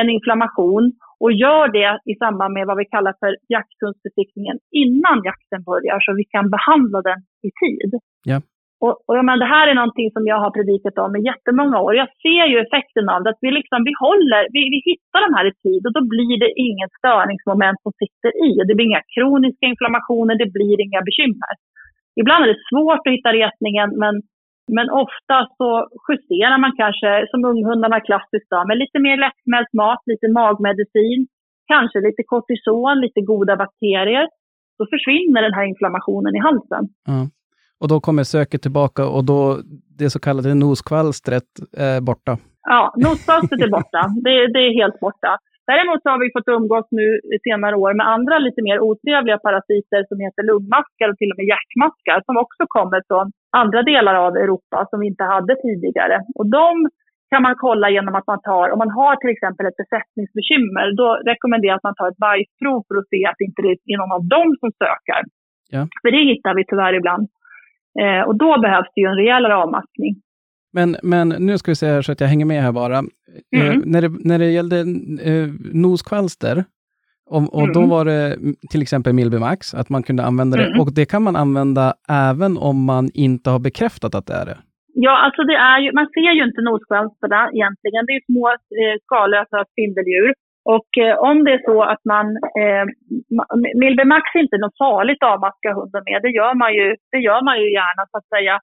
[0.00, 0.84] en inflammation
[1.24, 6.10] och gör det i samband med vad vi kallar för jakthundsbesiktningen innan jakten börjar så
[6.20, 7.90] vi kan behandla den i tid.
[8.30, 8.38] Ja.
[8.84, 11.76] Och, och jag menar, det här är någonting som jag har predikat om i jättemånga
[11.86, 11.92] år.
[12.02, 15.30] Jag ser ju effekten av det, att vi, liksom, vi, håller, vi, vi hittar de
[15.36, 18.50] här i tid och då blir det inget störningsmoment som sitter i.
[18.66, 21.54] Det blir inga kroniska inflammationer, det blir inga bekymmer.
[22.20, 24.14] Ibland är det svårt att hitta retningen, men,
[24.76, 25.68] men ofta så
[26.08, 31.20] justerar man kanske, som unghundarna klassiskt, då, med lite mer lättsmält mat, lite magmedicin,
[31.72, 34.26] kanske lite kortison, lite goda bakterier.
[34.78, 36.84] Då försvinner den här inflammationen i halsen.
[37.12, 37.26] Mm.
[37.80, 39.40] Och då kommer söket tillbaka och då
[39.98, 42.32] det så kallade noskvalstret är borta.
[42.62, 44.02] Ja, noskvalstret är borta.
[44.24, 45.32] Det, det är helt borta.
[45.72, 49.38] Däremot så har vi fått umgås nu i senare år med andra lite mer otrevliga
[49.46, 53.26] parasiter som heter lungmaskar och till och med hjärtmaskar som också kommer från
[53.62, 56.16] andra delar av Europa som vi inte hade tidigare.
[56.38, 56.70] Och de
[57.30, 61.08] kan man kolla genom att man tar, om man har till exempel ett besättningsbekymmer, då
[61.30, 64.16] rekommenderar jag att man tar ett bajsprov för att se att inte det är någon
[64.18, 65.20] av dem som söker.
[65.74, 65.82] Ja.
[66.02, 67.24] För det hittar vi tyvärr ibland.
[68.00, 70.14] Eh, och då behövs det ju en rejälare avmaskning.
[70.72, 72.98] Men, men nu ska vi se här så att jag hänger med här bara.
[72.98, 73.82] Eh, Mm.
[73.86, 74.76] när, det, när det gällde
[75.30, 76.64] eh, noskvalster,
[77.30, 77.90] och, och då Mm.
[77.90, 78.36] var det
[78.70, 80.66] till exempel Milbemax, att man kunde använda det.
[80.66, 80.80] Mm.
[80.80, 81.94] Och det kan man använda
[82.30, 84.58] även om man inte har bekräftat att det är det.
[85.06, 88.02] Ja, alltså det är ju, man ser ju inte noskvalsterna egentligen.
[88.08, 88.44] Det är små
[88.80, 90.28] eh, skallösa spindeldjur.
[90.74, 92.26] Och eh, om det är så att man...
[92.60, 92.84] Eh,
[93.82, 96.18] Milbemax är inte något farligt att avmaska hunden med.
[96.26, 98.54] Det gör man ju, det gör man ju gärna så att säga.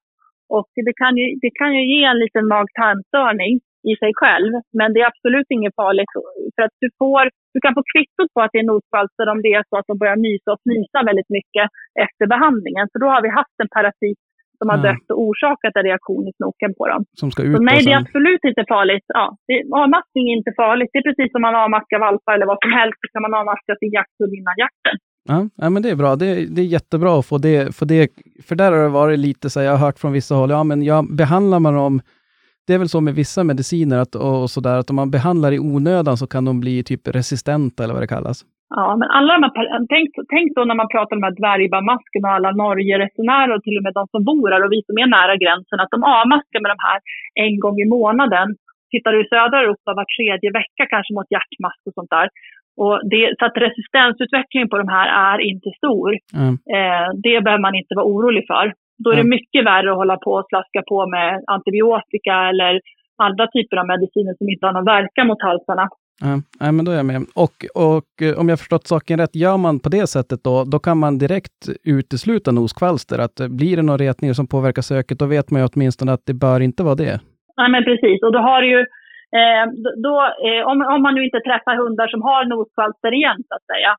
[0.58, 3.54] Och det kan ju, det kan ju ge en liten mag-tarmstörning
[3.92, 4.52] i sig själv.
[4.80, 6.12] Men det är absolut inget farligt.
[6.56, 7.24] För att du, får,
[7.54, 9.96] du kan få kvittot på att det är noskvalster om det är så att de
[10.02, 11.66] börjar nysa och fnysa väldigt mycket
[12.06, 12.86] efter behandlingen.
[12.92, 14.20] För då har vi haft en parasit
[14.64, 14.88] som har Ja.
[14.90, 17.02] dött och orsakat en reaktion i snoken på dem.
[17.22, 19.06] Som ska ut Så nej, det är absolut inte farligt.
[19.20, 20.90] Ja, det, avmaskning är inte farligt.
[20.94, 22.98] Det är precis som man avmaskar valpar eller vad som helst.
[23.04, 24.96] Så kan man avmaska sin jakthund innan jakten.
[25.32, 26.12] ja, ja, men det är bra.
[26.22, 28.02] Det, det är jättebra att få det, få det.
[28.48, 30.64] För där har det varit lite så här, jag har hört från vissa håll, ja
[30.70, 31.96] men jag behandlar man dem
[32.68, 35.60] det är väl så med vissa mediciner att, och sådär, att om man behandlar i
[35.60, 38.38] onödan så kan de bli typ resistenta eller vad det kallas.
[38.80, 42.28] Ja, men alla de här, tänk, tänk då när man pratar om de här dvärgbandmaskerna
[42.28, 45.08] och alla Norge-resenärer och till och med de som bor här och vi som är
[45.18, 47.00] nära gränsen, att de avmaskar med de här
[47.46, 48.48] en gång i månaden.
[48.92, 52.28] Tittar du i södra Europa var tredje vecka kanske mot hjärtmask och sånt där.
[52.82, 56.10] Och det, så att resistensutvecklingen på de här är inte stor.
[56.40, 56.48] Ja.
[56.76, 58.66] Eh, det behöver man inte vara orolig för.
[59.04, 62.82] Då är det mycket värre att hålla på och slaska på med antibiotika eller
[63.24, 65.90] andra typer av mediciner som inte har någon verkan mot halsarna.
[66.22, 67.22] Ja, nej, men då är jag med.
[67.46, 67.56] Och,
[67.94, 70.98] och eh, om jag förstått saken rätt, gör man på det sättet då, då kan
[70.98, 71.60] man direkt
[71.98, 73.18] utesluta noskvalster.
[73.26, 76.26] Att eh, blir det några retningar som påverkar söket, då vet man ju åtminstone att
[76.26, 77.20] det bör inte vara det.
[77.58, 78.24] Nej, men precis.
[78.26, 78.80] Och då har ju,
[79.40, 79.64] eh,
[80.06, 83.66] då- eh, om, om man nu inte träffar hundar som har noskvalster igen, så att
[83.74, 83.92] säga,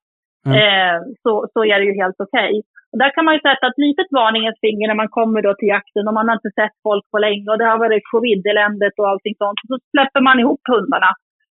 [0.47, 0.57] Mm.
[0.63, 2.53] eh, så, så är det ju helt okej.
[2.59, 2.65] Och
[3.01, 6.09] där kan man ju sätta ett litet varningens finger när man kommer då till jakten
[6.09, 9.35] och man har inte sett folk på länge och det har varit covid-eländet och allting
[9.43, 9.59] sånt.
[9.71, 11.11] Så släpper man ihop hundarna.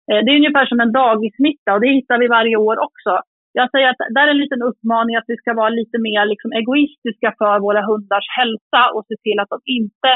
[0.09, 3.13] Eh, det är ungefär som en dagissmitta och det hittar vi varje år också.
[3.61, 6.51] Jag säger att där är en liten uppmaning att vi ska vara lite mer liksom
[6.61, 10.11] egoistiska för våra hundars hälsa och se till att de inte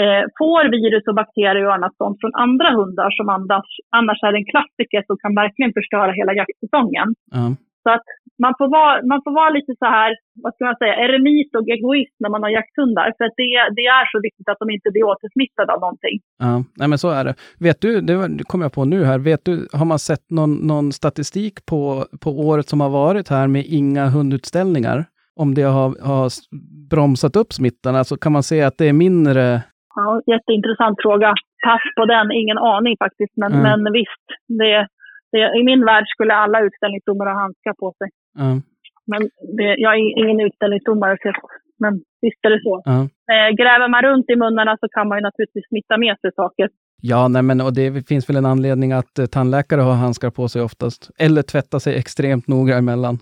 [0.00, 4.34] eh, får virus och bakterier och annat sånt från andra hundar som annars, annars är
[4.40, 7.08] en klassiker som kan verkligen förstöra hela jaktsäsongen.
[7.38, 7.52] Mm.
[7.84, 8.06] Så att
[8.44, 10.10] man får, vara, man får vara lite så här,
[10.42, 13.06] vad ska man säga, eremit och egoist när man har jakthundar.
[13.16, 16.16] För att det, det är så viktigt att de inte blir återsmittade av någonting.
[16.44, 17.34] Ja, nej men så är det.
[17.66, 20.92] Vet du, det kom jag på nu här, vet du, har man sett någon, någon
[20.92, 25.04] statistik på, på året som har varit här med inga hundutställningar?
[25.40, 26.28] Om det har, har
[26.90, 29.60] bromsat upp smittan, alltså kan man se att det är mindre
[29.96, 31.28] Ja, jätteintressant fråga.
[31.66, 33.32] Pass på den, ingen aning faktiskt.
[33.36, 33.82] Men, Mm.
[33.82, 34.88] men visst, det,
[35.60, 38.08] i min värld skulle alla utställningsdomare ha handskar på sig.
[38.38, 38.50] Ja,
[39.10, 39.22] Men
[39.56, 41.32] det, jag är ingen utställningsdomare, så,
[41.82, 41.92] men
[42.24, 42.82] visst är det så.
[42.84, 43.00] ja.
[43.32, 46.68] Eh, gräver man runt i munnarna så kan man ju naturligtvis smitta med sig saker.
[47.02, 50.48] Ja, nej men och det finns väl en anledning att eh, tandläkare har handskar på
[50.48, 51.10] sig oftast.
[51.18, 53.18] Eller tvätta sig extremt noga emellan.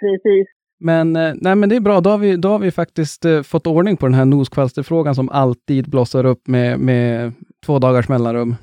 [0.00, 0.46] Precis.
[0.80, 3.42] Men, eh, nej, men det är bra, då har vi, då har vi faktiskt eh,
[3.42, 7.32] fått ordning på den här noskvalsterfrågan som alltid blossar upp med, med
[7.66, 8.54] två dagars mellanrum.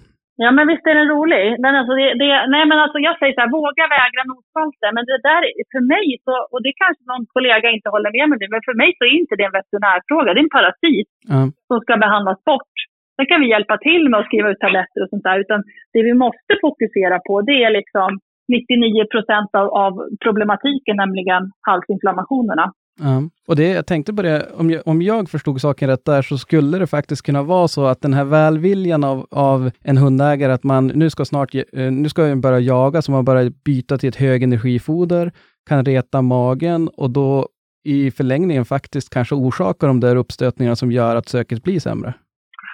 [0.44, 1.46] Ja, men visst är den rolig.
[1.64, 4.90] Men alltså det, det, nej, men alltså jag säger så här, våga vägra noskvalster.
[4.96, 8.26] Men det där, är- för mig, så, och det kanske någon kollega inte håller med
[8.30, 10.30] mig nu, men för mig så är inte det en veterinärfråga.
[10.34, 12.76] Det är en parasit Ja, som ska behandlas bort.
[13.16, 15.38] Sen kan vi hjälpa till med att skriva ut tabletter och sånt där.
[15.44, 15.60] Utan
[15.94, 18.10] det vi måste fokusera på, det är liksom
[18.48, 19.94] 99 procent av, av
[20.26, 22.66] problematiken, nämligen halsinflammationerna.
[23.00, 23.22] Ja.
[23.48, 26.38] Och det, jag tänkte på det, om jag, om jag förstod saken rätt där, så
[26.38, 30.64] skulle det faktiskt kunna vara så att den här välviljan av, av en hundägare, att
[30.64, 34.10] man nu ska snart, eh, nu ska den börja jaga, så man börjar byta till
[34.10, 35.32] ett högenergifoder,
[35.70, 37.48] kan reta magen och då
[37.84, 42.14] i förlängningen faktiskt kanske orsakar de där uppstötningarna som gör att söket blir sämre.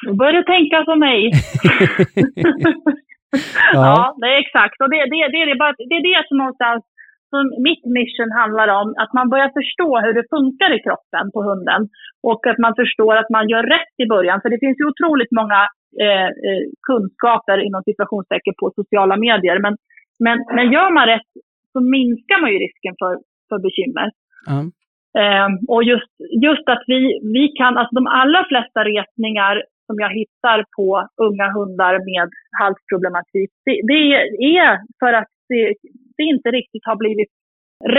[0.07, 1.31] Nu börjar du tänka som mig.
[3.73, 4.81] Ja, det är exakt.
[4.81, 6.83] Och det, det, det, är bara, det är det som någonstans
[7.31, 8.87] som mitt mission handlar om.
[9.01, 11.81] Att man börjar förstå hur det funkar i kroppen på hunden.
[12.29, 14.39] Och att man förstår att man gör rätt i början.
[14.41, 15.59] För det finns ju otroligt många
[16.05, 19.57] eh, eh, kunskaper inom situationstecken på sociala medier.
[19.65, 19.73] Men,
[20.25, 21.31] men, men gör man rätt
[21.73, 23.13] så minskar man ju risken för,
[23.49, 24.07] för bekymmer.
[24.49, 24.59] Ja.
[25.21, 26.11] Ehm, och just,
[26.47, 26.99] just att vi,
[27.35, 29.55] vi kan, alltså de allra flesta retningar
[29.87, 32.27] som jag hittar på unga hundar med
[32.61, 34.01] halsproblematik, det, det
[34.57, 35.75] är för att det,
[36.21, 37.31] det inte riktigt har blivit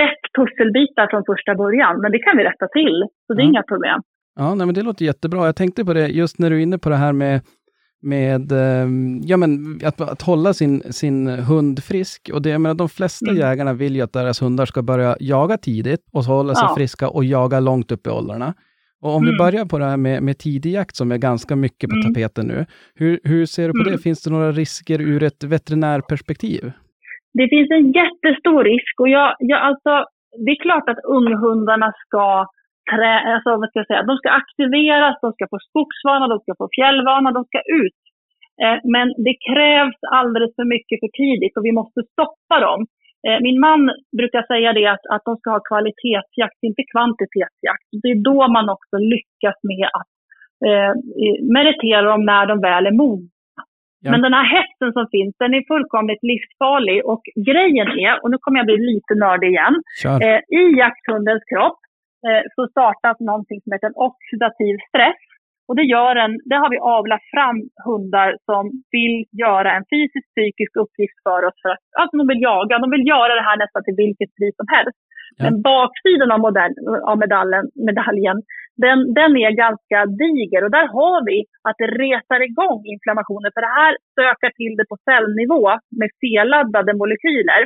[0.01, 1.94] rätt pusselbitar från första början.
[2.03, 2.97] Men det kan vi rätta till,
[3.27, 3.53] så det är Mm.
[3.53, 3.99] inga problem.
[4.40, 5.47] Ja, nej, men det låter jättebra.
[5.47, 7.40] Jag tänkte på det just när du är inne på det här med,
[8.03, 9.51] med ehm, ja, men
[9.85, 12.31] att, att hålla sin, sin hund frisk.
[12.35, 13.40] Och det, jag menar, de flesta Mm.
[13.40, 16.74] jägarna vill ju att deras hundar ska börja jaga tidigt och hålla sig Ja.
[16.77, 18.55] friska och jaga långt upp i åldrarna.
[19.01, 19.39] Och om vi Mm.
[19.39, 22.15] börjar på det här med, med tidig jakt som är ganska mycket på Mm.
[22.15, 22.66] tapeten nu.
[22.94, 23.93] Hur, hur ser du på Mm.
[23.93, 23.99] det?
[24.03, 26.73] Finns det några risker ur ett veterinärperspektiv?
[27.38, 29.92] Det finns en jättestor risk och jag, jag alltså,
[30.44, 32.46] det är klart att unghundarna ska
[32.92, 36.52] trä, alltså, vad ska jag säga, de ska aktiveras, de ska få skogsvana, de ska
[36.60, 38.00] få fjällvana, de ska ut.
[38.62, 42.80] Eh, men det krävs alldeles för mycket för tidigt och vi måste stoppa dem.
[43.26, 43.80] Eh, min man
[44.18, 47.86] brukar säga det att, att de ska ha kvalitetsjakt, inte kvantitetsjakt.
[48.02, 50.12] Det är då man också lyckas med att
[50.68, 50.92] eh,
[51.56, 53.31] meritera dem när de väl är mogna.
[54.05, 54.11] Ja.
[54.11, 56.99] Men den här hetsen som finns, den är fullkomligt livsfarlig.
[57.12, 59.74] Och grejen är, och nu kommer jag bli lite nördig igen,
[60.27, 61.81] eh, i jakthundens kropp
[62.27, 65.23] eh, så startas någonting som heter oxidativ stress.
[65.69, 68.62] Och det, gör en, det har vi avlat fram hundar som
[68.97, 71.59] vill göra en fysisk psykisk uppgift för oss.
[71.62, 74.55] För att, alltså de vill jaga, de vill göra det här nästan till vilket pris
[74.61, 74.99] som helst.
[75.36, 75.44] Ja.
[75.44, 76.74] Men baksidan av, modell,
[77.10, 78.38] av medaljen, medaljen
[78.84, 80.64] den, den är ganska diger.
[80.64, 81.38] Och där har vi
[81.68, 83.50] att det retar igång inflammationer.
[83.54, 85.64] För det här stökar till det på cellnivå
[86.00, 87.62] med felladdade molekyler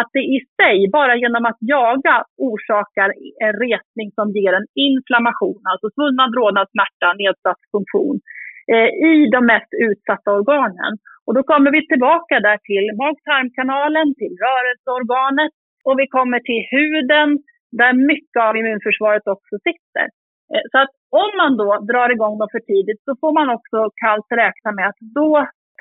[0.00, 2.16] att det i sig, bara genom att jaga,
[2.48, 3.08] orsakar
[3.44, 8.16] en retning som ger en inflammation, alltså svullnad, rodnad, smärta, nedsatt funktion
[8.74, 10.92] eh, i de mest utsatta organen.
[11.26, 15.52] Och då kommer vi tillbaka där till mag-tarmkanalen, till rörelseorganet
[15.86, 17.28] och vi kommer till huden
[17.80, 20.06] där mycket av immunförsvaret också sitter.
[20.52, 20.92] Eh, Så att
[21.22, 24.86] om man då drar igång dem för tidigt så får man också kallt räkna med
[24.88, 25.30] att då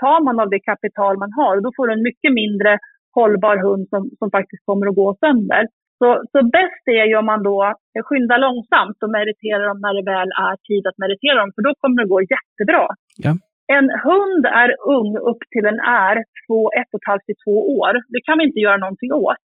[0.02, 2.72] tar man av det kapital man har och då får du en mycket mindre
[3.18, 5.64] hållbar hund som, som faktiskt kommer att gå sönder.
[6.00, 7.74] Så, så bäst är ju om man då
[8.08, 11.72] skyndar långsamt och meriterar dem när det väl är tid att meritera dem, för då
[11.82, 12.86] kommer det gå jättebra.
[13.26, 13.34] Ja.
[13.78, 17.56] En hund är ung upp till den är två, ett och ett halvt till två
[17.80, 17.94] år.
[18.14, 19.42] Det kan vi inte göra någonting åt.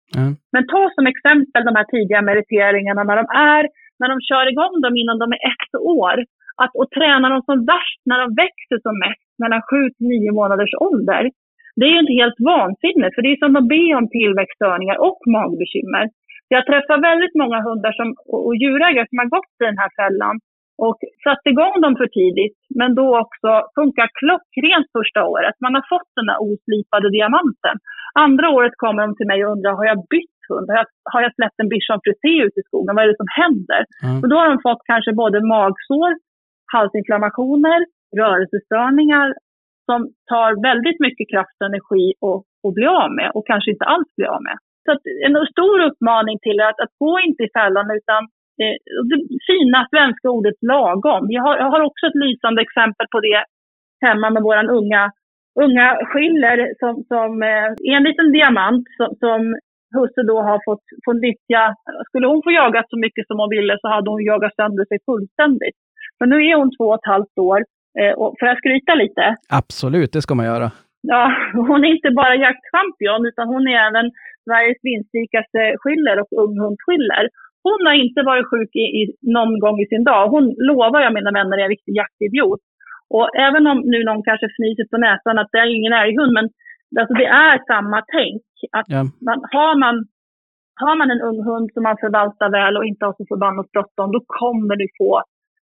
[0.54, 3.26] Men ta som exempel de här tidiga meriteringarna när de
[3.56, 3.64] är,
[4.00, 6.18] när de kör igång dem innan de är ett år.
[6.62, 10.32] Att, och träna dem som värst när de växer som mest, mellan sju till nio
[10.40, 11.24] månaders ålder.
[11.78, 15.20] Det är ju inte helt vansinnigt, för det är som att be om tillväxtstörningar och
[15.36, 16.06] magbekymmer.
[16.56, 19.92] Jag träffar väldigt många hundar som, och, och djurägare som har gått i den här
[20.00, 20.36] fällan
[20.86, 25.56] och satt igång dem för tidigt, men då också funkar klockrent första året.
[25.66, 27.76] Man har fått den där oslipade diamanten.
[28.26, 30.68] Andra året kommer de till mig och undrar, har jag bytt hund?
[30.72, 32.95] Har jag, har jag släppt en bichon frisé ut i skogen?
[32.95, 33.82] Vad är det som händer?
[34.06, 34.14] Ja.
[34.22, 36.12] Och då har de fått kanske både magsår,
[36.74, 37.80] halsinflammationer,
[38.20, 39.28] rörelsestörningar
[39.88, 39.99] som
[40.32, 44.10] tar väldigt mycket kraft och energi att, att bli av med och kanske inte alls
[44.18, 44.58] bli av med.
[44.86, 44.91] Så
[45.28, 48.22] en stor uppmaning till er att, att gå inte i fällan utan
[49.10, 49.20] det
[49.50, 51.26] fina svenska ordet lagom.
[51.30, 53.44] Jag har, jag har också ett lysande exempel på det
[54.06, 55.12] hemma med våran unga,
[55.64, 59.40] unga skiller som, som eh, är en liten diamant som, som
[59.98, 61.64] husse då har fått, fått nyttja.
[62.08, 65.00] Skulle hon få jaga så mycket som hon ville så hade hon jagat sönder sig
[65.06, 65.78] fullständigt.
[66.20, 67.60] Men nu är hon två och ett halvt år.
[68.00, 70.72] Eh, och för att skryta lite, Absolut, det ska man göra.
[71.02, 71.24] Ja,
[71.68, 74.12] hon är inte bara jaktchampion utan hon är även
[74.46, 77.24] Sveriges vinstrikaste skiller och unghundsskiller.
[77.64, 79.02] Hon har inte varit sjuk i, i,
[79.38, 80.24] någon gång i sin dag.
[80.36, 82.62] Hon lovar jag mina vänner är en riktig jaktidiot.
[83.16, 86.46] Och även om nu någon kanske fnyser på näsan att det är ingen älghund, men
[87.00, 88.44] alltså det är samma tänk.
[88.78, 89.02] Att Ja.
[89.28, 89.96] man, har, man,
[90.84, 94.12] har man en ung hund som man förvaltar väl och inte har så förbannat bråttom,
[94.12, 95.14] då kommer du få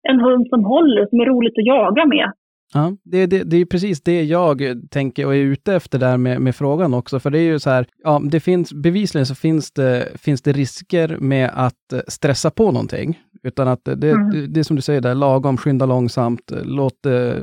[0.10, 2.28] en hund som håller, som är roligt att jaga med.
[2.74, 4.62] Ja, det, det, det är precis det jag
[4.92, 7.20] tänker och är ute efter där med, med frågan också.
[7.20, 10.52] För det är ju så här, ja, det finns, bevisligen så finns det, finns det
[10.52, 13.20] risker med att eh, stressa på någonting.
[13.44, 14.30] Utan att det, Mm.
[14.32, 16.46] det, det är som du säger där, lagom, skynda långsamt,
[16.80, 17.38] låt eh,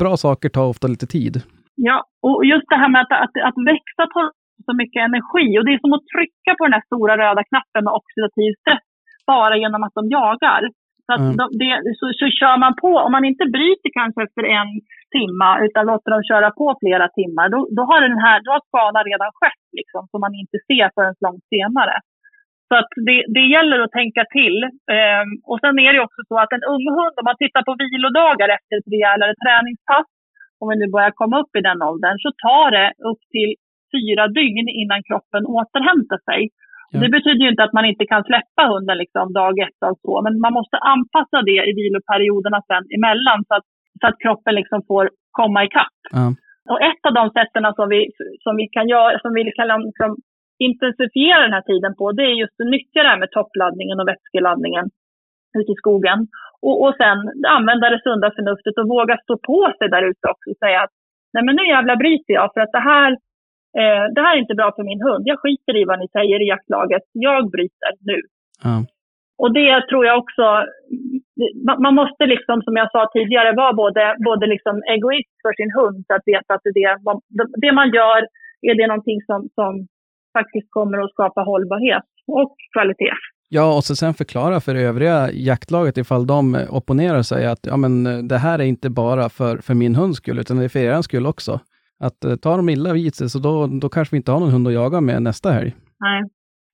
[0.00, 1.34] bra saker ta ofta lite tid.
[1.74, 4.26] Ja, och just det här med att, att, att växa tar
[4.66, 5.46] så mycket energi.
[5.58, 8.84] Och det är som att trycka på den här stora röda knappen med oxidativ stress
[9.32, 10.62] bara genom att de jagar.
[11.06, 11.36] Så, Mm.
[11.38, 11.70] de, det,
[12.00, 14.70] så, så kör man på, om man inte bryter kanske efter en
[15.16, 18.62] timma utan låter dem köra på flera timmar, då, då har den här, då har
[18.68, 21.96] skadan redan skett liksom, som man inte ser förrän långt senare.
[22.68, 24.58] Så att det, det gäller att tänka till.
[24.96, 27.72] Ehm, och sen är det också så att en ung hund, om man tittar på
[27.84, 30.08] vilodagar efter ett rejälare träningspass,
[30.60, 33.52] om vi nu börjar komma upp i den åldern, så tar det upp till
[33.94, 36.40] fyra dygn innan kroppen återhämtar sig.
[36.90, 37.00] Ja.
[37.02, 40.22] Det betyder ju inte att man inte kan släppa hunden liksom dag ett, dag två,
[40.24, 43.66] men man måste anpassa det i viloperioderna sen emellan så att,
[44.00, 45.04] så att kroppen liksom får
[45.40, 45.98] komma ikapp.
[46.18, 46.26] Ja.
[46.70, 48.00] Och ett av de sätten som vi,
[48.44, 50.10] som vi kan göra, som vi kan liksom
[50.68, 54.08] intensifiera den här tiden på, det är just att nyttja det här med toppladdningen och
[54.08, 54.86] vätskeladdningen
[55.58, 56.18] ute i skogen.
[56.66, 57.18] Och, och sen
[57.56, 60.94] använda det sunda förnuftet och våga stå på sig där ute också och säga att
[61.32, 63.10] nej men nu jävlar bryter jag för att det här,
[63.80, 65.22] eh, det här är inte bra för min hund.
[65.30, 67.04] Jag skiter i vad ni säger i jaktlaget.
[67.12, 68.18] Jag bryter nu.
[68.64, 68.76] Ja.
[69.42, 70.44] Och det tror jag också,
[71.84, 76.04] man, måste liksom som jag sa tidigare vara både, både liksom egoist för sin hund
[76.06, 76.90] för att veta att det,
[77.64, 78.20] det man gör
[78.68, 79.72] är det någonting som, som
[80.38, 83.16] faktiskt kommer att skapa hållbarhet och kvalitet.
[83.48, 88.28] Ja, och så sen förklara för övriga jaktlaget ifall de opponerar sig att ja, men
[88.28, 91.02] det här är inte bara för, för min hunds skull, utan det är för er
[91.02, 91.60] skull också.
[92.06, 93.52] Att eh, tar de illa vid sig, så då,
[93.82, 95.70] då kanske vi inte har någon hund att jaga med nästa helg.
[96.06, 96.20] Nej.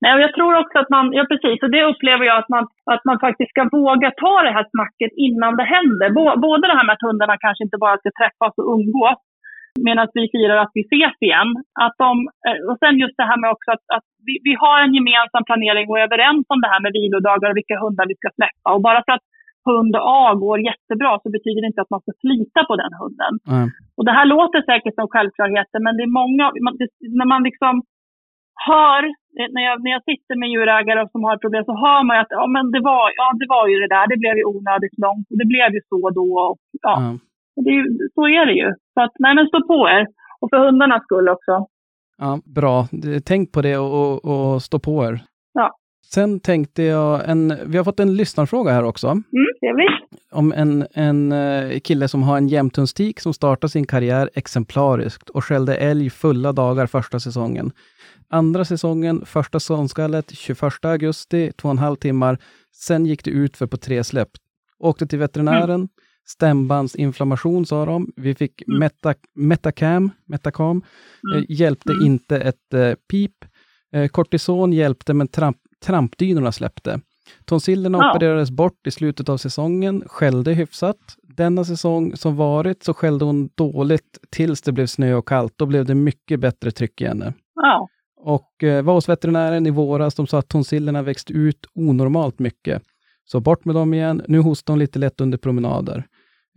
[0.03, 2.65] Nej, och jag tror också att man, ja precis, och det upplever jag att man,
[2.95, 6.09] att man faktiskt ska våga ta det här snacket innan det händer.
[6.47, 9.21] Både det här med att hundarna kanske inte bara ska träffas och umgås,
[9.87, 11.51] medan vi firar att vi ses igen.
[11.85, 12.11] Att de,
[12.47, 15.45] eh, och sen just det här med också att, att vi, vi har en gemensam
[15.49, 18.69] planering och är överens om det här med vilodagar och vilka hundar vi ska släppa.
[18.75, 19.27] Och bara för att
[19.69, 23.35] hund A går jättebra så betyder det inte att man ska slita på den hunden.
[23.55, 23.69] Mm.
[23.97, 27.43] Och det här låter säkert som självklarheter, men det är många, man, det, när man
[27.49, 27.75] liksom
[28.69, 29.03] hör,
[29.39, 32.33] eh, när jag, när jag sitter med djurägare som har problem så hör man att
[32.39, 35.27] ja, men det, var, ja, det var ju det där, det blev ju onödigt långt
[35.31, 36.29] och det blev ju så då.
[36.51, 36.59] Och,
[36.89, 36.95] ja.
[37.57, 37.75] Och Det
[38.15, 38.69] så är det ju.
[38.95, 40.07] Så att, nej men stå på er.
[40.41, 41.55] Och för hundarnas skull också.
[42.19, 42.87] Ja, bra.
[43.25, 45.15] Tänk på det och, och, och stå på er.
[46.15, 49.07] Sen tänkte jag, en, vi har fått en lyssnarfråga här också.
[49.07, 49.25] Mm,
[49.61, 50.23] trevligt.
[50.31, 55.45] om en, en eh, kille som har en jämthundstik som startar sin karriär exemplariskt och
[55.45, 57.73] skällde älg fulla dagar första säsongen.
[58.31, 62.39] Andra säsongen, första säsongskallet, 21 augusti, två och en halv timmar.
[62.75, 64.31] Sen gick det ut för på tre släpp.
[64.79, 65.89] Åkte till veterinären,
[66.27, 68.13] stämbandsinflammation sa de.
[68.17, 70.83] Vi fick meta, Metacam, Metacam,
[71.35, 73.45] eh, hjälpte inte ett eh, pip.
[73.93, 77.01] Eh, kortison hjälpte, men tramp, trampdynorna släppte.
[77.45, 78.11] Tonsillerna Ja.
[78.11, 80.97] opererades bort i slutet av säsongen, skällde hyfsat.
[81.23, 85.53] Denna säsong som varit så skällde hon dåligt tills det blev snö och kallt.
[85.57, 87.33] Då blev det mycket bättre tryck i henne.
[87.55, 87.89] Ja.
[88.17, 90.15] Och eh, var hos veterinären i våras.
[90.15, 92.83] De sa att tonsillerna växt ut onormalt mycket.
[93.25, 94.23] Så bort med dem igen.
[94.29, 96.05] Nu hostar hon lite lätt under promenader.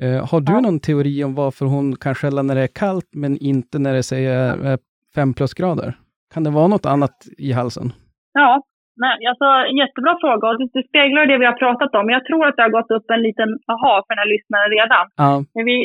[0.02, 0.60] Eh, har du Ja.
[0.60, 4.04] någon teori om varför hon kan skälla när det är kallt, men inte när det
[4.04, 4.78] säger eh,
[5.16, 5.98] fem plusgrader?
[6.34, 7.94] Kan det vara något annat i halsen?
[8.34, 8.62] Ja,
[9.04, 12.06] nej, alltså, en jättebra fråga och det, speglar det vi har pratat om.
[12.16, 15.06] Jag tror att det har gått upp en liten aha för den här lyssnaren redan.
[15.24, 15.78] Ja, Men vi,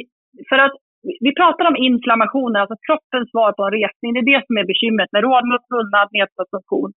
[0.50, 0.74] för att
[1.24, 4.10] vi- pratar om inflammationer, alltså kroppens svar på en resning.
[4.12, 6.90] Det är det som är bekymret med rådmus, svullnad, nedsatt funktion.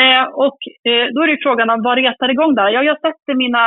[0.00, 0.58] Eh, och
[0.88, 2.68] eh, då är det frågan om vad retar igång där?
[2.76, 3.64] Ja, jag sätter mina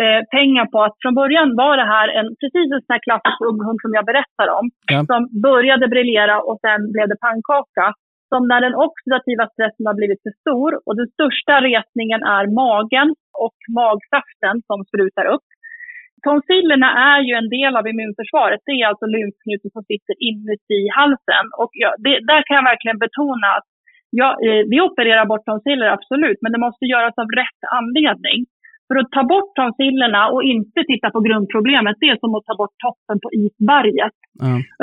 [0.00, 3.38] eh, pengar på att från början var det här en, precis en sån här klassisk
[3.50, 4.64] unghund som jag berättar om.
[4.92, 4.98] Ja.
[5.10, 7.86] Som började briljera och sen blev det pannkaka.
[8.30, 13.08] Som när den oxidativa stressen har blivit för stor och den största retningen är magen
[13.44, 15.48] och magsaften som sprutar upp.
[16.26, 18.60] Tonsillerna är ju en del av immunförsvaret.
[18.66, 21.46] Det är alltså lymfknuten som sitter inuti halsen.
[21.60, 23.68] Och ja, det, där kan jag verkligen betona att
[24.20, 28.38] ja, eh, vi opererar bort tonsiller, absolut, men det måste göras av rätt anledning.
[28.90, 32.54] För att ta bort tonsillerna och inte titta på grundproblemet, det är som att ta
[32.60, 34.16] bort toppen på isberget.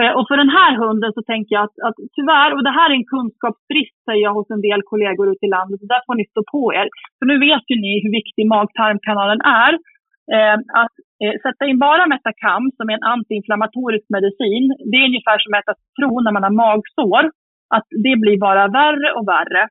[0.01, 2.87] Eh, Och för den här hunden så tänker jag att, att tyvärr, och det här
[2.89, 6.15] är en kunskapsbrist säger jag hos en del kollegor ute i landet, och där får
[6.17, 6.87] ni stå på er.
[7.17, 9.73] För nu vet ju ni hur viktig mag-tarmkanalen är.
[10.35, 15.37] Eh, att eh, sätta in bara Metacam, som är en antiinflammatorisk medicin, det är ungefär
[15.39, 17.23] som att äta citron när man har magsår.
[17.75, 19.63] Att det blir bara värre och värre.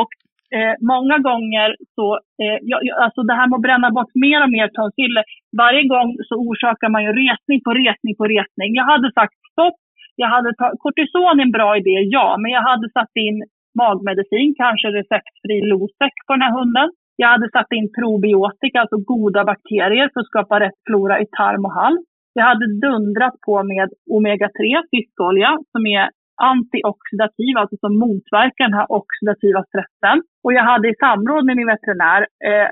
[0.00, 0.10] Och
[0.56, 2.06] eh, många gånger så,
[2.42, 5.24] eh, jag, alltså det här med att bränna bort mer och mer tonsiller,
[5.62, 8.70] varje gång så orsakar man ju retning på retning på retning.
[8.80, 9.78] Jag hade sagt stopp,
[10.22, 13.36] jag hade ta- kortison är en bra idé, ja, men jag hade satt in
[13.82, 16.88] magmedicin, kanske receptfri Losec på den här hunden.
[17.16, 21.64] Jag hade satt in probiotika, alltså goda bakterier för att skapa rätt flora i tarm
[21.64, 22.04] och hals.
[22.38, 24.60] Jag hade dundrat på med omega-3,
[24.90, 26.04] fiskolja, som är
[26.52, 30.16] antioxidativ, alltså som motverkar den här oxidativa stressen.
[30.44, 32.68] Och jag hade i samråd med min veterinär eh,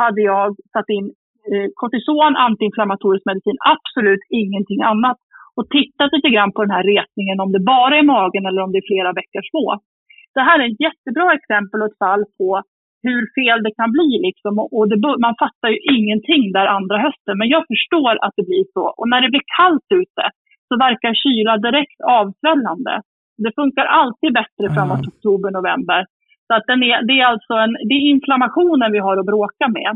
[0.00, 1.06] hade jag satt in
[1.50, 5.18] eh, kortison, antiinflammatorisk medicin, absolut ingenting annat.
[5.56, 8.72] Och tittat lite grann på den här retningen, om det bara är magen eller om
[8.72, 9.66] det är flera veckor små.
[10.36, 12.48] Det här är ett jättebra exempel och ett fall på
[13.06, 14.10] hur fel det kan bli.
[14.28, 14.52] Liksom.
[14.76, 18.64] Och det, man fattar ju ingenting där andra hösten, men jag förstår att det blir
[18.76, 18.84] så.
[18.98, 20.24] Och när det blir kallt ute
[20.74, 22.94] så verkar kyla direkt avsvällande.
[23.44, 25.10] Det funkar alltid bättre framåt Ah.
[25.12, 26.00] oktober, november.
[26.46, 29.66] Så att den är, det är alltså en, det är inflammationen vi har att bråka
[29.78, 29.92] med.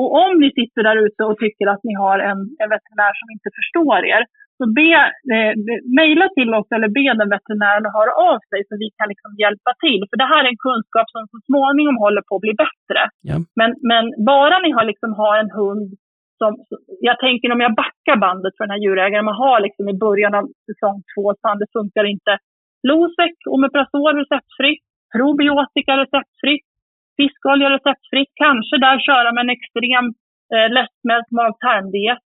[0.00, 3.28] Och om ni sitter där ute och tycker att ni har en, en veterinär som
[3.34, 4.22] inte förstår er,
[4.58, 4.92] så be,
[5.34, 5.52] eh,
[6.00, 9.32] mejla till oss eller be den veterinären att höra av sig så vi kan liksom
[9.42, 10.02] hjälpa till.
[10.10, 13.02] För det här är en kunskap som så småningom håller på att bli bättre.
[13.30, 13.36] Ja.
[13.60, 15.88] Men, men bara ni har, liksom, har en hund
[16.42, 16.52] som,
[17.08, 20.34] jag tänker om jag backar bandet för den här djurägaren, man har liksom i början
[20.38, 22.32] av säsong två, fan det funkar inte.
[22.88, 24.84] Losec, Omeprazol receptfritt,
[25.16, 26.66] probiotika receptfritt,
[27.18, 30.06] fiskolja receptfritt, kanske där köra med en extrem
[30.54, 32.24] eh, lättsmält mag-tarmdiet.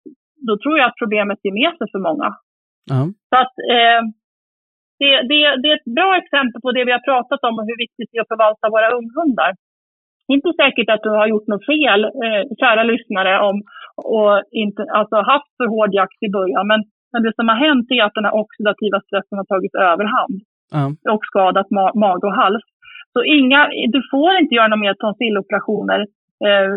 [0.47, 2.29] Då tror jag att problemet ger med sig för många.
[2.93, 3.01] Ja.
[3.31, 4.01] Så att, eh,
[5.01, 7.79] det, det, det är ett bra exempel på det vi har pratat om och hur
[7.85, 9.51] viktigt det är att förvalta våra unghundar.
[10.35, 13.57] Inte säkert att du har gjort något fel, eh, kära lyssnare, om
[14.17, 14.33] och
[14.65, 16.67] inte, alltså haft för hård jakt i början.
[16.73, 16.81] Men,
[17.13, 20.39] men det som har hänt är att den här oxidativa stressen har tagit överhand
[20.77, 20.85] Ja.
[21.15, 22.65] och skadat ma- mage och hals.
[23.13, 23.61] Så inga,
[23.95, 26.01] du får inte göra några mer tonsilloperationer,
[26.49, 26.71] eh,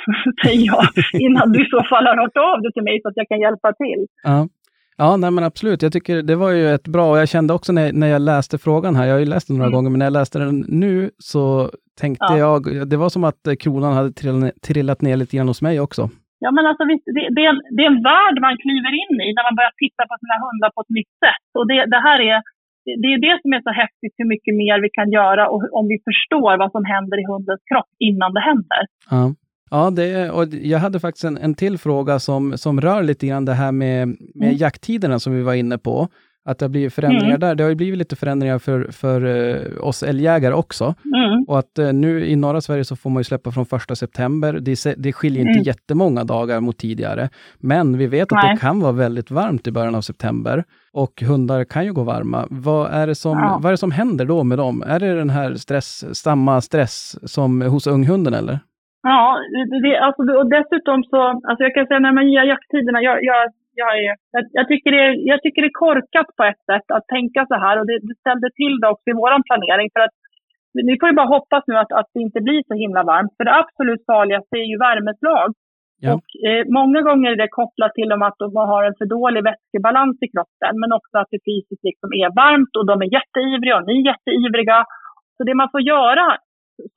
[0.44, 0.84] säger jag,
[1.26, 3.40] innan du i så fall har hört av dig till mig så att jag kan
[3.40, 4.00] hjälpa till.
[4.22, 4.38] Ja.
[5.02, 5.82] Ja, nej men absolut.
[5.86, 8.58] Jag tycker det var ju ett bra, och jag kände också när, när jag läste
[8.66, 9.76] frågan här, jag har ju läst den några Mm.
[9.76, 10.94] gånger, men när jag läste den nu
[11.32, 11.42] så
[12.00, 12.38] tänkte Ja.
[12.44, 14.12] jag, det var som att eh, kronan hade
[14.66, 16.02] trillat, ner lite grann hos mig också.
[16.44, 19.14] Ja, men alltså, visst, det, det, är en, det är en värld man kliver in
[19.26, 21.46] i när man börjar titta på sina hundar på ett nytt sätt.
[21.58, 22.36] Och det, det här är
[23.02, 25.84] det, är det som är så häftigt, hur mycket mer vi kan göra och om
[25.92, 28.82] vi förstår vad som händer i hundens kropp innan det händer.
[29.14, 29.22] Ja,
[29.70, 33.44] ja det, och jag hade faktiskt en, en till fråga som, som rör lite grann
[33.44, 34.16] det här med, med
[34.48, 34.56] Mm.
[34.56, 36.08] jakttiderna som vi var inne på.
[36.44, 37.40] Att det har blivit förändringar Mm.
[37.40, 37.54] där.
[37.54, 40.84] Det har ju blivit lite förändringar för, för eh, oss älgjägare också.
[40.84, 41.44] Mm.
[41.48, 44.52] Och att eh, nu i norra Sverige så får man ju släppa från första september.
[44.60, 45.62] Det, det skiljer inte Mm.
[45.62, 47.28] jättemånga dagar mot tidigare.
[47.58, 48.54] Men vi vet att Nej.
[48.54, 50.64] det kan vara väldigt varmt i början av september.
[50.92, 52.46] Och hundar kan ju gå varma.
[52.50, 53.58] Vad är det som, Ja.
[53.62, 54.82] vad är som händer då med dem?
[54.86, 58.58] Är det den här stress, samma stress som hos unghunden eller?
[59.02, 59.38] Ja,
[59.84, 63.40] det, alltså, och dessutom så, alltså jag kan säga när man ger jakttiderna, jag, jag,
[63.74, 64.02] jag, är,
[64.34, 67.40] jag, jag, tycker det, är- jag tycker det är korkat på ett sätt att tänka
[67.50, 70.14] så här och det, det ställde till det också i vår planering för att
[70.88, 73.32] vi får ju bara hoppas nu att, att det inte blir så himla varmt.
[73.36, 75.48] För det absolut farligaste är ju värmeslag.
[76.04, 76.10] Ja.
[76.14, 79.42] Och eh, många gånger är det kopplat till om att man har en för dålig
[79.48, 80.72] vätskebalans i kroppen.
[80.80, 84.06] Men också att det fysiskt liksom är varmt och de är jätteivriga och ni är
[84.12, 84.78] jätteivriga.
[85.36, 86.26] Så det man får göra,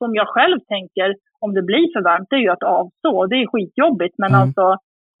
[0.00, 1.08] som jag själv tänker,
[1.44, 3.12] om det blir för varmt, det är ju att avstå.
[3.30, 4.14] Det är skitjobbigt.
[4.22, 4.40] Men Mm.
[4.42, 4.64] alltså,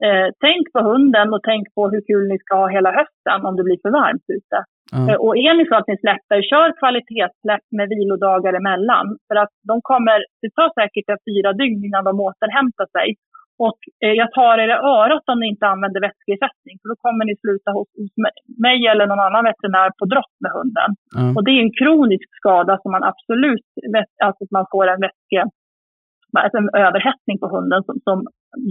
[0.06, 3.54] eh, tänk på hunden och tänk på hur kul ni ska ha hela hösten om
[3.56, 4.58] det blir för varmt ute.
[4.92, 4.98] Ja.
[5.10, 9.06] Eh, Och är ni så att ni släpper, kör kvalitetssläpp med vilodagar emellan.
[9.28, 13.08] För att de kommer, det tar säkert fyra dygn innan de återhämtar sig.
[13.66, 16.74] Och eh, jag tar er i örat om ni inte använder vätskeersättning.
[16.80, 18.12] För då kommer ni sluta hos, hos
[18.64, 20.90] mig- eller någon annan veterinär på dropp med hunden.
[21.18, 21.24] Ja.
[21.36, 23.68] Och det är en kronisk skada som man absolut,
[24.26, 25.40] alltså att man får en vätske,
[26.42, 28.18] alltså en överhettning på hunden som, som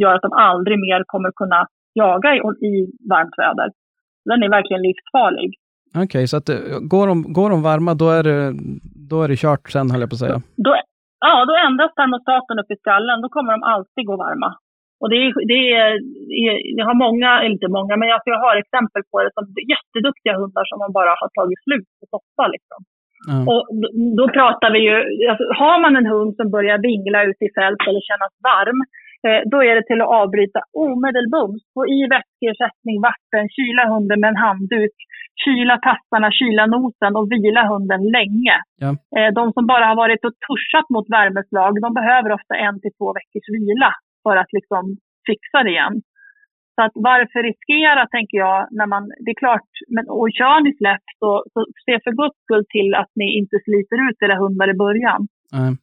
[0.02, 2.72] gör att de aldrig mer kommer kunna jaga i, i
[3.12, 3.70] varmt väder.
[4.30, 5.50] Den är verkligen livsfarlig.
[6.04, 8.40] Okej, så att eh, går de, går de varma då är, det,
[9.10, 10.40] då är det kört sen höll jag på att säga.
[10.66, 10.72] Då,
[11.28, 13.22] ja, då ändras termostaten upp i skallen.
[13.24, 14.50] Då kommer de alltid gå varma.
[15.02, 15.90] Och det, är, det är,
[16.80, 20.34] jag har många, eller inte många, men alltså jag har exempel på det som jätteduktiga
[20.42, 22.46] hundar som man bara har tagit slut på soppa.
[22.56, 22.80] Liksom.
[23.32, 23.38] Ja.
[23.52, 23.88] Och då,
[24.20, 24.96] då pratar vi ju,
[25.32, 28.80] alltså, har man en hund som börjar vingla ute i fält eller kännas varm,
[29.26, 31.62] eh, då är det till att avbryta omedelbums.
[31.74, 34.96] Få i vätskeersättning, vatten, kyla hunden med en handduk,
[35.44, 38.56] kyla tassarna, kyla nosen och vila hunden länge.
[38.84, 38.92] Ja.
[39.18, 42.96] Eh, de som bara har varit och tuschat mot värmeslag, de behöver ofta en till
[42.98, 43.92] två veckors vila
[44.24, 44.84] för att liksom
[45.30, 45.96] fixa det igen.
[46.76, 50.72] Så att varför riskera, tänker jag, när man, det är klart, men, och kör ni
[50.82, 54.70] släpp så, så se för guds skull till att ni inte sliter ut era hundar
[54.74, 55.22] i början.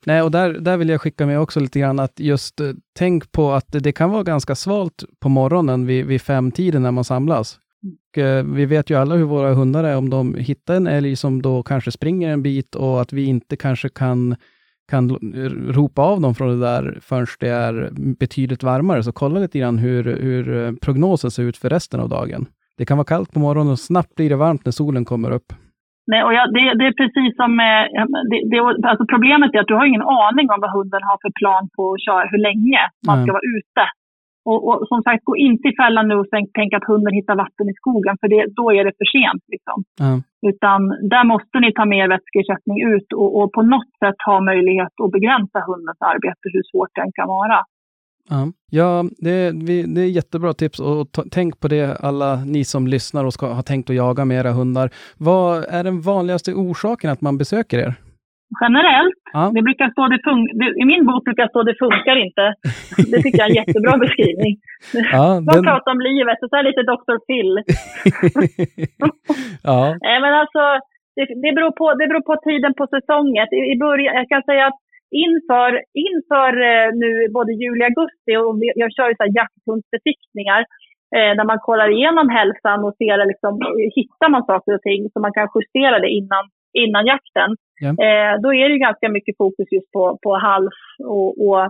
[0.07, 0.23] Nej.
[0.23, 2.67] Och där, där vill jag skicka med också lite grann att just eh,
[2.99, 6.91] tänk på att det, det kan vara ganska svalt på morgonen vid, vid femtiden när
[6.91, 7.59] man samlas.
[7.83, 11.17] Och, eh, vi vet ju alla hur våra hundar är om de hittar en älg
[11.17, 14.37] som då kanske springer en bit och att vi inte kanske kan,
[14.91, 15.05] kan
[15.79, 17.75] ropa av dem från det där förrän det är
[18.19, 19.03] betydligt varmare.
[19.03, 22.47] Så kolla lite grann hur, hur eh, prognosen ser ut för resten av dagen.
[22.79, 25.49] Det kan vara kallt på morgonen och snabbt blir det varmt när solen kommer upp.
[26.13, 27.79] Nej, och jag, det, det är precis som med,
[28.31, 28.59] det, det,
[28.91, 31.83] alltså problemet är att du har ingen aning om vad hunden har för plan på
[31.93, 33.37] att köra, hur länge man ska Nej.
[33.39, 33.83] vara ute.
[34.45, 37.37] Och, och som sagt, gå inte i fällan nu och tänk, tänk att hunden hittar
[37.45, 39.45] vatten i skogen, för det, då är det för sent.
[39.55, 39.79] Liksom.
[40.05, 40.13] Ja.
[40.51, 40.81] Utan
[41.13, 45.15] där måste ni ta med vätskeersättning ut och, och på något sätt ha möjlighet att
[45.17, 47.59] begränsa hundens arbete, hur svårt det än kan vara.
[48.31, 52.65] Ja, ja det, vi, det är jättebra tips och ta, tänk på det alla ni
[52.65, 54.91] som lyssnar och ska ha tänkt att jaga med era hundar.
[55.19, 57.95] Vad är den vanligaste orsaken att man besöker er?
[58.63, 59.43] Generellt, Ja.
[59.55, 62.45] det brukar stå det fun- det, i min bok brukar stå det funkar inte.
[63.11, 64.55] Det tycker jag är en jättebra beskrivning.
[65.17, 67.17] Ja, Man den, pratar om livet, och så är lite Dr.
[67.27, 67.53] Phil.
[69.71, 69.81] ja,
[70.25, 70.63] men alltså,
[71.17, 73.47] det, det, beror på, det beror på tiden på säsongen.
[73.59, 74.79] I, i början, jag kan säga att
[75.27, 75.71] inför,
[76.09, 80.61] inför eh, nu både juli och augusti, och jag kör ju så här jakthundsbesiktningar,
[81.17, 83.53] eh, där man kollar igenom hälsan och ser liksom,
[83.99, 86.45] hittar man saker och ting så man kan justera det innan,
[86.83, 87.51] innan jakten.
[87.85, 87.89] Ja.
[88.07, 90.79] Eh, då är det ganska mycket fokus just på, på hals
[91.15, 91.61] och, och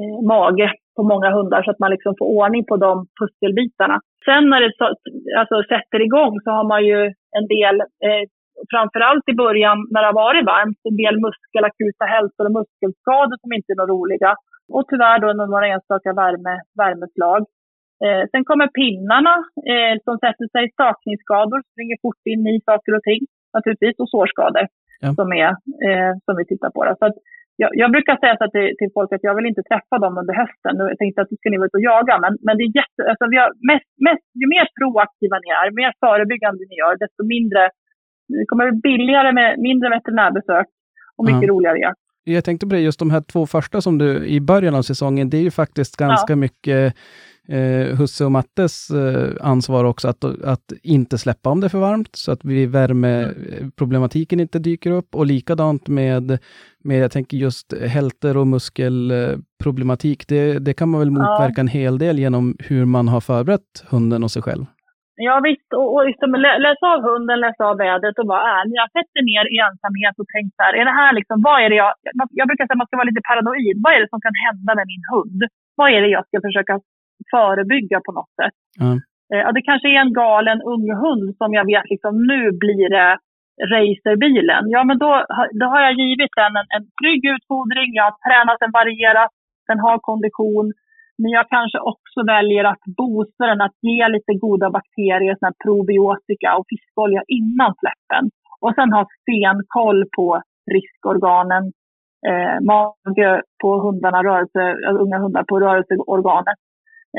[0.00, 3.96] eh, mage på många hundar så att man liksom får ordning på de pusselbitarna.
[4.26, 4.96] Sen när det så-
[5.40, 7.00] alltså, sätter igång så har man ju
[7.38, 7.76] en del,
[8.06, 8.22] eh,
[8.72, 13.50] framförallt i början när det har varit varmt, en del muskelakuta hälsor och muskelskador som
[13.56, 14.30] inte är några roliga.
[14.74, 17.40] Och tyvärr då några enstaka värme, värmeslag.
[18.04, 19.34] Eh, sen kommer pinnarna
[19.72, 23.22] eh, som sätter sig, stakningsskador, springer fort in i saker och ting
[23.58, 24.66] naturligtvis, och sårskador
[25.04, 25.08] Ja.
[25.18, 25.50] som, är,
[25.88, 26.80] eh, som vi tittar på.
[26.86, 26.92] Då.
[27.00, 27.16] Så att
[27.62, 30.34] jag, jag brukar säga så till, till folk att jag vill inte träffa dem under
[30.42, 30.72] hösten.
[30.78, 33.00] Nu, Jag tänkte att ska ni vara ute och jaga, men, men det är jätte,
[33.10, 37.20] alltså vi har mest, mest, ju mer proaktiva ni är, mer förebyggande ni gör, desto
[37.34, 37.62] mindre,
[38.38, 40.66] det kommer bli billigare med mindre veterinärbesök
[41.16, 41.52] och mycket Ja.
[41.52, 42.04] roligare jakt.
[42.28, 45.30] Jag tänkte på det, just de här två första som du i början av säsongen,
[45.30, 46.94] det är ju faktiskt ganska mycket
[47.48, 51.78] eh, Husse och Mattes eh, ansvar också att, att inte släppa om det är för
[51.78, 55.14] varmt, så att vi värmeproblematiken inte dyker upp.
[55.14, 56.38] Och likadant med,
[56.84, 60.28] med jag tänker just hälter och muskelproblematik.
[60.28, 64.24] Det, det kan man väl motverka en hel del genom hur man har förberett hunden
[64.24, 64.66] och sig själv.
[65.26, 68.74] Ja visst, och, och liksom lä- läsa av hunden, läsa av vädret och vara ärlig.
[68.82, 71.68] Jag sätter ner i ensamhet och tänker så här, är det här liksom, vad är
[71.72, 71.92] det jag,
[72.38, 73.76] jag- brukar säga att man ska vara lite paranoid.
[73.84, 75.40] Vad är det som kan hända med min hund?
[75.78, 76.74] Vad är det jag ska försöka
[77.34, 78.56] förebygga på något sätt?
[78.82, 78.90] Ja.
[79.32, 83.10] Eh, det kanske är en galen ung hund som jag vet liksom, nu blir det
[83.74, 84.64] racerbilen.
[84.74, 85.10] Ja, men då,
[85.60, 89.30] då har jag givit den en, en trygg utfodring, jag har tränat den varierat,
[89.68, 90.66] den har kondition.
[91.22, 95.64] Men jag kanske också väljer att boosta den, att ge lite goda bakterier, såna här
[95.64, 98.24] probiotika och fiskolja innan släppen.
[98.60, 100.42] Och sen ha stenkoll på
[100.74, 101.64] riskorganen,
[102.28, 106.60] eh, mage på hundarna, rörelse, alltså unga hundar på rörelseorganet.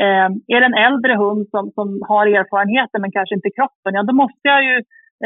[0.04, 4.04] Eh, är det en äldre hund som, som har erfarenheter men kanske inte kroppen, ja
[4.04, 4.76] då måste jag ju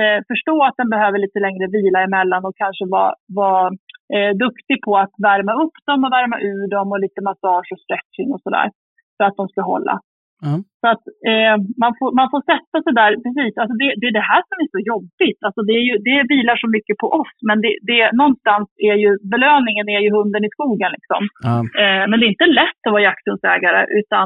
[0.02, 3.68] eh, förstå att den behöver lite längre vila emellan och kanske vara vara,
[4.16, 7.84] eh, duktig på att värma upp dem och värma ur dem och lite massage och
[7.86, 8.68] stretching och sådär.
[9.18, 9.96] För att de ska hålla.
[10.48, 10.54] Ja.
[10.82, 13.54] Så att eh, man, får, man får sätta sig där, precis.
[13.62, 15.40] Alltså det, det är det här som är så jobbigt.
[15.46, 18.98] Alltså det, är ju, det vilar så mycket på oss, men det, det, någonstans är
[19.04, 20.92] ju belöningen är ju hunden i skogen.
[20.98, 21.22] Liksom.
[21.48, 21.56] Ja.
[21.82, 24.26] Eh, men det är inte lätt att vara jakthundsägare, utan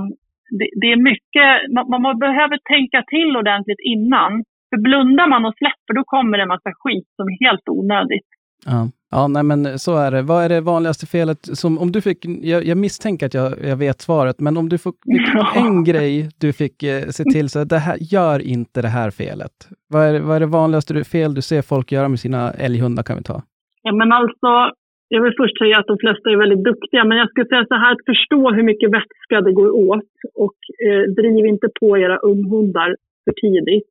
[0.57, 4.31] det, det är mycket, man, man behöver tänka till ordentligt innan.
[4.69, 8.27] För blundar man och släpper, då kommer det en massa skit som är helt onödigt.
[8.65, 8.89] Ja.
[9.11, 10.21] ja, nej men så är det.
[10.21, 13.77] Vad är det vanligaste felet som, om du fick, jag, jag misstänker att jag, jag
[13.77, 17.63] vet svaret, men om du fick, fick en grej du fick eh, se till så
[17.63, 19.55] det här, gör inte det här felet.
[19.93, 22.51] Vad är, det- vad är det vanligaste du- fel du ser folk göra med sina
[22.51, 23.41] älghundar kan vi ta?
[23.81, 24.51] Ja, men alltså,
[25.09, 27.75] jag vill först säga att de flesta är väldigt duktiga, men jag skulle säga så
[27.75, 30.11] här, att förstå hur mycket vätska det går åt
[30.45, 30.57] och
[30.87, 32.89] eh, driv inte på era unghundar
[33.25, 33.89] för tidigt.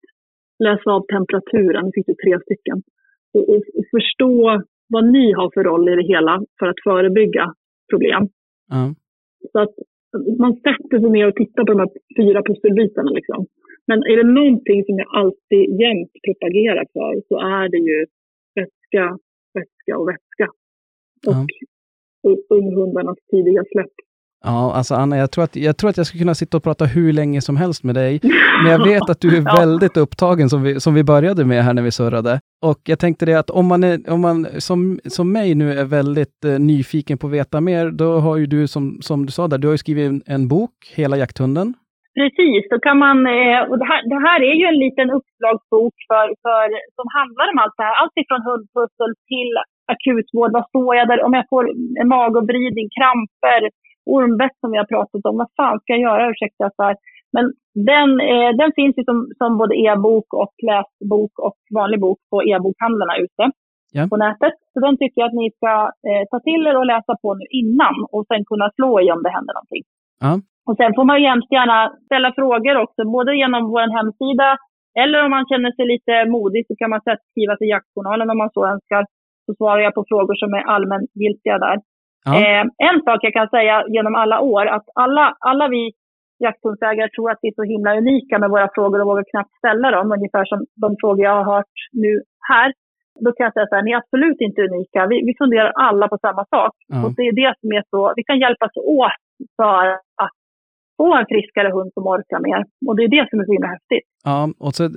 [0.64, 2.78] Läs av temperaturen, det finns ju tre stycken.
[3.34, 7.54] Och, och, och förstå vad ni har för roll i det hela för att förebygga
[7.90, 8.22] problem.
[8.68, 8.94] Ja.
[9.52, 9.74] Så att
[10.38, 13.10] man sätter sig ner och tittar på de här fyra pusselbitarna.
[13.10, 13.46] Liksom.
[13.86, 17.98] Men är det någonting som jag alltid jämt propagerar för så är det ju
[18.58, 19.04] vätska,
[19.54, 20.46] vätska och vätska.
[21.30, 21.46] Och,
[22.26, 23.96] och unghundarnas tidiga släpp.
[24.44, 26.84] Ja, alltså Anna, jag tror, att, jag tror att jag skulle kunna sitta och prata
[26.84, 28.20] hur länge som helst med dig.
[28.62, 29.56] Men jag vet att du är Ja.
[29.60, 32.40] väldigt upptagen som vi, som vi började med här när vi surrade.
[32.62, 35.84] Och jag tänkte det att om man, är, om man som, som mig nu är
[35.84, 39.48] väldigt eh, nyfiken på att veta mer, då har ju du som, som du sa
[39.48, 41.68] där, du har ju skrivit en, en bok, Hela jakthunden.
[42.20, 45.96] Precis, då kan man, eh, och det här, det här är ju en liten uppslagsbok
[46.10, 46.66] för, för,
[46.98, 47.96] som handlar om allt det här.
[48.02, 49.50] Allt ifrån hundpussel till
[49.94, 50.50] akutvård.
[50.56, 51.20] Vad står jag där?
[51.26, 51.64] Om jag får
[52.00, 53.60] en magavridning, kramper,
[54.14, 55.36] ormbett som vi har pratat om.
[55.42, 56.30] Vad fan ska jag göra?
[56.30, 56.92] Ursäkta för.
[57.34, 57.44] Men
[57.90, 62.36] den, eh, den finns ju som, som både e-bok och läsbok och vanlig bok på
[62.50, 63.44] e-bokhandlarna ute
[63.98, 64.04] Ja.
[64.10, 64.54] på nätet.
[64.72, 65.72] Så den tycker jag att ni ska
[66.08, 69.22] eh, ta till er och läsa på nu innan och sen kunna slå i om
[69.24, 69.84] det händer någonting.
[70.24, 70.32] Ja.
[70.68, 74.48] Och sen får man ju jämt gärna ställa frågor också, både genom vår hemsida
[75.02, 77.00] eller om man känner sig lite modig så kan man
[77.30, 79.02] skriva till Jaktjournalen om man så önskar.
[79.46, 81.76] Så svarar jag på frågor som är allmängiltiga där.
[82.26, 82.32] Ja.
[82.40, 85.92] Eh, en sak jag kan säga genom alla år, att alla, alla vi
[86.38, 89.90] jakthundsägare tror att vi är så himla unika med våra frågor och vågar knappt ställa
[89.90, 92.12] dem, ungefär som de frågor jag har hört nu
[92.50, 92.72] här.
[93.24, 95.06] Då kan jag säga så här, ni är absolut inte unika.
[95.06, 96.74] Vi, vi funderar alla på samma sak.
[96.86, 97.04] Ja.
[97.04, 99.20] Och det är det som är så, vi kan hjälpas åt
[99.56, 99.86] för
[100.24, 100.36] att
[100.96, 102.60] få en friskare hund som orkar mer.
[102.86, 104.06] Och det är det som är så himla häftigt.
[104.24, 104.90] Ja, och så, eh,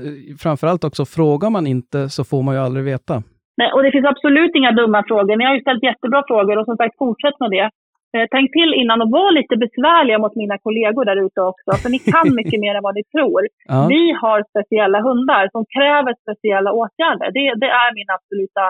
[0.43, 3.23] framförallt också, frågar man inte så får man ju aldrig veta.
[3.59, 5.35] Nej, och det finns absolut inga dumma frågor.
[5.35, 7.67] Ni har ju ställt jättebra frågor och som sagt, fortsätt med det.
[8.13, 11.89] Eh, tänk till innan och var lite besvärliga mot mina kollegor där ute också, för
[11.89, 13.41] ni kan mycket mer än vad ni tror.
[13.73, 13.79] Ja.
[13.93, 17.27] Vi har speciella hundar som kräver speciella åtgärder.
[17.37, 18.65] Det, det är min absoluta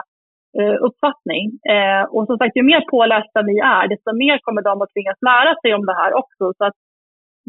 [0.60, 1.46] eh, uppfattning.
[1.76, 5.20] Eh, och som sagt, ju mer pålästa ni är, desto mer kommer de att tvingas
[5.32, 6.44] lära sig om det här också.
[6.58, 6.78] Så att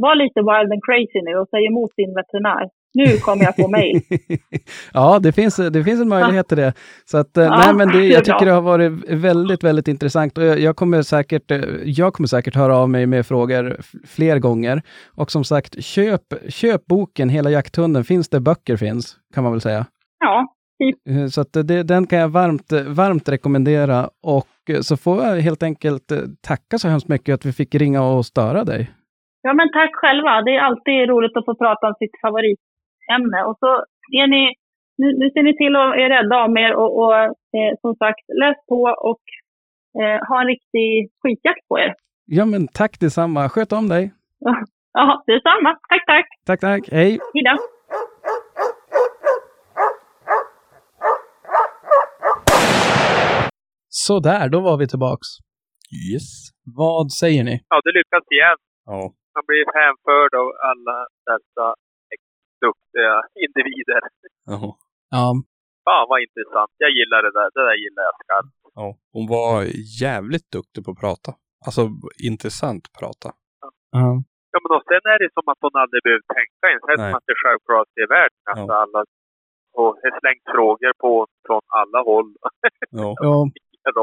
[0.05, 2.65] var lite wild and crazy nu och säg emot din veterinär.
[2.95, 4.01] Nu kommer jag få mejl.
[4.93, 6.73] ja, det finns, det finns en möjlighet till det.
[7.05, 10.39] Så att, eh, Ja, nej, men det, jag tycker det har varit väldigt, väldigt intressant
[10.39, 13.77] och jag, jag, kommer säkert, eh, jag kommer säkert höra av mig med frågor
[14.07, 14.83] fler gånger.
[15.15, 18.05] Och som sagt, köp, köp boken Hela jakthunden.
[18.05, 19.87] Finns det böcker finns, kan man väl säga.
[20.21, 20.47] Ja,
[21.09, 25.37] Eh, Så det, den kan jag varmt, eh, varmt rekommendera och eh, så får jag
[25.37, 26.19] helt enkelt eh,
[26.49, 28.91] tacka så hemskt mycket att vi fick ringa och störa dig.
[29.43, 30.43] Ja, men tack själva.
[30.43, 32.17] Det är alltid roligt att få prata om sitt
[33.11, 33.45] favoritämne.
[33.45, 33.85] Och så
[34.23, 34.55] är ni,
[34.99, 37.15] nu, nu ser ni till att är rädda om er och, och
[37.59, 38.81] eh, som sagt, läs på
[39.11, 39.23] och
[40.03, 41.95] eh, ha en riktig skitjakt på er.
[42.27, 44.13] Ja men tack detsamma, sköt om dig.
[44.93, 45.79] Ja, detsamma.
[45.89, 46.27] Tack, tack.
[46.47, 47.19] Tack, tack, hej.
[47.35, 47.57] Hej då.
[53.89, 55.29] Så där, då var vi tillbaks.
[56.13, 56.29] Yes.
[56.77, 57.61] Vad säger ni?
[57.69, 58.57] Ja, det lyckas igen.
[58.87, 59.01] Ja.
[59.35, 60.97] Man blir hänförd av alla
[61.31, 61.75] dessa
[62.67, 63.15] duktiga
[63.45, 64.03] individer.
[64.51, 64.71] Jaha.
[65.17, 65.27] Ja,
[65.87, 66.73] Fan vad intressant.
[66.85, 67.49] Jag gillar det där.
[67.55, 68.55] Det där gillar jag skarpt.
[68.81, 68.87] Ja.
[69.17, 69.55] Hon var
[70.05, 71.31] jävligt duktig på att prata.
[71.67, 71.83] Alltså
[72.31, 73.29] intressant prata.
[73.99, 74.11] ja.
[74.53, 76.83] Ja, men och sen är det som att hon aldrig behöver tänka ens.
[76.87, 78.41] Det är som att det är självklart i världen.
[78.51, 78.83] Alltså Ja.
[78.83, 79.01] alla
[79.81, 81.13] och det slängs frågor på
[81.47, 82.31] från alla håll.
[83.01, 83.09] Ja.
[83.27, 83.37] ja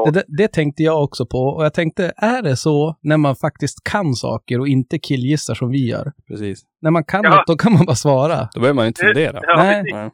[0.04, 3.36] det, det- det tänkte jag också på och jag tänkte, är det så när man
[3.36, 6.12] faktiskt kan saker och inte killgissar som vi gör?
[6.28, 6.62] Precis.
[6.82, 7.30] När man kan Ja.
[7.36, 8.48] något, då kan man bara svara.
[8.54, 9.38] Då behöver man inte fundera.
[9.42, 9.82] Ja, Nej.
[9.92, 10.10] Nej.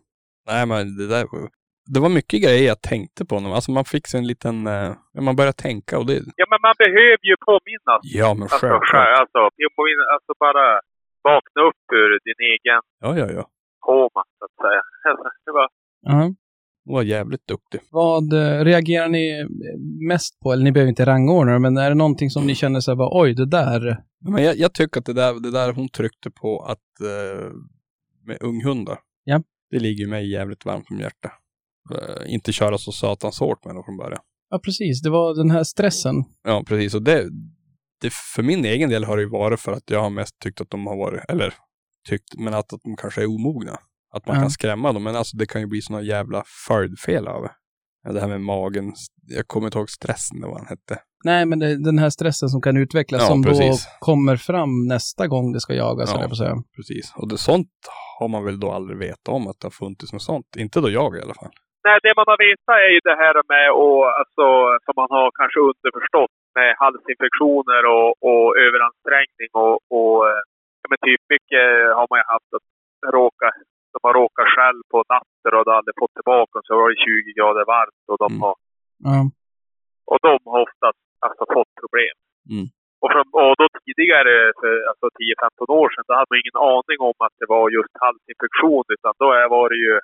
[0.46, 1.48] Nej, men det där var-
[1.94, 3.34] det var mycket grejer jag tänkte på.
[3.36, 4.92] Alltså man fick sig en liten, eh,
[5.26, 8.00] man började tänka och det, Ja, men man behöver ju påminnas.
[8.20, 8.90] ja men Alltså, självklart.
[8.92, 9.40] själv, alltså,
[9.76, 10.66] påminner- alltså bara
[11.30, 13.44] vakna upp ur din egen Ja, ja, ja.
[13.88, 14.82] koma, så att säga.
[15.08, 15.68] Alltså, det var,
[16.12, 16.20] Ja.
[16.84, 17.80] Hon var jävligt duktig.
[17.90, 19.46] Vad eh, reagerar ni
[20.08, 20.52] mest på?
[20.52, 23.22] Eller ni behöver inte rangordna men är det någonting som ni känner så här, bara,
[23.22, 24.04] oj, det där.
[24.20, 27.52] Men jag, jag tycker att det där, det där hon tryckte på att eh,
[28.26, 28.98] med unghundar.
[29.24, 29.42] Ja.
[29.70, 31.32] Det ligger mig jävligt varmt om hjärtat.
[31.94, 34.20] Eh, inte köra så satans hårt med dem från början.
[34.50, 35.02] Ja, precis.
[35.02, 36.14] Det var den här stressen.
[36.42, 36.94] Ja, precis.
[36.94, 37.28] Och det,
[38.00, 40.60] det, för min egen del har det ju varit för att jag har mest tyckt
[40.60, 41.54] att de har varit, eller
[42.08, 43.78] tyckt, men att, att de kanske är omogna.
[44.16, 44.42] Att man Ja.
[44.42, 47.42] kan skrämma dem, men alltså det kan ju bli såna jävla följdfel av
[48.12, 48.20] det.
[48.20, 48.92] Här med magen,
[49.36, 50.94] jag kommer inte ihåg stressen, det vad han hette.
[51.30, 53.84] Nej, men det, den här stressen som kan utvecklas Ja, som precis.
[53.84, 56.28] då kommer fram nästa gång det ska jagas, Ja.
[56.28, 56.54] på säga.
[56.76, 57.04] Precis.
[57.20, 57.72] Och det, sånt
[58.18, 60.48] har man väl då aldrig vetat om att det har funnits något sånt.
[60.64, 61.52] Inte då jag i alla fall.
[61.86, 64.44] Nej, det man har vetat är ju det här med och alltså,
[64.84, 70.40] som man har kanske underförstått med halsinfektioner och, och överansträngning och, och eh,
[70.80, 71.66] ja, men typ mycket
[71.98, 72.66] har man ju haft att
[73.18, 73.48] råka,
[73.94, 76.86] de har råkat själv på natten och de har aldrig fått tillbaka och så var
[76.90, 78.42] det 20 grader varmt och de Mm.
[78.44, 78.54] har,
[79.08, 79.18] Ja.
[80.10, 82.16] och de har oftast alltså, fått problem.
[82.54, 82.66] Mm.
[83.02, 86.98] Och, från, och då tidigare, för alltså 10-15 år sedan, då hade man ingen aning
[87.10, 89.26] om att det var just halsinfektion utan då
[89.56, 89.94] var det ju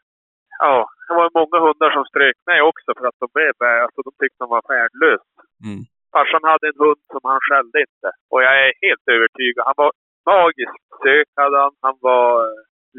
[0.67, 0.77] Ja,
[1.09, 3.53] det var många hundar som strök mig också för att de blev,
[3.85, 5.23] alltså de tyckte de var värdelös.
[5.67, 5.81] Mm.
[6.15, 8.09] Farsan hade en hund som han skällde inte.
[8.33, 9.63] Och jag är helt övertygad.
[9.69, 9.91] Han var
[10.33, 11.75] magiskt sök hade han.
[11.87, 12.29] Han var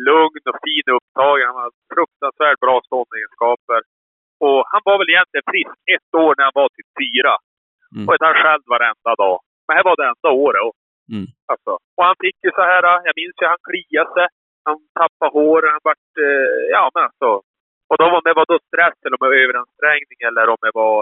[0.09, 1.47] lugn och fin upptagen.
[1.51, 3.81] Han hade fruktansvärt bra ståndegenskaper.
[4.45, 7.33] Och han var väl egentligen frisk ett år när han var typ fyra.
[7.95, 8.05] Mm.
[8.07, 9.37] Och han själv varenda dag.
[9.65, 10.63] Men här var det enda året.
[10.67, 10.75] Och,
[11.15, 11.27] Mm.
[11.51, 11.71] alltså.
[11.95, 14.27] och han fick ju så här, jag minns ju han kliade sig.
[14.67, 17.29] Han tappade hår, han vart, eh, ja men alltså.
[17.89, 20.73] Och då om det var då stress eller om det var överansträngning eller om det
[20.81, 20.97] var,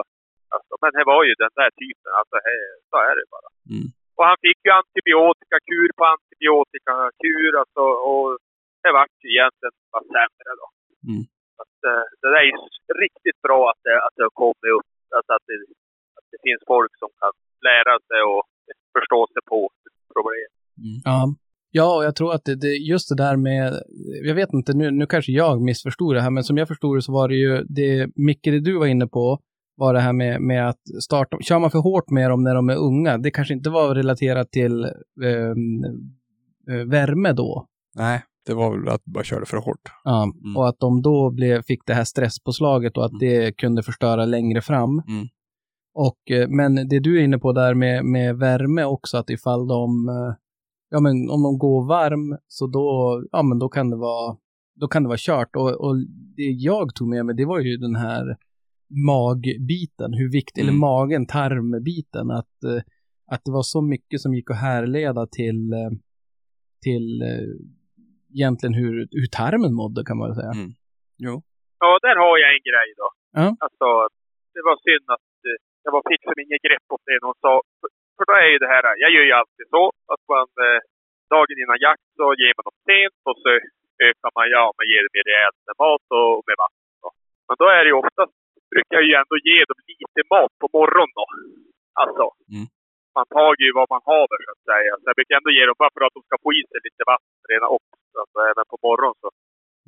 [0.56, 3.49] alltså, men det var ju den där typen, alltså här, så är det bara.
[3.74, 3.88] Mm.
[4.18, 8.28] Och han fick ju antibiotikakur på antibiotikakur alltså, och
[8.84, 10.68] det vart egentligen bara sämre då.
[11.10, 11.23] Mm.
[11.61, 12.57] Att, eh, det där är ju
[13.06, 15.57] riktigt bra att det, att det har kommit upp, alltså att det,
[16.18, 17.34] att det finns folk som kan
[17.69, 18.43] lära sig och
[18.95, 19.60] förstå sig på
[20.15, 20.49] problem.
[21.11, 21.19] Ja.
[21.72, 23.73] Ja, och jag tror att det, det, just det där med,
[24.23, 27.01] jag vet inte, nu, nu kanske jag missförstod det här, men som jag förstod det
[27.01, 29.39] så var det ju, det Micke, det du var inne på,
[29.76, 32.69] var det här med, med att starta, kör man för hårt med dem när de
[32.69, 34.84] är unga, det kanske inte var relaterat till
[35.23, 35.84] ehm,
[36.69, 37.68] eh, värme då.
[37.95, 39.81] Nej, det var väl att bara körde för hårt.
[40.03, 40.57] Ja, Mm.
[40.57, 44.61] och att de då blev, fick det här stresspåslaget och att det kunde förstöra längre
[44.61, 44.89] fram.
[45.07, 45.27] Mm.
[45.93, 49.67] Och, eh, men det du är inne på där med, med värme också, att ifall
[49.67, 50.34] de, eh,
[50.89, 54.38] ja men om de går varm, så då, ja men då kan det vara,
[54.80, 55.55] då kan det vara kört.
[55.55, 55.95] Och, och
[56.35, 58.38] det jag tog med mig, det var ju den här
[59.05, 60.69] magbiten, hur viktig, Mm.
[60.69, 62.81] eller magen, tarmbiten, att, eh,
[63.31, 65.73] att det var så mycket som gick att härleda till,
[66.81, 67.21] till
[68.38, 70.53] egentligen hur, hur tarmen mådde kan man väl säga.
[70.60, 70.72] Mm.
[71.26, 71.34] Jo.
[71.84, 73.07] Ja, där har jag en grej då.
[73.39, 73.47] Ja.
[73.65, 73.88] Alltså,
[74.56, 77.18] det var synd att eh, jag var fick som inget grepp om det.
[77.30, 79.84] Hon sa, för, för då är ju det här, jag gör ju alltid så
[80.14, 80.80] att man eh,
[81.34, 83.49] dagen innan jakt så ger man dem sent och så
[84.07, 86.88] ökar man, ja, man ger dem mer rejält med mat och med vatten.
[87.03, 87.10] Då.
[87.47, 88.34] Men då är det ju oftast,
[88.73, 91.26] brukar jag ju ändå ge dem lite mat på morgonen då.
[92.01, 92.26] Alltså,
[92.56, 92.68] Mm.
[93.20, 94.91] Man tar ju vad man haver så att säga.
[95.00, 97.04] Så jag brukar ändå ge dem bara för att de ska få i sig lite
[97.14, 98.20] vatten redan också.
[98.32, 99.28] Så även på morgonen så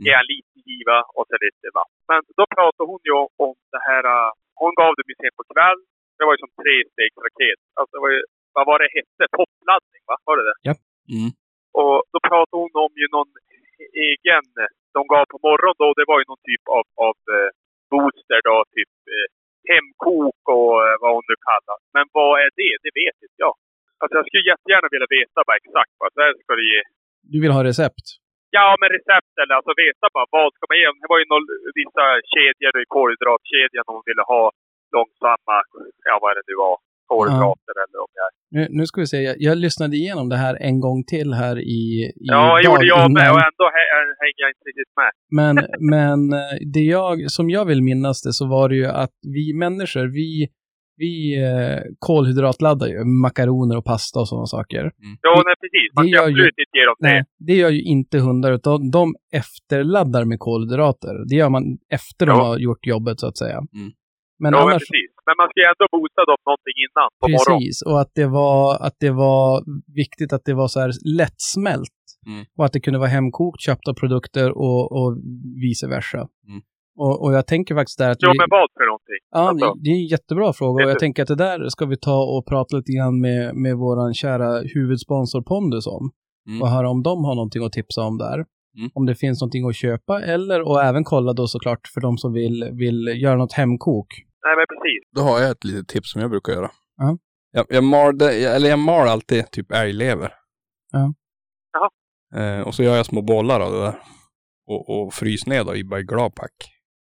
[0.03, 2.01] ger jag lite giva och så lite vatten.
[2.11, 3.13] Men då pratade hon ju
[3.45, 4.29] om det här, äh,
[4.61, 5.79] hon gav dem ju sen på kväll.
[6.17, 7.61] Det var ju som trestegsraket.
[7.77, 8.21] Alltså det var ju,
[8.55, 9.23] vad var det hette?
[9.37, 10.15] Toppladdning va?
[10.27, 10.57] Var det det?
[11.15, 11.31] Mm.
[11.79, 13.31] Och då pratade hon om ju någon
[14.09, 14.45] egen,
[14.95, 17.49] de gav på morgonen då, det var ju någon typ av, av eh,
[17.91, 19.27] booster då, typ eh,
[19.71, 21.77] hemkok och eh, vad hon nu kallar.
[21.95, 22.73] Men vad är det?
[22.85, 23.55] Det vet inte jag.
[23.99, 26.81] Alltså jag skulle jättegärna vilja veta bara exakt vad det ska det ge.
[27.31, 28.05] Du vill ha recept?
[28.57, 30.87] Ja, men recept eller alltså veta bara vad ska man ge.
[31.03, 31.47] Det var ju någon,
[31.81, 34.43] vissa kedjor i kolhydratkedjan hon ville ha
[34.95, 35.55] långsamma,
[36.09, 36.75] ja vad är det nu var,
[37.11, 40.55] kolhydrater eller om jag Nu, nu ska vi se, jag, jag lyssnade igenom det här
[40.69, 43.33] en gång till här i, i Ja, det gjorde jag med innan.
[43.35, 45.11] och ändå hä- hänger jag inte riktigt med.
[45.39, 45.55] Men,
[45.93, 49.53] men eh, det jag, som jag vill minnas det så var det ju att vi
[49.53, 50.47] människor, vi,
[50.97, 51.13] vi
[51.43, 54.83] eh, kolhydratladdar ju makaroner och pasta och sådana saker.
[55.21, 55.89] Ja, nej precis.
[55.95, 57.07] Man det gör ju- inte ge dem det.
[57.07, 61.29] Nej, det gör ju inte hundar, utan de efterladdar med kolhydrater.
[61.29, 61.63] Det gör man
[61.93, 62.43] efter de Ja.
[62.45, 63.57] har gjort jobbet så att säga.
[63.57, 63.69] Mm.
[64.39, 65.10] Men ja, men annars, precis.
[65.31, 67.59] Men man ska ju ändå boosta dem någonting innan på morgonen.
[67.59, 69.49] precis, och att det, var, att det var
[70.01, 71.97] viktigt att det var så här lättsmält.
[72.27, 72.45] Mm.
[72.57, 75.09] Och att det kunde vara hemkokt, köpta produkter och, och
[75.65, 76.17] vice versa.
[76.49, 76.61] Mm.
[77.03, 79.21] Och, och jag tänker faktiskt där att Jo, vi, men vad för någonting?
[79.31, 81.97] Ja, Alltså, det- är en jättebra fråga och jag tänker att det där ska vi
[81.97, 86.11] ta och prata lite grann med, med våran kära huvudsponsor Pondus om.
[86.49, 86.61] Mm.
[86.61, 88.37] Och höra om de har någonting att tipsa om där.
[88.77, 88.89] Mm.
[88.93, 92.33] Om det finns någonting att köpa eller och även kolla då såklart för de som
[92.33, 94.07] vill, vill göra något hemkok.
[94.45, 95.09] Nej, men precis.
[95.15, 96.71] Då har jag ett litet tips som jag brukar göra.
[96.97, 97.17] Ja.
[97.51, 100.33] Jag, jag, malde, eller jag mal alltid typ älglever.
[100.91, 101.13] Ja.
[101.73, 101.89] Jaha.
[102.43, 104.03] Eh, och så gör jag små bollar av det där.
[104.67, 106.53] Och, och frys ner då i bara gladpack.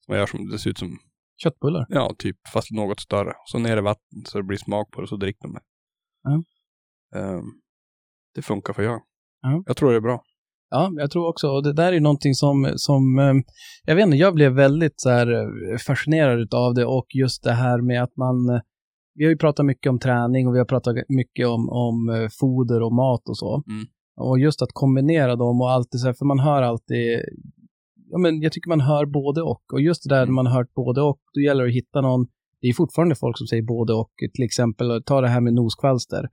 [0.04, 0.98] Som jag gör som, det ser ut som,
[1.42, 1.86] Köttbullar.
[1.88, 3.30] ja typ, fast något större.
[3.30, 5.60] Och så ner i vatten så det blir smak på det, så dricker de det.
[6.22, 6.42] Ja.
[7.20, 7.42] Eh,
[8.34, 9.02] det funkar för jag.
[9.40, 9.62] Ja.
[9.66, 10.22] Jag tror det är bra.
[10.70, 11.48] Ja, jag tror också.
[11.48, 13.34] Och det där är någonting som, som eh,
[13.84, 17.52] jag vet inte, jag blev väldigt så här eh, fascinerad av det och just det
[17.52, 18.60] här med att man, eh,
[19.14, 22.28] vi har ju pratat mycket om träning och vi har pratat mycket om, om eh,
[22.40, 23.62] foder och mat och så.
[23.68, 23.86] Mm.
[24.16, 27.20] Och just att kombinera dem och alltid så här, för man hör alltid,
[28.10, 29.62] ja men jag tycker man hör både och.
[29.72, 30.34] Och just det där Mm.
[30.34, 32.26] man har hört både och, då gäller det att hitta någon,
[32.60, 36.28] det är fortfarande folk som säger både och, till exempel, ta det här med noskvalster.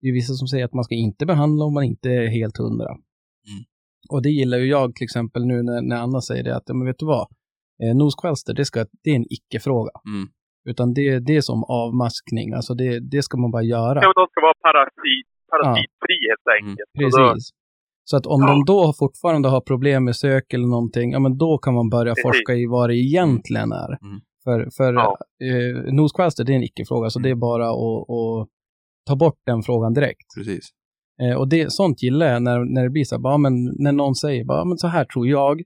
[0.00, 2.56] Det är vissa som säger att man ska inte behandla om man inte är helt
[2.56, 2.96] hundra.
[4.10, 6.74] Och det gillar ju jag till exempel nu när, när Anna säger det, att ja,
[6.74, 7.26] men vet du vad?
[7.82, 9.90] Eh, noskvalster, det, ska, det är en icke-fråga.
[10.08, 10.28] Mm.
[10.68, 13.98] Utan det, det är som avmaskning, alltså det, det ska man bara göra.
[14.02, 16.90] Ja, de ska vara parasit, parasitfri helt enkelt.
[17.04, 17.50] Och då- Precis.
[18.04, 18.46] Så att om Ja.
[18.48, 22.12] de då fortfarande har problem med sök eller någonting, ja men då kan man börja
[22.14, 22.22] Precis.
[22.22, 23.88] forska i vad det egentligen är.
[24.04, 24.20] Mm.
[24.44, 25.16] För, för Ja.
[25.44, 28.48] eh, noskvalster, det är en icke-fråga, så det är bara att, att
[29.06, 30.26] ta bort den frågan direkt.
[30.38, 30.68] Precis.
[31.22, 33.92] Eh, och det, sånt gillar jag när, när det blir så här, bara, men när
[33.92, 35.62] någon säger bara, men så här tror jag,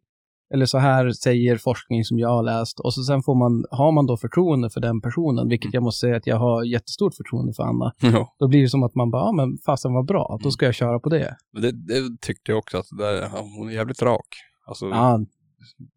[0.54, 3.92] eller så här säger forskning som jag har läst, och så sen får man, har
[3.92, 7.52] man då förtroende för den personen, vilket jag måste säga att jag har jättestort förtroende
[7.52, 8.34] för Anna, Ja.
[8.38, 10.74] då blir det som att man bara, ja men fasen var bra, då ska jag
[10.74, 11.36] köra på det.
[11.52, 13.28] Men det, det tyckte jag också att där,
[13.58, 14.26] hon är jävligt rak.
[14.66, 15.20] Alltså, Ja,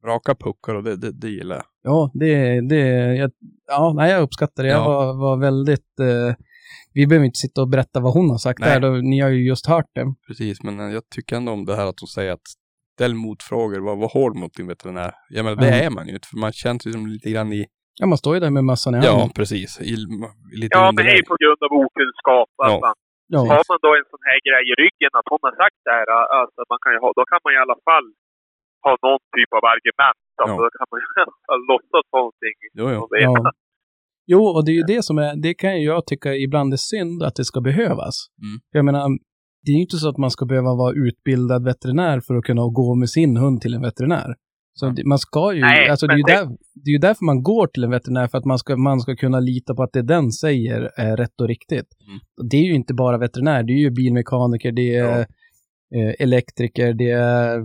[0.06, 1.66] raka puckar och det, det, det gillar jag.
[1.84, 2.78] ja det, det,
[3.16, 3.32] jag,
[3.68, 4.70] ja, nej, jag uppskattar det.
[4.70, 4.88] Jag Ja.
[4.88, 6.36] var, var väldigt, eh,
[6.94, 8.70] vi behöver inte sitta och berätta vad hon har sagt Nej.
[8.70, 10.06] där, då, ni har ju just hört det.
[10.28, 12.48] Precis, men eh, jag tycker ändå om det här att hon säger att
[12.96, 15.12] ställ motfrågor, var, var hård mot din veterinär.
[15.30, 15.84] Jag menar, det Ja.
[15.86, 17.62] är man ju inte, för man känns ju som lite grann i,
[18.00, 19.30] Ja, man står ju där med mössan i ja handen.
[19.40, 19.96] precis, i, i
[20.62, 22.50] lite Ja, men det är på grund av okunskap.
[22.68, 22.94] Ja.
[23.36, 25.94] Ja, Har man då en sån här grej i ryggen att hon har sagt det
[26.00, 26.08] här,
[26.42, 28.08] alltså man kan ju ha, då kan man i alla fall
[28.86, 30.20] ha någon typ av argument.
[30.40, 30.62] Alltså, Ja.
[30.64, 30.98] Då kan man
[31.50, 32.56] fall låtsas någonting.
[32.80, 33.02] Jo, jo.
[33.28, 33.34] Ja.
[34.26, 37.24] Jo, och det är ju det som är, det kan jag tycka ibland är synd
[37.24, 38.16] att det ska behövas.
[38.42, 38.60] Mm.
[38.72, 39.10] Jag menar,
[39.66, 42.62] det är ju inte så att man ska behöva vara utbildad veterinär för att kunna
[42.62, 44.36] gå med sin hund till en veterinär.
[44.76, 47.44] Så man ska ju, Nej, alltså det är ju, där, det är ju därför man
[47.44, 50.02] går till en veterinär, för att man ska, man ska kunna lita på att det
[50.02, 51.88] den säger är rätt och riktigt.
[52.08, 52.50] Mm.
[52.50, 55.18] Det är ju inte bara veterinär, det är ju bilmekaniker, det är
[55.90, 56.00] Ja.
[56.00, 57.64] eh, elektriker, det är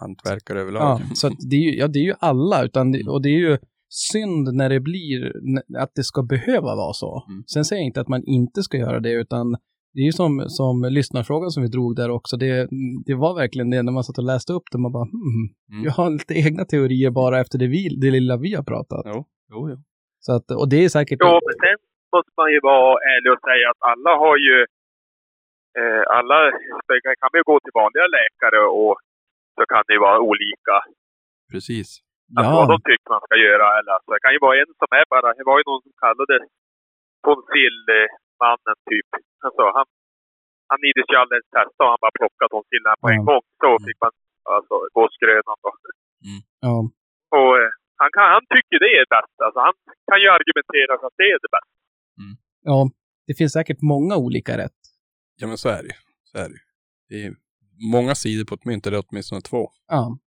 [0.00, 0.82] Hantverkare överlag.
[0.82, 2.64] Ja, så det, är ju, ja, det är ju alla.
[2.64, 3.58] Utan det, och det är ju
[4.12, 5.32] synd när det blir,
[5.78, 7.24] att det ska behöva vara så.
[7.28, 7.42] Mm.
[7.52, 9.56] Sen säger jag inte att man inte ska göra det, utan
[9.94, 12.36] det är ju som, som lyssnarfrågan som vi drog där också.
[12.36, 12.68] Det,
[13.06, 15.84] det var verkligen det när man satt och läste upp det, man bara hmm, Mm.
[15.86, 19.02] jag har lite egna teorier bara efter det, vi, det lilla vi har pratat.
[19.12, 19.18] Jo,
[19.52, 19.76] jo, jo.
[20.24, 21.18] Så att, och det är säkert...
[21.20, 21.78] Ja, men sen
[22.14, 24.56] måste man ju vara ärlig och säga att alla har ju...
[25.78, 26.38] Eh, alla
[27.20, 28.96] kan ju gå till vanliga läkare och
[29.56, 30.76] så kan det ju vara olika.
[31.52, 31.88] Precis.
[32.38, 33.66] Alltså vad de tycker man ska göra.
[33.78, 35.28] Eller, alltså, det kan ju vara en som är bara...
[35.38, 36.36] Det var ju någon som kallade
[37.26, 39.10] tonsillmannen typ.
[39.46, 39.86] Alltså, han,
[40.70, 43.28] han ides ju alldeles testa och han bara plockade tonsillerna på en Ja.
[43.30, 43.44] gång.
[43.62, 44.12] Så fick man
[44.56, 45.70] alltså gå skrönan då.
[46.66, 46.76] Ja.
[47.38, 47.70] Och eh,
[48.02, 49.36] han, kan, han tycker det är bäst.
[49.46, 49.74] Alltså, han
[50.08, 51.74] kan ju argumentera för att det är det bästa.
[52.70, 52.78] ja,
[53.26, 54.80] det finns säkert många olika rätt.
[55.40, 55.98] Ja men så är det ju.
[56.30, 56.64] Så är det ju.
[57.08, 57.30] Det är
[57.96, 59.62] många sidor på ett mynt, eller åtminstone två.
[59.94, 60.18] Ja, Ja.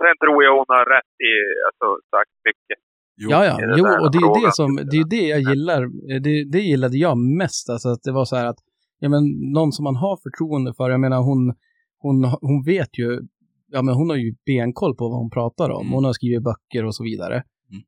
[0.00, 1.32] Sen tror jag hon har rätt i,
[1.68, 2.78] alltså sagt mycket.
[3.22, 3.28] Jo.
[3.30, 3.56] ja, ja.
[3.78, 5.82] Jo, och det är det som, det är det jag gillar.
[5.82, 8.60] Eh, Det, det gillade jag mest, alltså att det var så här att,
[8.98, 9.22] ja men
[9.52, 11.54] någon som man har förtroende för, jag menar hon,
[11.98, 13.20] hon, hon vet ju,
[13.68, 15.80] ja men hon har ju benkoll på vad hon pratar om.
[15.80, 15.92] Mm.
[15.92, 17.42] Hon har skrivit böcker och så vidare.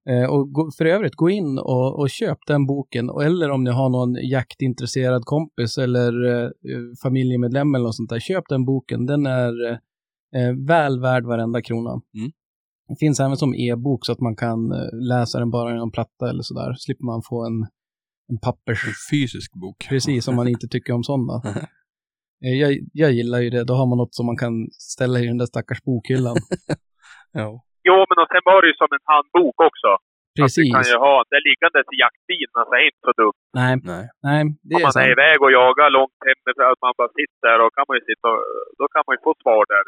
[0.08, 0.48] Eh, och
[0.78, 3.08] för övrigt, gå in och, och köp den boken.
[3.08, 6.50] Eller om ni har någon jaktintresserad kompis eller eh,
[7.02, 9.06] familjemedlem eller något sånt där, köp den boken.
[9.06, 9.76] Den är eh,
[10.68, 11.90] väl värd varenda krona.
[11.90, 12.30] Mm.
[12.88, 15.90] Det finns även som e-bok så att man kan eh, läsa den bara i en
[15.90, 16.74] platta eller sådär.
[16.84, 17.58] Slipper man få en,
[18.30, 18.80] en pappers...
[18.86, 19.78] En fysisk bok.
[19.88, 21.36] Precis, om man inte tycker om sådana.
[22.46, 22.70] Eh, Jag,
[23.02, 23.62] jag gillar ju det.
[23.70, 24.54] Då har man något som man kan
[24.94, 26.36] ställa i den där stackars bokhyllan.
[27.40, 27.48] Ja.
[27.88, 29.88] Jo, men och sen var det ju som en handbok också.
[29.96, 30.04] Att
[30.36, 30.70] du Precis.
[30.74, 33.40] kan ju ha det liggandes i jaktbilen, alltså det är inte så dumt.
[33.60, 34.04] Nej, Nej.
[34.28, 35.14] nej, det Om är man är sant.
[35.16, 38.26] iväg och jagar långt hemifrån, att man bara sitter där och kan man ju sitta
[38.34, 38.40] och,
[38.80, 39.84] då kan man ju få svar där.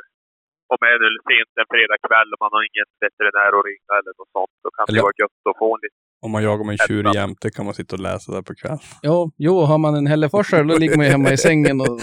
[0.75, 4.13] Om det är nu sent en fredagkväll och man har ingen veterinär att ringa eller
[4.19, 6.01] något sånt, då kan Eller- det vara gött att få en liten...
[6.27, 8.79] Om man jagar med en tjur jämte kan man sitta och läsa där på kvällen.
[9.03, 11.87] Jo, jo, har man en hälleforsare då ligger man ju hemma i sängen och...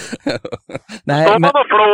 [1.10, 1.40] Nej, Står men...
[1.40, 1.92] man och flå!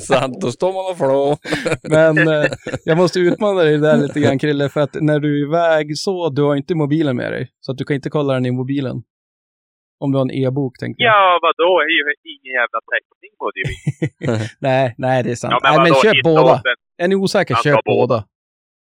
[0.10, 1.36] Sant, då står man och flå.
[1.82, 2.50] Men eh,
[2.84, 6.28] jag måste utmana dig där lite grann Krille, för att när du är iväg så,
[6.30, 7.50] du har inte mobilen med dig.
[7.60, 9.02] Så att du kan inte kolla den i mobilen.
[9.98, 11.12] Om du har en e-bok, tänker jag.
[11.12, 11.78] Ja, vadå?
[11.80, 12.04] Det är ju
[12.34, 13.64] ingen jävla täckning på det.
[14.68, 15.52] Nej, nej, det är sant.
[15.52, 16.52] Ja, men nej, men köp båda.
[16.52, 17.04] den.
[17.04, 18.06] Är ni osäkra, köp båda.
[18.06, 18.14] båda.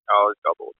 [0.05, 0.75] Ja, det ska båda.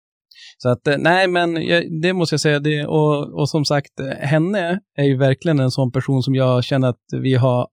[0.58, 2.60] Så att, eh, nej, men jag, det måste jag säga.
[2.60, 6.64] Det, och, och som sagt, eh, henne är ju verkligen en sån person som jag
[6.64, 7.68] känner att vi har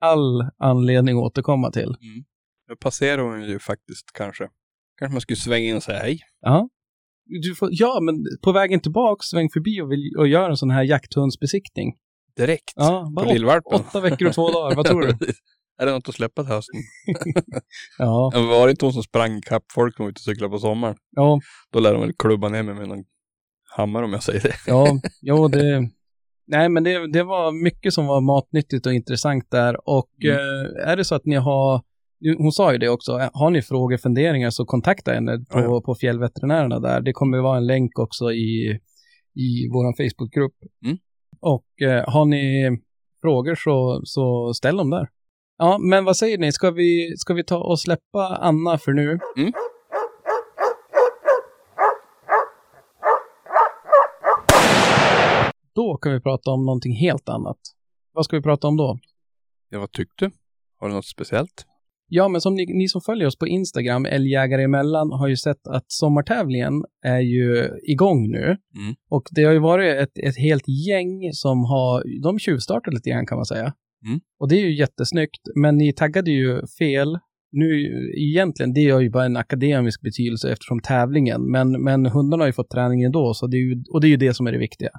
[0.00, 1.96] all anledning att återkomma till.
[2.68, 4.48] Nu passerar hon ju faktiskt kanske.
[4.98, 6.18] Kanske man skulle svänga in och säga hej.
[6.40, 6.68] Ja.
[7.42, 10.70] Du får, ja, men på vägen tillbaka, sväng förbi och, vill, och gör en sån
[10.70, 11.94] här jakthundsbesiktning.
[12.36, 12.72] Direkt.
[12.76, 13.80] Ja, på bara lillvalpen.
[13.80, 14.76] åtta veckor och två dagar.
[14.76, 15.08] Vad tror du?
[15.80, 16.80] är det något att släppa till hösten?
[17.98, 20.50] Ja, Ja, Var det inte hon som sprang kapp folk som var ute och cyklade
[20.50, 20.96] på sommaren?
[21.10, 21.40] ja,
[21.72, 23.04] Då lär de väl klubba ner mig med någon
[23.76, 24.54] hammare om jag säger det.
[24.66, 25.88] ja, jo, det...
[26.50, 29.88] Nej, men det, det var mycket som var matnyttigt och intressant där.
[29.88, 30.36] Och Mm.
[30.36, 31.82] eh, är det så att ni har,
[32.38, 35.94] hon sa ju det också, har ni frågor, funderingar så kontakta henne på, Ja, på
[35.94, 37.00] fjällveterinärerna där.
[37.00, 38.80] Det kommer vara en länk också i,
[39.34, 40.54] i vår Facebookgrupp.
[40.84, 40.98] Mm.
[41.40, 42.70] Och eh, har ni
[43.22, 45.08] frågor så, så ställ dem där.
[45.58, 46.52] Ja, men vad säger ni?
[46.52, 49.18] Ska vi, ska vi ta och släppa Anna för nu?
[49.36, 49.52] Mm.
[55.74, 57.58] Då kan vi prata om någonting helt annat.
[58.12, 58.98] Vad ska vi prata om då?
[59.68, 60.30] Ja, vad tyckte?
[60.80, 61.67] Har du något speciellt?
[62.10, 65.66] Ja, men som ni, ni som följer oss på Instagram, Älgjägare emellan, har ju sett
[65.66, 68.44] att sommartävlingen är ju igång nu.
[68.44, 68.94] Mm.
[69.10, 73.26] Och det har ju varit ett, ett helt gäng som har, de tjuvstartat lite grann
[73.26, 73.72] kan man säga.
[74.06, 74.20] Mm.
[74.40, 77.18] Och det är ju jättesnyggt, men ni taggade ju fel.
[77.52, 77.86] Nu
[78.16, 82.52] egentligen, det har ju bara en akademisk betydelse eftersom tävlingen, men, men hundarna har ju
[82.52, 84.58] fått träning ändå, så det är ju, och det är ju det som är det
[84.58, 84.90] viktiga.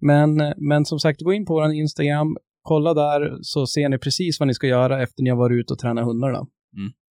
[0.00, 2.36] Men, men som sagt, gå in på vår Instagram,
[2.66, 5.72] kolla där så ser ni precis vad ni ska göra efter ni har varit ute
[5.72, 6.46] och tränat hundarna.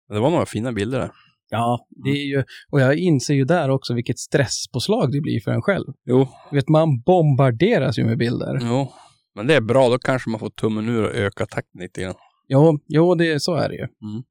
[0.10, 1.12] Det var några fina bilder där.
[1.50, 5.52] Ja, det är ju, och jag inser ju där också vilket stresspåslag det blir för
[5.52, 5.86] en själv.
[6.06, 8.60] Jo, Vet, man bombarderas ju med bilder.
[8.62, 8.92] jo.
[9.36, 12.16] Men det är bra, då kanske man får tummen ur och öka takten lite grann.
[12.48, 13.82] Jo, jo det, så är det ju.
[13.82, 14.24] Mm.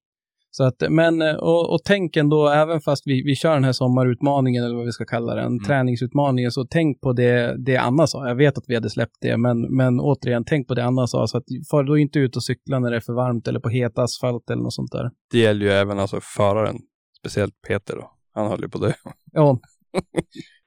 [0.54, 4.64] Så att, men, och, och tänk ändå, även fast vi, vi kör den här sommarutmaningen,
[4.64, 8.28] eller vad vi ska kalla den, träningsutmaningen, så tänk på det, det Anna sa.
[8.28, 11.26] Jag vet att vi hade släppt det, men, men återigen, tänk på det Anna sa,
[11.26, 13.68] så att far då inte ut och cykla när det är för varmt eller på
[13.68, 15.10] het asfalt eller något sånt där.
[15.30, 16.76] Det gäller ju även alltså föraren.
[17.18, 18.10] Speciellt Peter då.
[18.34, 18.94] Han höll ju på det.
[19.32, 19.58] Ja.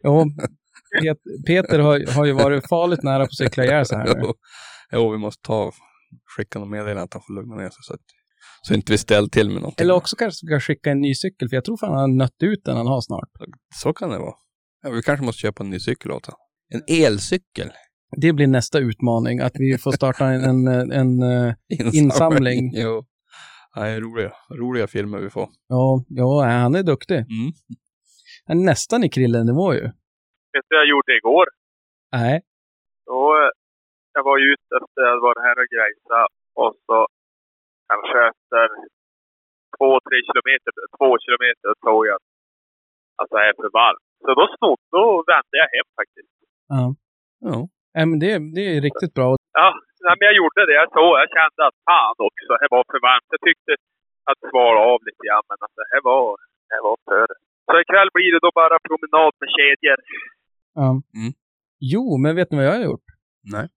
[0.02, 0.26] ja.
[1.02, 4.22] Pet- Peter har, har ju varit farligt nära på att cykla ihjäl sig här nu.
[4.92, 5.72] Jo, vi måste ta
[6.38, 8.00] skicka något meddelande att han får lugna ner sig så att
[8.68, 9.84] så inte vi ställer till med någonting.
[9.84, 12.44] Eller också kanske ska skicka en ny cykel, för jag tror fan han har nött
[12.44, 13.30] ut den han har snart.
[13.76, 14.36] Så kan det vara.
[14.84, 16.40] Ja, vi kanske måste köpa en ny cykel åt honom.
[16.74, 17.70] En elcykel.
[18.22, 21.54] Det blir nästa utmaning, att vi får starta en, en, en, eh,
[21.94, 22.72] Insamling.
[22.84, 23.06] jo.
[23.76, 25.48] Nej, roliga, roliga filmer vi får.
[25.68, 27.18] ja, ja, han är duktig.
[27.18, 27.52] Mm.
[28.50, 29.84] är nästan i Krille-nivå ju.
[30.54, 31.46] Vet du vad jag gjorde igår?
[32.12, 32.42] Nej.
[33.06, 33.50] Då, eh,
[34.14, 36.20] jag var ju ute efter att vara här och grejsa
[36.62, 37.08] och så
[37.90, 38.66] kanske efter
[39.78, 42.28] två, tre kilometer, två kilometer såg jag att
[43.20, 44.06] alltså, det är för varmt.
[44.26, 46.34] Så då snodde, då vände jag hem faktiskt.
[46.76, 46.86] Ja.
[47.50, 47.58] Ja.
[47.96, 49.30] Nej, men det, det är riktigt bra.
[49.60, 49.68] Ja,
[50.06, 50.76] nej, men jag gjorde det.
[50.82, 53.30] Jag såg, jag kände att fan också, det var för varmt.
[53.36, 53.72] Jag tyckte
[54.30, 56.28] att svara av lite grann, men alltså det var,
[56.72, 57.28] det var för.
[57.68, 60.00] Så ikväll blir det då bara promenad med kedjor.
[60.82, 60.90] Ja.
[61.20, 61.32] Mm.
[61.94, 63.08] Jo, men vet ni vad jag har gjort?
[63.54, 63.68] Nej.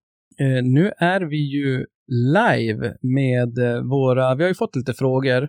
[0.43, 5.49] Eh, nu är vi ju live med eh, våra, vi har ju fått lite frågor,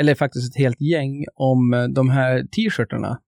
[0.00, 3.20] eller faktiskt ett helt gäng, om eh, de här t-shirtarna.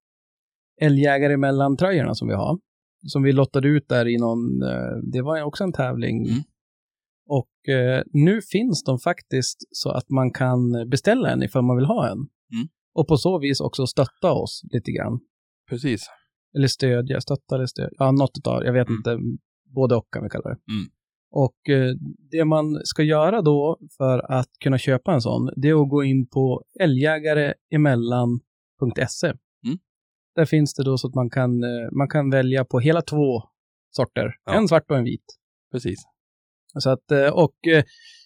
[0.80, 2.58] Älgjägare mellan tröjorna som vi har.
[3.06, 6.26] Som vi lottade ut där i någon, eh, det var också en tävling.
[6.26, 6.42] Mm.
[7.28, 11.86] Och eh, nu finns de faktiskt så att man kan beställa en ifall man vill
[11.86, 12.18] ha en.
[12.18, 12.68] Mm.
[12.94, 15.20] Och på så vis också stötta oss lite grann.
[15.68, 16.06] Precis.
[16.56, 17.90] Eller stödja, stötta eller stödja.
[17.98, 18.96] Ja, något utav, jag vet Mm.
[18.98, 19.18] inte,
[19.74, 20.72] både och kan vi kalla det.
[20.72, 20.90] Mm.
[21.32, 21.94] Och eh,
[22.30, 26.04] det man ska göra då för att kunna köpa en sån, det är att gå
[26.04, 29.26] in på älgjägareemellan.se.
[29.26, 29.38] Mm.
[30.34, 33.42] Där finns det då så att man kan, eh, man kan välja på hela två
[33.90, 34.34] sorter.
[34.44, 34.52] Ja.
[34.52, 35.24] En svart och en vit.
[35.72, 35.98] Precis.
[36.78, 37.56] Så att, eh, och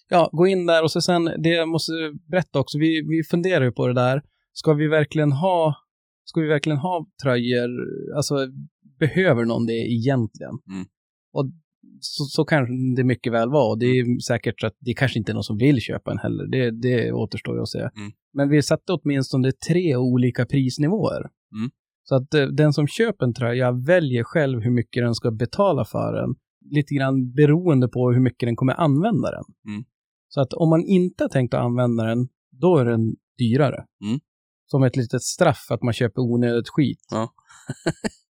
[0.09, 1.91] ja, gå in där och så sen, det jag måste
[2.31, 4.21] berätta också, vi, vi funderar ju på det där.
[4.53, 5.75] Ska vi verkligen ha,
[6.23, 7.69] ska vi verkligen ha tröjor,
[8.15, 8.35] alltså
[8.99, 10.59] behöver någon det egentligen?
[10.69, 10.85] Mm.
[11.33, 11.45] Och
[11.99, 13.69] så, så kanske det mycket väl var.
[13.69, 16.17] Och det är säkert så att det kanske inte är någon som vill köpa en
[16.17, 16.47] heller.
[16.47, 17.79] Det, det återstår ju att se.
[17.79, 18.11] Mm.
[18.33, 21.29] Men vi satte åtminstone tre olika prisnivåer.
[21.55, 21.69] Mm.
[22.03, 25.85] Så att eh, den som köper en tröja väljer själv hur mycket den ska betala
[25.85, 26.35] för den.
[26.71, 29.73] Lite grann beroende på hur mycket den kommer använda den.
[29.73, 29.85] Mm.
[30.27, 33.85] Så att om man inte har tänkt att använda den, då är den dyrare.
[34.05, 34.19] Mm.
[34.65, 37.05] Som ett litet straff att man köper onödigt skit.
[37.11, 37.33] Ja.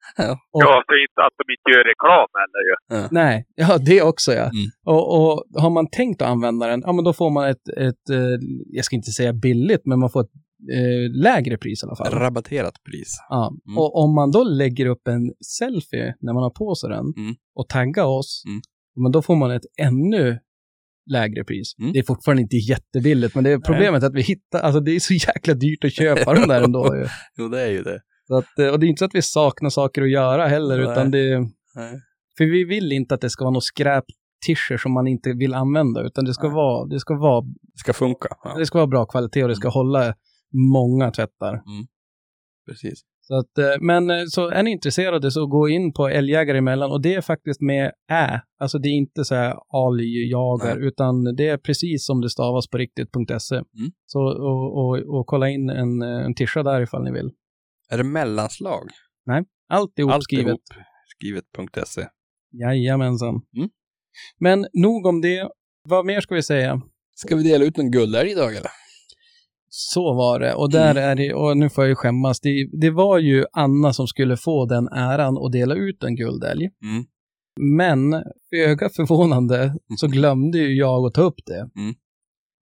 [0.53, 3.09] Och- Ja, så inte att de inte gör reklam heller ju.
[3.11, 4.43] Nej, ja det också ja.
[4.45, 4.67] Mm.
[4.87, 8.11] Och, och har man tänkt att använda den, ja men då får man ett, ett
[8.11, 10.31] eh, jag ska inte säga billigt, men man får ett
[10.75, 12.19] eh, lägre pris i alla fall.
[12.19, 13.11] Rabatterat pris.
[13.29, 13.53] Ja.
[13.69, 13.79] Mm.
[13.79, 17.35] Och om man då lägger upp en selfie när man har på sig den Mm.
[17.55, 18.61] och taggar oss, Mm.
[19.03, 20.39] men då får man ett ännu
[21.11, 21.75] lägre pris.
[21.81, 21.93] Mm.
[21.93, 25.01] Det är fortfarande inte jättebilligt, men det är problemet att vi hittar, alltså det är
[25.01, 26.97] så jäkla dyrt att köpa de där ändå.
[26.97, 27.07] Ju.
[27.39, 28.01] Jo, det är ju det.
[28.27, 30.77] Så att, eh, och det är inte så att vi saknar saker att göra heller,
[30.79, 30.93] Nej.
[30.93, 31.39] utan det
[31.75, 32.01] Nej.
[32.39, 34.05] för vi vill inte att det ska vara något skräp
[34.47, 36.55] t som man inte vill använda, utan det ska, Nej.
[36.55, 38.29] vara, det, ska vara, Det ska funka.
[38.45, 40.15] Ja, det ska vara bra kvalitet och det ska hålla
[40.73, 41.63] många tvättar.
[42.69, 43.01] precis.
[43.21, 46.91] Så att, eh, men eh, så är ni intresserade så gå in på älgjägare emellan
[46.91, 48.41] och det är faktiskt med ä.
[48.61, 52.79] Alltså det är inte så här aljagar, utan det är precis som det stavas på
[52.79, 53.55] riktigt.se.
[53.57, 53.67] Mm.
[54.07, 57.31] Så och, och, och kolla in en, en tisha där ifall ni vill.
[57.91, 58.89] Är det mellanslag?
[59.69, 60.47] Allt är uppskrivet.
[60.47, 60.61] Alltihop
[61.17, 62.07] Skrivet.se.
[62.53, 63.35] Jajamensan.
[63.57, 63.69] Mm.
[64.39, 65.49] Men nog om det.
[65.89, 66.83] Vad mer ska vi säga?
[67.15, 68.71] Ska vi dela ut en guldälg idag eller?
[69.69, 70.55] Så var det.
[70.55, 72.41] Och där är det, och nu får jag ju skämmas.
[72.41, 76.71] Det, det var ju Anna som skulle få den äran att dela ut en guldälg.
[76.83, 77.05] Mm.
[77.61, 81.71] Men föga förvånande så glömde ju jag att ta upp det.
[81.81, 81.95] Mm.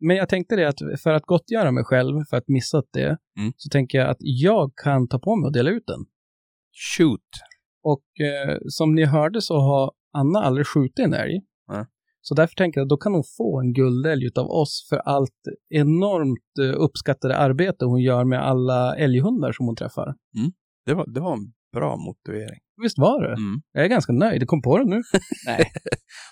[0.01, 3.53] Men jag tänkte det att för att gottgöra mig själv för att missat det, Mm.
[3.57, 6.05] så tänker jag att jag kan ta på mig och dela ut den.
[6.99, 7.21] Shoot.
[7.83, 11.41] Och eh, som ni hörde så har Anna aldrig skjutit en älg.
[11.69, 11.85] Nej.
[12.21, 15.41] Så därför tänker jag att då kan hon få en guldälg av oss för allt
[15.69, 20.15] enormt eh, uppskattade arbete hon gör med alla älghundar som hon träffar.
[20.87, 22.61] Det var, det var en bra motivering.
[22.83, 23.33] Visst var det?
[23.33, 23.55] Mm.
[23.73, 24.43] Jag är ganska nöjd.
[24.43, 25.03] Jag kom på det nu.
[25.47, 25.65] Nej.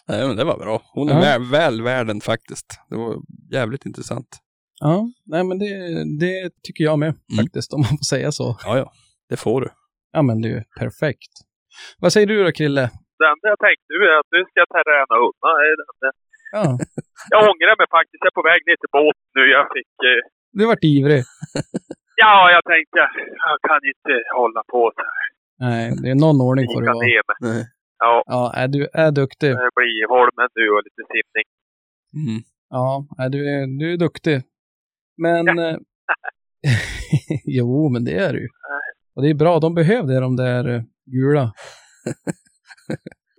[0.08, 0.82] Nej, men det var bra.
[0.94, 1.20] Hon är Ja.
[1.20, 2.66] väl, väl värd den faktiskt.
[2.90, 3.16] Det var
[3.52, 4.28] jävligt intressant.
[4.80, 4.96] Ja,
[5.32, 5.70] nej men det,
[6.24, 8.46] det tycker jag med faktiskt, om man får säga så.
[8.66, 8.88] Ja, ja.
[9.30, 9.68] Det får du.
[10.16, 10.52] Ja men du,
[10.82, 11.32] perfekt.
[12.02, 12.84] Vad säger du då Krille?
[13.18, 15.14] Det enda jag tänkte nu är att nu ska jag träna
[15.72, 16.08] enda.
[16.56, 16.64] Ja,
[17.32, 18.20] Jag ångrar mig faktiskt.
[18.24, 19.42] Jag är på väg ner till båten nu.
[19.56, 19.92] Jag fick...
[20.10, 20.20] Eh,
[20.56, 21.22] du vart ivrig.
[22.24, 22.96] ja, jag tänkte
[23.44, 25.26] jag kan inte hålla på så här.
[25.66, 27.54] Nej, det är någon ordning får det vara.
[27.54, 27.64] Nej.
[27.98, 29.50] Ja, Ja, är du är duktig.
[29.50, 31.46] det blir Holmen nu och lite simning.
[32.28, 32.42] Mm.
[32.70, 34.42] Ja, är du, är, du är duktig.
[35.16, 35.58] Men...
[35.58, 35.76] eh,
[37.44, 38.48] jo, men det är du ju.
[39.14, 41.52] Och det är bra, de behövde de där eh, gula.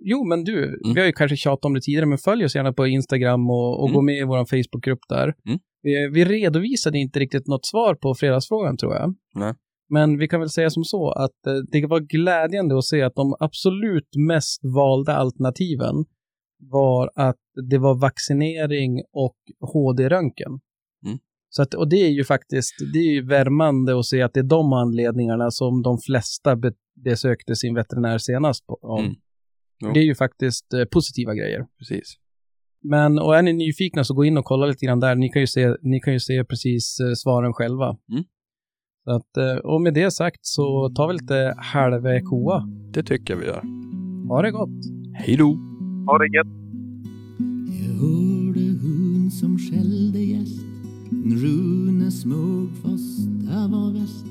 [0.06, 2.72] Jo, men du, vi har ju kanske tjatat om det tidigare, men följ oss gärna
[2.72, 3.94] på Instagram och, och Mm.
[3.94, 5.34] gå med i vår Facebookgrupp där.
[5.48, 5.58] Mm.
[5.82, 9.14] Vi, vi redovisade inte riktigt något svar på fredagsfrågan, tror jag.
[9.34, 9.54] Nej.
[9.90, 13.14] Men vi kan väl säga som så att eh, det var glädjande att se att
[13.14, 16.04] de absolut mest valda alternativen
[16.58, 17.40] var att
[17.70, 20.60] det var vaccinering och HD-röntgen.
[21.06, 21.18] Mm.
[21.48, 24.40] Så att, och det är ju faktiskt, det är ju värmande att se att det
[24.40, 26.72] är de anledningarna som de flesta be,
[27.04, 28.74] besökte sin veterinär senast på.
[28.82, 29.04] Om.
[29.04, 29.14] Mm.
[29.94, 31.66] Det är ju faktiskt eh, positiva grejer.
[31.78, 32.16] Precis.
[32.82, 35.14] Men, och är ni nyfikna så gå in och kolla lite grann där.
[35.14, 37.96] Ni kan ju se, ni kan ju se precis eh, svaren själva.
[38.12, 38.24] Mm.
[39.06, 42.68] Att, eh, och med det sagt så tar vi lite halve koa.
[42.92, 43.62] Det tycker jag vi gör.
[44.28, 44.84] Ha det gott!
[45.14, 45.58] Hej då!
[46.06, 46.46] Ha det gött.
[47.80, 50.60] Jag hörde hund som skällde gäst
[51.10, 54.26] Rune Smugfoss, det var väst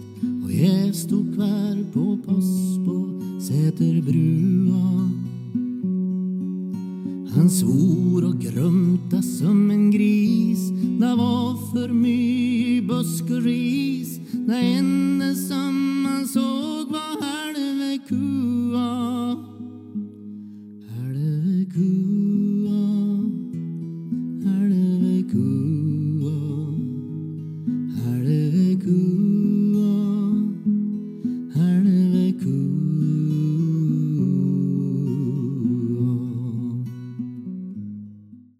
[0.46, 5.10] Och jag stod kvar på post på Säterbrua
[7.36, 10.70] Han svor och grumta som en gris
[11.00, 19.36] Det var för mycket busk och ris det enda som han såg var halve kua,
[20.90, 22.43] halve kua